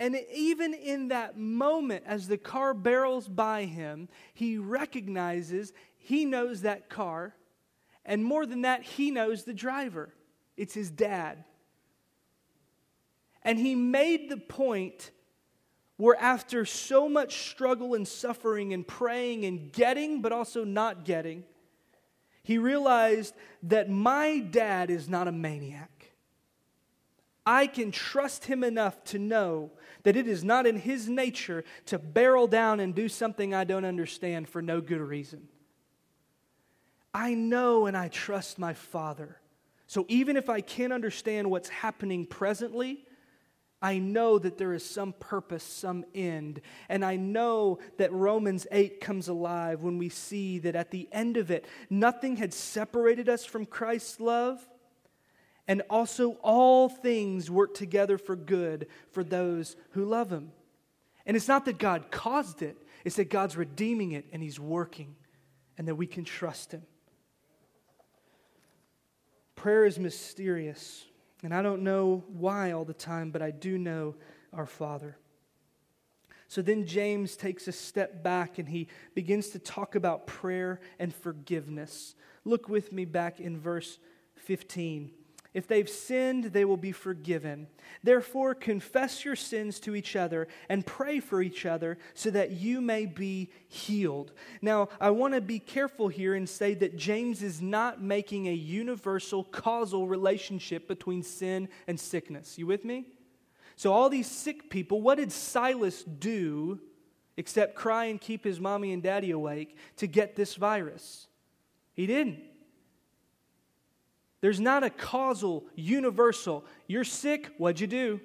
And 0.00 0.16
even 0.34 0.74
in 0.74 1.08
that 1.08 1.38
moment, 1.38 2.04
as 2.06 2.26
the 2.26 2.36
car 2.36 2.74
barrels 2.74 3.28
by 3.28 3.64
him, 3.64 4.08
he 4.34 4.58
recognizes 4.58 5.72
he 5.96 6.24
knows 6.24 6.62
that 6.62 6.90
car. 6.90 7.34
And 8.04 8.24
more 8.24 8.44
than 8.44 8.62
that, 8.62 8.82
he 8.82 9.10
knows 9.10 9.44
the 9.44 9.54
driver. 9.54 10.12
It's 10.56 10.74
his 10.74 10.90
dad. 10.90 11.44
And 13.42 13.58
he 13.58 13.74
made 13.74 14.28
the 14.28 14.36
point 14.36 15.10
where, 15.96 16.20
after 16.20 16.64
so 16.64 17.08
much 17.08 17.50
struggle 17.50 17.94
and 17.94 18.06
suffering 18.06 18.72
and 18.72 18.86
praying 18.86 19.44
and 19.44 19.72
getting, 19.72 20.20
but 20.20 20.32
also 20.32 20.64
not 20.64 21.04
getting, 21.04 21.44
he 22.44 22.58
realized 22.58 23.34
that 23.64 23.90
my 23.90 24.38
dad 24.38 24.90
is 24.90 25.08
not 25.08 25.26
a 25.26 25.32
maniac. 25.32 26.12
I 27.46 27.66
can 27.66 27.90
trust 27.90 28.44
him 28.44 28.62
enough 28.62 29.02
to 29.04 29.18
know 29.18 29.72
that 30.02 30.16
it 30.16 30.28
is 30.28 30.44
not 30.44 30.66
in 30.66 30.76
his 30.76 31.08
nature 31.08 31.64
to 31.86 31.98
barrel 31.98 32.46
down 32.46 32.80
and 32.80 32.94
do 32.94 33.08
something 33.08 33.54
I 33.54 33.64
don't 33.64 33.84
understand 33.84 34.48
for 34.48 34.62
no 34.62 34.80
good 34.80 35.00
reason. 35.00 35.48
I 37.12 37.34
know 37.34 37.86
and 37.86 37.96
I 37.96 38.08
trust 38.08 38.58
my 38.58 38.74
father. 38.74 39.40
So 39.86 40.04
even 40.08 40.36
if 40.36 40.48
I 40.48 40.60
can't 40.60 40.92
understand 40.92 41.50
what's 41.50 41.68
happening 41.68 42.26
presently, 42.26 43.03
I 43.84 43.98
know 43.98 44.38
that 44.38 44.56
there 44.56 44.72
is 44.72 44.82
some 44.82 45.12
purpose, 45.12 45.62
some 45.62 46.06
end. 46.14 46.62
And 46.88 47.04
I 47.04 47.16
know 47.16 47.80
that 47.98 48.10
Romans 48.14 48.66
8 48.72 48.98
comes 48.98 49.28
alive 49.28 49.82
when 49.82 49.98
we 49.98 50.08
see 50.08 50.58
that 50.60 50.74
at 50.74 50.90
the 50.90 51.06
end 51.12 51.36
of 51.36 51.50
it, 51.50 51.66
nothing 51.90 52.36
had 52.36 52.54
separated 52.54 53.28
us 53.28 53.44
from 53.44 53.66
Christ's 53.66 54.20
love. 54.20 54.66
And 55.68 55.82
also, 55.90 56.38
all 56.42 56.88
things 56.88 57.50
work 57.50 57.74
together 57.74 58.16
for 58.16 58.36
good 58.36 58.86
for 59.12 59.22
those 59.22 59.76
who 59.90 60.06
love 60.06 60.32
Him. 60.32 60.52
And 61.26 61.36
it's 61.36 61.48
not 61.48 61.66
that 61.66 61.76
God 61.76 62.10
caused 62.10 62.62
it, 62.62 62.78
it's 63.04 63.16
that 63.16 63.28
God's 63.28 63.54
redeeming 63.54 64.12
it 64.12 64.24
and 64.32 64.42
He's 64.42 64.58
working, 64.58 65.14
and 65.76 65.86
that 65.88 65.96
we 65.96 66.06
can 66.06 66.24
trust 66.24 66.72
Him. 66.72 66.84
Prayer 69.56 69.84
is 69.84 69.98
mysterious. 69.98 71.04
And 71.44 71.54
I 71.54 71.60
don't 71.60 71.82
know 71.82 72.24
why 72.28 72.72
all 72.72 72.86
the 72.86 72.94
time, 72.94 73.30
but 73.30 73.42
I 73.42 73.50
do 73.50 73.76
know 73.76 74.14
our 74.52 74.66
Father. 74.66 75.18
So 76.48 76.62
then 76.62 76.86
James 76.86 77.36
takes 77.36 77.68
a 77.68 77.72
step 77.72 78.22
back 78.22 78.58
and 78.58 78.68
he 78.68 78.88
begins 79.14 79.50
to 79.50 79.58
talk 79.58 79.94
about 79.94 80.26
prayer 80.26 80.80
and 80.98 81.14
forgiveness. 81.14 82.14
Look 82.44 82.68
with 82.68 82.92
me 82.92 83.04
back 83.04 83.40
in 83.40 83.58
verse 83.58 83.98
15. 84.36 85.10
If 85.54 85.68
they've 85.68 85.88
sinned, 85.88 86.46
they 86.46 86.64
will 86.64 86.76
be 86.76 86.90
forgiven. 86.90 87.68
Therefore, 88.02 88.56
confess 88.56 89.24
your 89.24 89.36
sins 89.36 89.78
to 89.80 89.94
each 89.94 90.16
other 90.16 90.48
and 90.68 90.84
pray 90.84 91.20
for 91.20 91.40
each 91.40 91.64
other 91.64 91.96
so 92.12 92.30
that 92.30 92.50
you 92.50 92.80
may 92.80 93.06
be 93.06 93.52
healed. 93.68 94.32
Now, 94.60 94.88
I 95.00 95.10
want 95.10 95.34
to 95.34 95.40
be 95.40 95.60
careful 95.60 96.08
here 96.08 96.34
and 96.34 96.48
say 96.48 96.74
that 96.74 96.96
James 96.96 97.40
is 97.40 97.62
not 97.62 98.02
making 98.02 98.48
a 98.48 98.52
universal 98.52 99.44
causal 99.44 100.08
relationship 100.08 100.88
between 100.88 101.22
sin 101.22 101.68
and 101.86 102.00
sickness. 102.00 102.58
You 102.58 102.66
with 102.66 102.84
me? 102.84 103.06
So, 103.76 103.92
all 103.92 104.08
these 104.08 104.28
sick 104.28 104.70
people, 104.70 105.00
what 105.00 105.18
did 105.18 105.30
Silas 105.30 106.02
do 106.02 106.80
except 107.36 107.76
cry 107.76 108.06
and 108.06 108.20
keep 108.20 108.42
his 108.42 108.58
mommy 108.58 108.92
and 108.92 109.02
daddy 109.02 109.30
awake 109.30 109.76
to 109.98 110.08
get 110.08 110.34
this 110.34 110.56
virus? 110.56 111.28
He 111.92 112.08
didn't. 112.08 112.40
There's 114.44 114.60
not 114.60 114.84
a 114.84 114.90
causal, 114.90 115.64
universal, 115.74 116.66
you're 116.86 117.02
sick, 117.02 117.50
what'd 117.56 117.80
you 117.80 117.86
do? 117.86 118.20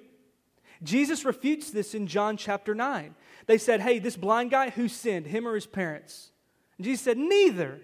Jesus 0.82 1.24
refutes 1.24 1.70
this 1.70 1.94
in 1.94 2.06
John 2.06 2.36
chapter 2.36 2.74
9. 2.74 3.14
They 3.46 3.56
said, 3.56 3.80
Hey, 3.80 4.00
this 4.00 4.18
blind 4.18 4.50
guy, 4.50 4.68
who 4.68 4.86
sinned, 4.86 5.24
him 5.24 5.48
or 5.48 5.54
his 5.54 5.64
parents? 5.64 6.30
And 6.76 6.84
Jesus 6.84 7.00
said, 7.00 7.16
Neither. 7.16 7.80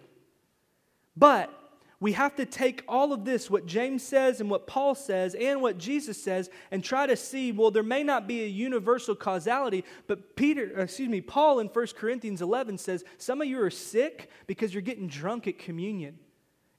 But 1.17 1.51
we 1.99 2.13
have 2.13 2.37
to 2.37 2.45
take 2.45 2.85
all 2.87 3.15
of 3.15 3.25
this, 3.25 3.51
what 3.51 3.65
James 3.65 4.03
says 4.03 4.43
and 4.43 4.51
what 4.51 4.67
Paul 4.67 4.95
says 4.95 5.35
and 5.35 5.63
what 5.63 5.79
Jesus 5.79 6.23
says, 6.23 6.51
and 6.71 6.85
try 6.85 7.07
to 7.07 7.17
see, 7.17 7.53
well, 7.53 7.71
there 7.71 7.83
may 7.83 8.03
not 8.03 8.29
be 8.29 8.43
a 8.43 8.49
universal 8.49 9.15
causality, 9.15 9.83
but 10.09 10.37
Peter, 10.37 10.79
excuse 10.79 11.09
me, 11.09 11.23
Paul 11.23 11.61
in 11.61 11.69
1 11.69 11.87
Corinthians 11.97 12.43
11 12.43 12.77
says, 12.77 13.03
some 13.17 13.41
of 13.41 13.49
you 13.49 13.63
are 13.63 13.71
sick 13.71 14.31
because 14.47 14.75
you're 14.75 14.83
getting 14.83 15.09
drunk 15.09 15.49
at 15.49 15.59
communion 15.59 16.19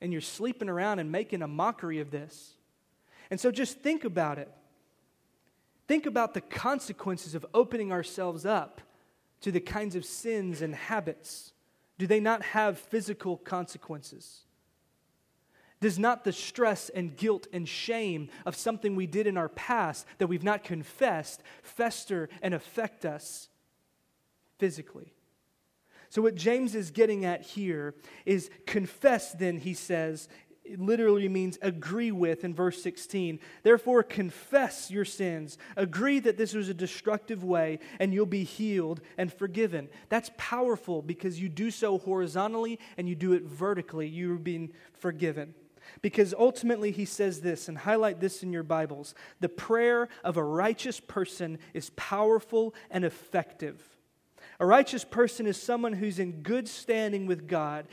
and 0.02 0.12
you're 0.12 0.22
sleeping 0.22 0.70
around 0.70 1.00
and 1.00 1.12
making 1.12 1.42
a 1.42 1.48
mockery 1.48 2.00
of 2.00 2.12
this. 2.12 2.54
And 3.30 3.40
so 3.40 3.52
just 3.52 3.80
think 3.80 4.06
about 4.06 4.38
it. 4.38 4.52
Think 5.88 6.06
about 6.06 6.34
the 6.34 6.42
consequences 6.42 7.34
of 7.36 7.46
opening 7.54 7.92
ourselves 7.92 8.46
up 8.46 8.82
to 9.42 9.52
the 9.52 9.60
kinds 9.60 9.96
of 9.96 10.06
sins 10.06 10.62
and 10.62 10.76
habits. 10.76 11.54
Do 11.98 12.08
they 12.08 12.20
not 12.20 12.44
have 12.44 12.78
physical 12.78 13.38
consequences? 13.38 14.42
Does 15.80 16.00
not 16.00 16.24
the 16.24 16.34
stress 16.34 16.90
and 16.90 17.16
guilt 17.16 17.48
and 17.54 17.70
shame 17.70 18.30
of 18.46 18.56
something 18.56 18.96
we 18.96 19.06
did 19.06 19.28
in 19.28 19.38
our 19.38 19.50
past 19.50 20.06
that 20.18 20.28
we've 20.28 20.44
not 20.44 20.64
confessed 20.64 21.42
fester 21.62 22.30
and 22.42 22.54
affect 22.54 23.06
us 23.06 23.50
physically? 24.58 25.14
So, 26.10 26.22
what 26.22 26.36
James 26.36 26.76
is 26.76 26.92
getting 26.92 27.26
at 27.26 27.42
here 27.42 27.96
is 28.26 28.50
confess, 28.66 29.34
then, 29.34 29.58
he 29.58 29.74
says, 29.74 30.30
it 30.68 30.82
literally 30.82 31.30
means 31.30 31.58
agree 31.62 32.12
with 32.12 32.44
in 32.44 32.54
verse 32.54 32.82
16. 32.84 33.40
Therefore, 33.64 34.04
confess 34.04 34.92
your 34.92 35.06
sins. 35.06 35.58
Agree 35.78 36.20
that 36.20 36.38
this 36.38 36.54
was 36.54 36.68
a 36.68 36.74
destructive 36.74 37.44
way, 37.44 37.80
and 38.00 38.14
you'll 38.14 38.26
be 38.26 38.44
healed 38.44 39.00
and 39.18 39.32
forgiven. 39.32 39.88
That's 40.10 40.30
powerful 40.38 41.02
because 41.02 41.40
you 41.40 41.48
do 41.48 41.72
so 41.72 41.98
horizontally 41.98 42.80
and 42.98 43.08
you 43.08 43.16
do 43.16 43.34
it 43.34 43.44
vertically. 43.44 44.08
You're 44.08 44.36
being 44.36 44.74
forgiven. 44.94 45.54
Because 46.02 46.34
ultimately, 46.38 46.92
he 46.92 47.06
says 47.06 47.40
this, 47.40 47.70
and 47.70 47.78
highlight 47.78 48.20
this 48.20 48.44
in 48.44 48.52
your 48.52 48.64
Bibles 48.64 49.16
the 49.40 49.50
prayer 49.50 50.10
of 50.24 50.36
a 50.36 50.44
righteous 50.44 51.00
person 51.00 51.60
is 51.74 51.92
powerful 51.92 52.76
and 52.92 53.06
effective. 53.06 53.97
A 54.60 54.66
righteous 54.66 55.04
person 55.04 55.46
is 55.46 55.62
someone 55.62 55.94
who's 55.94 56.20
in 56.20 56.42
good 56.42 56.68
standing 56.68 57.28
with 57.28 57.48
God. 57.48 57.88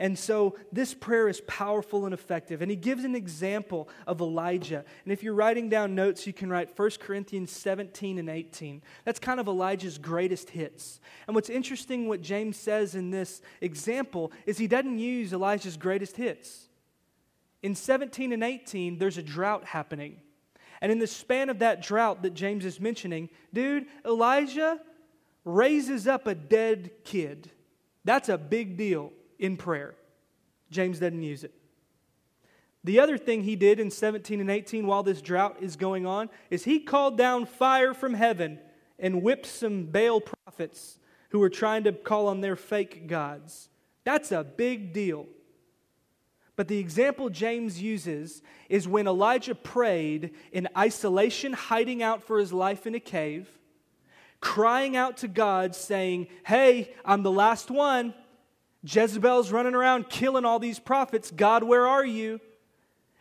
And 0.00 0.16
so 0.16 0.56
this 0.70 0.94
prayer 0.94 1.28
is 1.28 1.40
powerful 1.42 2.04
and 2.04 2.14
effective. 2.14 2.62
And 2.62 2.70
he 2.70 2.76
gives 2.76 3.04
an 3.04 3.16
example 3.16 3.88
of 4.06 4.20
Elijah. 4.20 4.84
And 5.04 5.12
if 5.12 5.24
you're 5.24 5.34
writing 5.34 5.68
down 5.68 5.96
notes, 5.96 6.24
you 6.24 6.32
can 6.32 6.48
write 6.48 6.78
1 6.78 6.90
Corinthians 7.00 7.50
17 7.50 8.18
and 8.18 8.28
18. 8.28 8.80
That's 9.04 9.18
kind 9.18 9.40
of 9.40 9.48
Elijah's 9.48 9.98
greatest 9.98 10.50
hits. 10.50 11.00
And 11.26 11.34
what's 11.34 11.50
interesting, 11.50 12.06
what 12.06 12.20
James 12.22 12.56
says 12.56 12.94
in 12.94 13.10
this 13.10 13.42
example, 13.60 14.30
is 14.46 14.56
he 14.56 14.68
doesn't 14.68 14.98
use 15.00 15.32
Elijah's 15.32 15.76
greatest 15.76 16.16
hits. 16.16 16.68
In 17.62 17.74
17 17.74 18.32
and 18.32 18.44
18, 18.44 18.98
there's 18.98 19.18
a 19.18 19.22
drought 19.22 19.64
happening. 19.64 20.20
And 20.80 20.92
in 20.92 21.00
the 21.00 21.08
span 21.08 21.50
of 21.50 21.58
that 21.58 21.82
drought 21.82 22.22
that 22.22 22.34
James 22.34 22.64
is 22.64 22.78
mentioning, 22.78 23.30
dude, 23.52 23.86
Elijah 24.04 24.80
raises 25.48 26.06
up 26.06 26.26
a 26.26 26.34
dead 26.34 26.90
kid. 27.04 27.50
That's 28.04 28.28
a 28.28 28.38
big 28.38 28.76
deal 28.76 29.12
in 29.38 29.56
prayer. 29.56 29.94
James 30.70 30.98
doesn't 30.98 31.22
use 31.22 31.42
it. 31.42 31.54
The 32.84 33.00
other 33.00 33.18
thing 33.18 33.42
he 33.42 33.56
did 33.56 33.80
in 33.80 33.90
17 33.90 34.40
and 34.40 34.50
18 34.50 34.86
while 34.86 35.02
this 35.02 35.20
drought 35.20 35.56
is 35.60 35.76
going 35.76 36.06
on 36.06 36.30
is 36.50 36.64
he 36.64 36.78
called 36.78 37.18
down 37.18 37.46
fire 37.46 37.92
from 37.92 38.14
heaven 38.14 38.58
and 38.98 39.22
whipped 39.22 39.46
some 39.46 39.86
Baal 39.86 40.20
prophets 40.20 40.98
who 41.30 41.38
were 41.38 41.50
trying 41.50 41.84
to 41.84 41.92
call 41.92 42.28
on 42.28 42.40
their 42.40 42.56
fake 42.56 43.06
gods. 43.06 43.68
That's 44.04 44.32
a 44.32 44.44
big 44.44 44.92
deal. 44.92 45.26
But 46.56 46.68
the 46.68 46.78
example 46.78 47.30
James 47.30 47.80
uses 47.80 48.42
is 48.68 48.88
when 48.88 49.06
Elijah 49.06 49.54
prayed 49.54 50.34
in 50.52 50.68
isolation, 50.76 51.52
hiding 51.52 52.02
out 52.02 52.22
for 52.22 52.38
his 52.38 52.52
life 52.52 52.86
in 52.86 52.94
a 52.94 53.00
cave 53.00 53.48
crying 54.40 54.96
out 54.96 55.18
to 55.18 55.28
God, 55.28 55.74
saying, 55.74 56.28
Hey, 56.44 56.94
I'm 57.04 57.22
the 57.22 57.30
last 57.30 57.70
one. 57.70 58.14
Jezebel's 58.84 59.50
running 59.50 59.74
around 59.74 60.08
killing 60.08 60.44
all 60.44 60.58
these 60.58 60.78
prophets. 60.78 61.30
God, 61.30 61.64
where 61.64 61.86
are 61.86 62.04
you? 62.04 62.40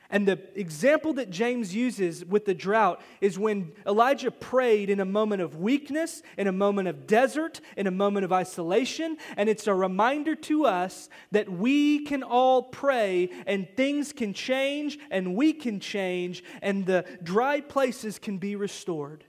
And 0.09 0.25
the 0.25 0.39
example 0.55 1.13
that 1.13 1.29
James 1.29 1.75
uses 1.75 2.23
with 2.23 2.45
the 2.45 2.53
drought 2.53 3.01
is 3.19 3.37
when 3.37 3.73
Elijah 3.85 4.31
prayed 4.31 4.89
in 4.89 5.01
a 5.01 5.05
moment 5.05 5.41
of 5.41 5.57
weakness, 5.57 6.21
in 6.37 6.47
a 6.47 6.51
moment 6.53 6.87
of 6.87 7.07
desert, 7.07 7.59
in 7.75 7.87
a 7.87 7.91
moment 7.91 8.23
of 8.23 8.31
isolation. 8.31 9.17
And 9.35 9.49
it's 9.49 9.67
a 9.67 9.73
reminder 9.73 10.33
to 10.35 10.65
us 10.65 11.09
that 11.31 11.51
we 11.51 12.05
can 12.05 12.23
all 12.23 12.63
pray 12.63 13.29
and 13.45 13.67
things 13.75 14.13
can 14.13 14.33
change 14.33 14.97
and 15.11 15.35
we 15.35 15.51
can 15.51 15.81
change 15.81 16.41
and 16.61 16.85
the 16.85 17.03
dry 17.21 17.59
places 17.59 18.17
can 18.17 18.37
be 18.37 18.55
restored. 18.55 19.25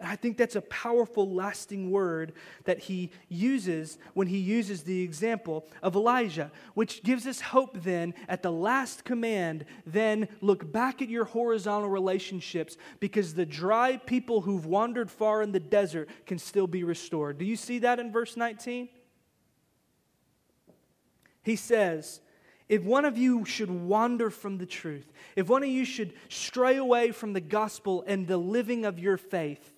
And 0.00 0.08
I 0.08 0.16
think 0.16 0.38
that's 0.38 0.56
a 0.56 0.62
powerful, 0.62 1.30
lasting 1.30 1.90
word 1.90 2.32
that 2.64 2.78
he 2.78 3.10
uses 3.28 3.98
when 4.14 4.28
he 4.28 4.38
uses 4.38 4.82
the 4.82 5.02
example 5.02 5.66
of 5.82 5.94
Elijah, 5.94 6.50
which 6.72 7.02
gives 7.02 7.26
us 7.26 7.42
hope 7.42 7.82
then 7.82 8.14
at 8.26 8.42
the 8.42 8.50
last 8.50 9.04
command. 9.04 9.66
Then 9.84 10.28
look 10.40 10.72
back 10.72 11.02
at 11.02 11.10
your 11.10 11.26
horizontal 11.26 11.90
relationships 11.90 12.78
because 12.98 13.34
the 13.34 13.44
dry 13.44 13.98
people 13.98 14.40
who've 14.40 14.64
wandered 14.64 15.10
far 15.10 15.42
in 15.42 15.52
the 15.52 15.60
desert 15.60 16.08
can 16.24 16.38
still 16.38 16.66
be 16.66 16.82
restored. 16.82 17.36
Do 17.36 17.44
you 17.44 17.56
see 17.56 17.80
that 17.80 18.00
in 18.00 18.10
verse 18.10 18.38
19? 18.38 18.88
He 21.42 21.56
says, 21.56 22.20
if 22.70 22.84
one 22.84 23.04
of 23.04 23.18
you 23.18 23.44
should 23.44 23.70
wander 23.70 24.30
from 24.30 24.56
the 24.56 24.66
truth, 24.66 25.12
if 25.36 25.48
one 25.48 25.62
of 25.62 25.68
you 25.68 25.84
should 25.84 26.14
stray 26.28 26.76
away 26.76 27.10
from 27.10 27.32
the 27.34 27.40
gospel 27.40 28.02
and 28.06 28.26
the 28.26 28.36
living 28.36 28.84
of 28.84 28.98
your 28.98 29.16
faith, 29.16 29.74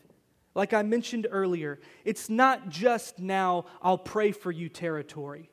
like 0.55 0.73
I 0.73 0.83
mentioned 0.83 1.27
earlier, 1.31 1.81
it's 2.05 2.29
not 2.29 2.69
just 2.69 3.19
now, 3.19 3.65
I'll 3.81 3.99
pray 3.99 4.33
for 4.33 4.51
you 4.51 4.69
territory. 4.69 5.51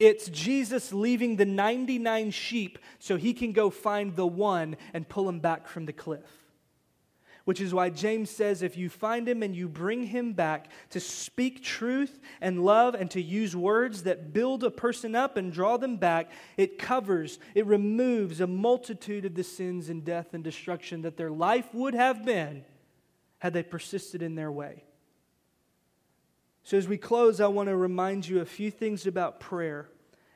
It's 0.00 0.28
Jesus 0.28 0.92
leaving 0.92 1.36
the 1.36 1.44
99 1.44 2.32
sheep 2.32 2.78
so 2.98 3.16
he 3.16 3.32
can 3.32 3.52
go 3.52 3.70
find 3.70 4.16
the 4.16 4.26
one 4.26 4.76
and 4.92 5.08
pull 5.08 5.28
him 5.28 5.38
back 5.38 5.68
from 5.68 5.86
the 5.86 5.92
cliff. 5.92 6.28
Which 7.44 7.60
is 7.60 7.74
why 7.74 7.90
James 7.90 8.30
says 8.30 8.62
if 8.62 8.76
you 8.76 8.88
find 8.88 9.28
him 9.28 9.42
and 9.42 9.54
you 9.54 9.68
bring 9.68 10.04
him 10.04 10.32
back 10.32 10.70
to 10.90 10.98
speak 10.98 11.62
truth 11.62 12.18
and 12.40 12.64
love 12.64 12.94
and 12.94 13.10
to 13.12 13.22
use 13.22 13.54
words 13.54 14.04
that 14.04 14.32
build 14.32 14.64
a 14.64 14.70
person 14.70 15.14
up 15.14 15.36
and 15.36 15.52
draw 15.52 15.76
them 15.76 15.98
back, 15.98 16.32
it 16.56 16.78
covers, 16.78 17.38
it 17.54 17.66
removes 17.66 18.40
a 18.40 18.46
multitude 18.46 19.26
of 19.26 19.34
the 19.34 19.44
sins 19.44 19.90
and 19.90 20.04
death 20.04 20.32
and 20.32 20.42
destruction 20.42 21.02
that 21.02 21.18
their 21.18 21.30
life 21.30 21.72
would 21.74 21.94
have 21.94 22.24
been 22.24 22.64
had 23.44 23.52
they 23.52 23.62
persisted 23.62 24.22
in 24.22 24.36
their 24.36 24.50
way. 24.50 24.82
So, 26.62 26.78
as 26.78 26.88
we 26.88 26.96
close, 26.96 27.42
I 27.42 27.46
want 27.48 27.68
to 27.68 27.76
remind 27.76 28.26
you 28.26 28.40
a 28.40 28.46
few 28.46 28.70
things 28.70 29.06
about 29.06 29.38
prayer, 29.38 29.86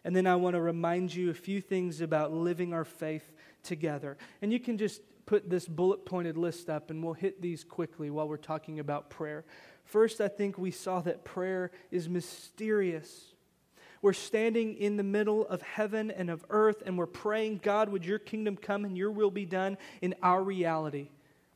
and 0.05 0.15
then 0.15 0.27
I 0.27 0.37
want 0.37 0.57
to 0.57 0.61
remind 0.61 1.15
you 1.15 1.31
a 1.31 1.35
few 1.35 1.63
things 1.63 2.03
about 2.03 2.35
living 2.35 2.75
our 2.75 2.85
faith 2.85 3.33
together. 3.63 4.19
And 4.43 4.53
you 4.53 4.61
can 4.61 4.77
just 4.77 5.01
put 5.25 5.49
this 5.49 5.67
bullet 5.67 6.05
pointed 6.05 6.37
list 6.37 6.69
up, 6.69 6.91
and 6.91 7.03
we'll 7.03 7.15
hit 7.15 7.41
these 7.41 7.65
quickly 7.65 8.11
while 8.11 8.29
we're 8.29 8.37
talking 8.37 8.79
about 8.79 9.09
prayer. 9.09 9.47
First, 9.87 10.21
I 10.21 10.29
think 10.29 10.59
we 10.59 10.71
saw 10.71 11.01
that 11.01 11.25
prayer 11.25 11.71
is 11.91 12.11
mysterious. 12.11 13.33
We're 14.03 14.13
standing 14.13 14.77
in 14.77 14.99
the 14.99 15.03
middle 15.03 15.47
of 15.49 15.63
heaven 15.63 16.11
and 16.11 16.29
of 16.29 16.45
earth, 16.51 16.83
and 16.85 16.99
we're 16.99 17.07
praying, 17.07 17.61
God, 17.63 17.89
would 17.89 18.05
your 18.05 18.19
kingdom 18.19 18.59
come 18.59 18.85
and 18.85 18.99
your 18.99 19.11
will 19.11 19.31
be 19.31 19.47
done 19.47 19.79
in 20.03 20.15
our 20.23 20.43
reality? 20.43 21.09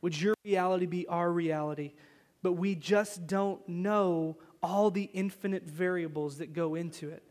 Would 0.03 0.19
your 0.19 0.35
reality 0.43 0.85
be 0.85 1.07
our 1.07 1.31
reality? 1.31 1.93
But 2.41 2.53
we 2.53 2.75
just 2.75 3.25
don't 3.25 3.67
know 3.69 4.35
all 4.61 4.91
the 4.91 5.09
infinite 5.13 5.63
variables 5.63 6.39
that 6.39 6.51
go 6.51 6.75
into 6.75 7.09
it. 7.09 7.23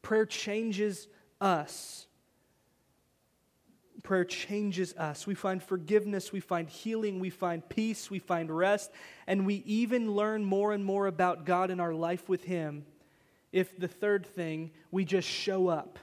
Prayer 0.00 0.24
changes 0.24 1.08
us. 1.42 2.06
Prayer 4.02 4.24
changes 4.24 4.94
us. 4.96 5.26
We 5.26 5.34
find 5.34 5.62
forgiveness, 5.62 6.32
we 6.32 6.40
find 6.40 6.70
healing, 6.70 7.20
we 7.20 7.28
find 7.28 7.66
peace, 7.68 8.10
we 8.10 8.18
find 8.18 8.50
rest, 8.50 8.90
and 9.26 9.44
we 9.44 9.56
even 9.66 10.12
learn 10.12 10.42
more 10.42 10.72
and 10.72 10.84
more 10.84 11.06
about 11.06 11.44
God 11.44 11.70
and 11.70 11.82
our 11.82 11.94
life 11.94 12.30
with 12.30 12.44
Him. 12.44 12.86
If 13.52 13.78
the 13.78 13.88
third 13.88 14.24
thing, 14.24 14.70
we 14.90 15.04
just 15.04 15.28
show 15.28 15.68
up. 15.68 15.98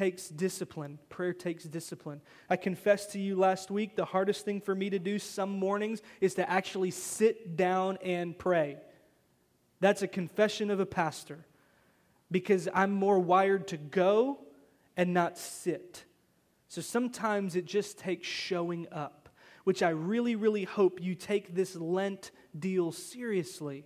Takes 0.00 0.30
discipline. 0.30 0.98
Prayer 1.10 1.34
takes 1.34 1.64
discipline. 1.64 2.22
I 2.48 2.56
confessed 2.56 3.12
to 3.12 3.18
you 3.18 3.36
last 3.36 3.70
week 3.70 3.96
the 3.96 4.06
hardest 4.06 4.46
thing 4.46 4.62
for 4.62 4.74
me 4.74 4.88
to 4.88 4.98
do 4.98 5.18
some 5.18 5.50
mornings 5.50 6.00
is 6.22 6.32
to 6.36 6.50
actually 6.50 6.90
sit 6.90 7.54
down 7.54 7.98
and 8.02 8.38
pray. 8.38 8.78
That's 9.80 10.00
a 10.00 10.08
confession 10.08 10.70
of 10.70 10.80
a 10.80 10.86
pastor 10.86 11.44
because 12.30 12.66
I'm 12.72 12.92
more 12.92 13.18
wired 13.18 13.68
to 13.68 13.76
go 13.76 14.38
and 14.96 15.12
not 15.12 15.36
sit. 15.36 16.06
So 16.68 16.80
sometimes 16.80 17.54
it 17.54 17.66
just 17.66 17.98
takes 17.98 18.26
showing 18.26 18.86
up, 18.90 19.28
which 19.64 19.82
I 19.82 19.90
really, 19.90 20.34
really 20.34 20.64
hope 20.64 21.02
you 21.02 21.14
take 21.14 21.54
this 21.54 21.76
Lent 21.76 22.30
deal 22.58 22.90
seriously. 22.90 23.84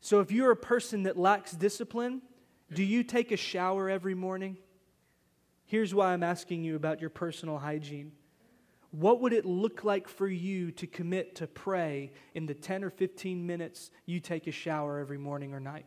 So 0.00 0.20
if 0.20 0.30
you're 0.30 0.52
a 0.52 0.56
person 0.56 1.02
that 1.02 1.16
lacks 1.16 1.50
discipline, 1.50 2.22
do 2.72 2.82
you 2.82 3.02
take 3.02 3.32
a 3.32 3.36
shower 3.36 3.90
every 3.90 4.14
morning? 4.14 4.56
Here's 5.66 5.94
why 5.94 6.12
I'm 6.12 6.22
asking 6.22 6.64
you 6.64 6.76
about 6.76 7.00
your 7.00 7.10
personal 7.10 7.58
hygiene. 7.58 8.12
What 8.92 9.20
would 9.20 9.32
it 9.32 9.44
look 9.44 9.84
like 9.84 10.08
for 10.08 10.26
you 10.26 10.72
to 10.72 10.86
commit 10.86 11.36
to 11.36 11.46
pray 11.46 12.12
in 12.34 12.46
the 12.46 12.54
10 12.54 12.82
or 12.82 12.90
15 12.90 13.46
minutes 13.46 13.90
you 14.04 14.18
take 14.18 14.46
a 14.46 14.52
shower 14.52 14.98
every 14.98 15.18
morning 15.18 15.54
or 15.54 15.60
night? 15.60 15.86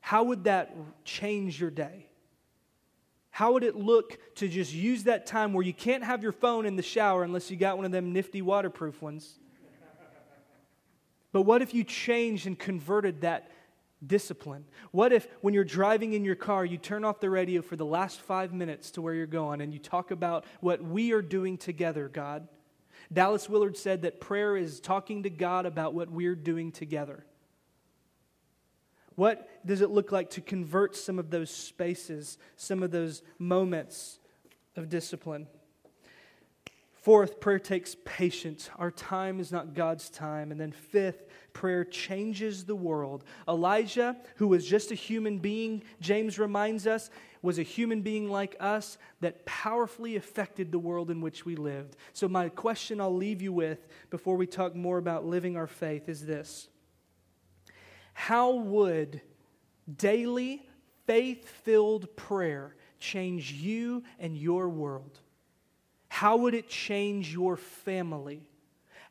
How 0.00 0.24
would 0.24 0.44
that 0.44 0.76
change 1.04 1.60
your 1.60 1.70
day? 1.70 2.06
How 3.30 3.52
would 3.52 3.64
it 3.64 3.76
look 3.76 4.18
to 4.36 4.48
just 4.48 4.72
use 4.72 5.04
that 5.04 5.26
time 5.26 5.52
where 5.52 5.64
you 5.64 5.74
can't 5.74 6.02
have 6.02 6.22
your 6.22 6.32
phone 6.32 6.66
in 6.66 6.74
the 6.74 6.82
shower 6.82 7.22
unless 7.22 7.50
you 7.50 7.56
got 7.56 7.76
one 7.76 7.84
of 7.84 7.92
them 7.92 8.12
nifty 8.12 8.42
waterproof 8.42 9.02
ones? 9.02 9.38
But 11.32 11.42
what 11.42 11.60
if 11.60 11.74
you 11.74 11.84
changed 11.84 12.46
and 12.46 12.58
converted 12.58 13.20
that 13.20 13.50
discipline? 14.04 14.64
What 14.90 15.12
if, 15.12 15.28
when 15.40 15.54
you're 15.54 15.64
driving 15.64 16.12
in 16.12 16.24
your 16.24 16.34
car, 16.34 16.64
you 16.64 16.76
turn 16.76 17.04
off 17.04 17.20
the 17.20 17.30
radio 17.30 17.62
for 17.62 17.76
the 17.76 17.86
last 17.86 18.20
five 18.20 18.52
minutes 18.52 18.90
to 18.92 19.02
where 19.02 19.14
you're 19.14 19.26
going 19.26 19.60
and 19.60 19.72
you 19.72 19.78
talk 19.78 20.10
about 20.10 20.44
what 20.60 20.82
we 20.82 21.12
are 21.12 21.22
doing 21.22 21.56
together, 21.56 22.08
God? 22.08 22.48
Dallas 23.12 23.48
Willard 23.48 23.76
said 23.76 24.02
that 24.02 24.20
prayer 24.20 24.56
is 24.56 24.80
talking 24.80 25.22
to 25.22 25.30
God 25.30 25.66
about 25.66 25.94
what 25.94 26.10
we're 26.10 26.34
doing 26.34 26.72
together. 26.72 27.24
What 29.14 29.48
does 29.64 29.80
it 29.80 29.90
look 29.90 30.12
like 30.12 30.30
to 30.30 30.40
convert 30.40 30.94
some 30.94 31.18
of 31.18 31.30
those 31.30 31.50
spaces, 31.50 32.36
some 32.56 32.82
of 32.82 32.90
those 32.90 33.22
moments 33.38 34.18
of 34.76 34.88
discipline? 34.88 35.46
Fourth, 37.06 37.38
prayer 37.38 37.60
takes 37.60 37.94
patience. 38.04 38.68
Our 38.80 38.90
time 38.90 39.38
is 39.38 39.52
not 39.52 39.74
God's 39.74 40.10
time. 40.10 40.50
And 40.50 40.60
then 40.60 40.72
fifth, 40.72 41.28
prayer 41.52 41.84
changes 41.84 42.64
the 42.64 42.74
world. 42.74 43.22
Elijah, 43.46 44.16
who 44.34 44.48
was 44.48 44.66
just 44.66 44.90
a 44.90 44.96
human 44.96 45.38
being, 45.38 45.84
James 46.00 46.36
reminds 46.36 46.84
us, 46.84 47.10
was 47.42 47.60
a 47.60 47.62
human 47.62 48.02
being 48.02 48.28
like 48.28 48.56
us 48.58 48.98
that 49.20 49.46
powerfully 49.46 50.16
affected 50.16 50.72
the 50.72 50.80
world 50.80 51.12
in 51.12 51.20
which 51.20 51.46
we 51.46 51.54
lived. 51.54 51.94
So, 52.12 52.26
my 52.26 52.48
question 52.48 53.00
I'll 53.00 53.14
leave 53.14 53.40
you 53.40 53.52
with 53.52 53.86
before 54.10 54.34
we 54.34 54.48
talk 54.48 54.74
more 54.74 54.98
about 54.98 55.24
living 55.24 55.56
our 55.56 55.68
faith 55.68 56.08
is 56.08 56.26
this 56.26 56.66
how 58.14 58.52
would 58.52 59.20
daily 59.96 60.66
faith 61.06 61.48
filled 61.48 62.16
prayer 62.16 62.74
change 62.98 63.52
you 63.52 64.02
and 64.18 64.36
your 64.36 64.68
world? 64.68 65.20
How 66.16 66.38
would 66.38 66.54
it 66.54 66.66
change 66.66 67.30
your 67.30 67.58
family? 67.58 68.40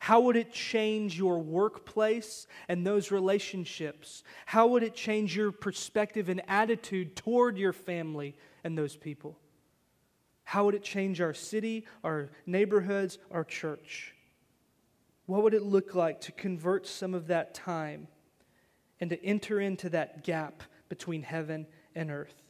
How 0.00 0.22
would 0.22 0.34
it 0.34 0.52
change 0.52 1.16
your 1.16 1.38
workplace 1.38 2.48
and 2.66 2.84
those 2.84 3.12
relationships? 3.12 4.24
How 4.44 4.66
would 4.66 4.82
it 4.82 4.96
change 4.96 5.36
your 5.36 5.52
perspective 5.52 6.28
and 6.28 6.42
attitude 6.48 7.14
toward 7.14 7.58
your 7.58 7.72
family 7.72 8.34
and 8.64 8.76
those 8.76 8.96
people? 8.96 9.38
How 10.42 10.64
would 10.64 10.74
it 10.74 10.82
change 10.82 11.20
our 11.20 11.32
city, 11.32 11.86
our 12.02 12.30
neighborhoods, 12.44 13.18
our 13.30 13.44
church? 13.44 14.12
What 15.26 15.44
would 15.44 15.54
it 15.54 15.62
look 15.62 15.94
like 15.94 16.20
to 16.22 16.32
convert 16.32 16.88
some 16.88 17.14
of 17.14 17.28
that 17.28 17.54
time 17.54 18.08
and 19.00 19.10
to 19.10 19.24
enter 19.24 19.60
into 19.60 19.90
that 19.90 20.24
gap 20.24 20.64
between 20.88 21.22
heaven 21.22 21.68
and 21.94 22.10
earth. 22.10 22.42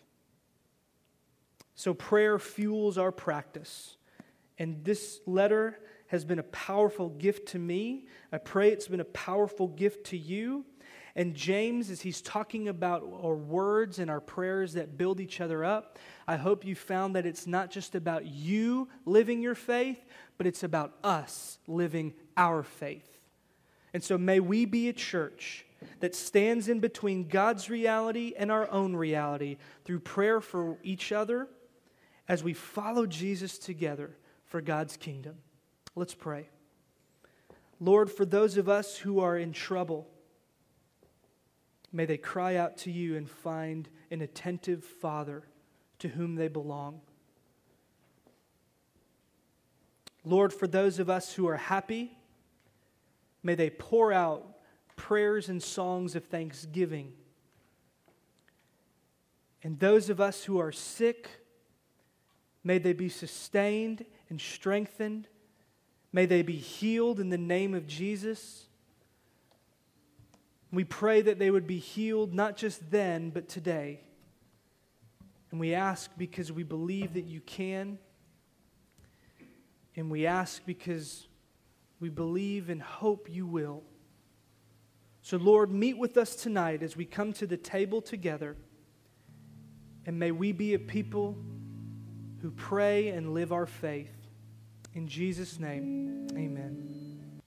So, 1.75 1.93
prayer 1.93 2.39
fuels 2.39 2.97
our 2.97 3.13
practice. 3.13 3.99
And 4.59 4.85
this 4.85 5.21
letter 5.27 5.79
has 6.09 6.25
been 6.25 6.39
a 6.39 6.45
powerful 6.45 7.11
gift 7.11 7.49
to 7.49 7.59
me. 7.59 8.07
I 8.33 8.39
pray 8.39 8.71
it's 8.71 8.89
been 8.89 9.01
a 9.01 9.05
powerful 9.05 9.69
gift 9.69 10.07
to 10.07 10.17
you. 10.17 10.65
And 11.15 11.35
James, 11.35 11.91
as 11.91 12.03
he's 12.03 12.21
talking 12.21 12.69
about 12.69 13.03
our 13.03 13.35
words 13.35 13.99
and 13.99 14.11
our 14.11 14.21
prayers 14.21 14.75
that 14.75 14.99
build 14.99 15.19
each 15.19 15.41
other 15.41 15.65
up, 15.65 15.99
I 16.29 16.37
hope 16.37 16.65
you 16.65 16.75
found 16.75 17.17
that 17.17 17.25
it's 17.25 17.47
not 17.47 17.71
just 17.71 17.95
about 17.95 18.27
you 18.27 18.89
living 19.07 19.41
your 19.41 19.55
faith, 19.55 20.05
but 20.37 20.47
it's 20.47 20.63
about 20.63 20.93
us 21.03 21.59
living 21.67 22.13
our 22.37 22.63
faith. 22.63 23.19
And 23.95 24.05
so 24.05 24.19
may 24.19 24.41
we 24.41 24.67
be 24.67 24.91
a 24.91 24.93
church 24.93 25.65
that 26.01 26.15
stands 26.15 26.69
in 26.69 26.81
between 26.81 27.29
God's 27.29 27.71
reality 27.71 28.35
and 28.37 28.53
our 28.53 28.71
own 28.71 28.95
reality 28.95 29.57
through 29.85 30.01
prayer 30.01 30.43
for 30.43 30.77
each 30.83 31.13
other 31.13 31.49
as 32.29 32.45
we 32.45 32.53
follow 32.53 33.07
Jesus 33.07 33.57
together 33.59 34.17
for 34.47 34.61
God's 34.61 34.97
kingdom. 34.97 35.37
Let's 35.95 36.15
pray. 36.15 36.49
Lord, 37.81 38.11
for 38.11 38.25
those 38.25 38.57
of 38.57 38.69
us 38.69 38.97
who 38.97 39.21
are 39.21 39.37
in 39.37 39.53
trouble, 39.53 40.09
may 41.93 42.07
they 42.07 42.17
cry 42.17 42.57
out 42.57 42.79
to 42.79 42.91
you 42.91 43.17
and 43.17 43.29
find 43.29 43.89
an 44.11 44.23
attentive 44.23 44.85
Father 44.85 45.43
to 45.99 46.09
whom 46.09 46.37
they 46.37 46.49
belong. 46.49 47.01
Lord, 50.25 50.53
for 50.53 50.67
those 50.67 50.99
of 50.99 51.09
us 51.09 51.35
who 51.35 51.47
are 51.47 51.57
happy, 51.57 52.17
may 53.43 53.55
they 53.55 53.71
pour 53.71 54.13
out 54.13 54.57
prayers 54.97 55.49
and 55.49 55.63
songs 55.63 56.17
of 56.17 56.25
thanksgiving. 56.25 57.13
And 59.63 59.79
those 59.79 60.11
of 60.11 60.21
us 60.21 60.45
who 60.45 60.59
are 60.59 60.73
sick, 60.73 61.29
may 62.65 62.79
they 62.79 62.93
be 62.93 63.09
sustained 63.09 64.05
and 64.29 64.41
strengthened. 64.41 65.29
May 66.13 66.27
they 66.27 66.43
be 66.43 66.57
healed 66.57 67.21
in 67.21 67.29
the 67.29 67.39
name 67.39 67.75
of 67.75 67.87
Jesus. 67.87 68.67
We 70.73 70.85
pray 70.85 71.23
that 71.23 71.39
they 71.39 71.51
would 71.51 71.67
be 71.67 71.79
healed 71.79 72.35
not 72.35 72.57
just 72.57 72.91
then, 72.91 73.31
but 73.31 73.49
today. 73.49 74.01
And 75.51 75.61
we 75.61 75.75
ask 75.75 76.11
because 76.19 76.51
we 76.51 76.65
believe 76.65 77.15
that 77.15 77.25
you 77.25 77.41
can. 77.41 77.99
And 79.95 80.11
we 80.11 80.27
ask 80.27 80.65
because 80.67 81.27
we 82.01 82.09
believe 82.09 82.69
and 82.69 82.83
hope 82.83 83.29
you 83.31 83.47
will. 83.47 83.83
So, 85.23 85.39
Lord, 85.39 85.73
meet 85.73 85.99
with 85.99 86.17
us 86.17 86.37
tonight 86.37 86.83
as 86.83 86.97
we 86.97 87.05
come 87.05 87.33
to 87.35 87.47
the 87.47 87.57
table 87.57 88.01
together. 88.01 88.57
And 90.05 90.19
may 90.19 90.31
we 90.31 90.53
be 90.53 90.75
a 90.75 90.79
people 90.79 91.37
who 92.43 92.51
pray 92.51 93.09
and 93.09 93.35
live 93.35 93.53
our 93.53 93.67
faith. 93.67 94.16
In 94.97 95.07
Jesus' 95.07 95.61
name, 95.61 96.27
amen. 96.33 97.43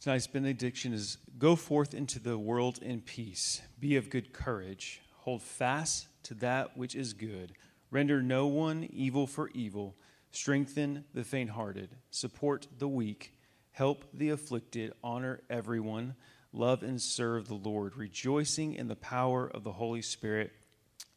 Tonight's 0.00 0.28
benediction 0.28 0.92
is 0.92 1.18
Go 1.36 1.56
forth 1.56 1.94
into 1.94 2.20
the 2.20 2.38
world 2.38 2.78
in 2.80 3.00
peace. 3.00 3.60
Be 3.80 3.96
of 3.96 4.08
good 4.08 4.32
courage. 4.32 5.00
Hold 5.16 5.42
fast 5.42 6.06
to 6.22 6.34
that 6.34 6.76
which 6.76 6.94
is 6.94 7.12
good. 7.12 7.54
Render 7.90 8.22
no 8.22 8.46
one 8.46 8.88
evil 8.92 9.26
for 9.26 9.48
evil. 9.48 9.96
Strengthen 10.30 11.04
the 11.12 11.24
faint 11.24 11.50
hearted. 11.50 11.88
Support 12.12 12.68
the 12.78 12.86
weak. 12.86 13.34
Help 13.72 14.04
the 14.14 14.30
afflicted. 14.30 14.92
Honor 15.02 15.40
everyone 15.50 16.14
love 16.52 16.84
and 16.84 17.02
serve 17.02 17.48
the 17.48 17.54
Lord, 17.54 17.96
rejoicing 17.96 18.74
in 18.74 18.86
the 18.86 18.94
power 18.94 19.50
of 19.52 19.64
the 19.64 19.72
Holy 19.72 20.02
Spirit 20.02 20.52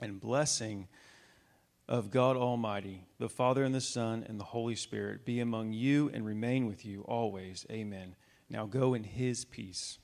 and 0.01 0.19
blessing 0.19 0.87
of 1.89 2.11
God 2.11 2.37
Almighty, 2.37 3.07
the 3.17 3.27
Father 3.27 3.63
and 3.63 3.73
the 3.73 3.81
Son 3.81 4.23
and 4.29 4.39
the 4.39 4.43
Holy 4.43 4.75
Spirit 4.75 5.25
be 5.25 5.39
among 5.39 5.73
you 5.73 6.11
and 6.13 6.23
remain 6.23 6.67
with 6.67 6.85
you 6.85 7.01
always. 7.01 7.65
Amen. 7.71 8.15
Now 8.47 8.67
go 8.67 8.93
in 8.93 9.03
his 9.03 9.43
peace. 9.43 9.97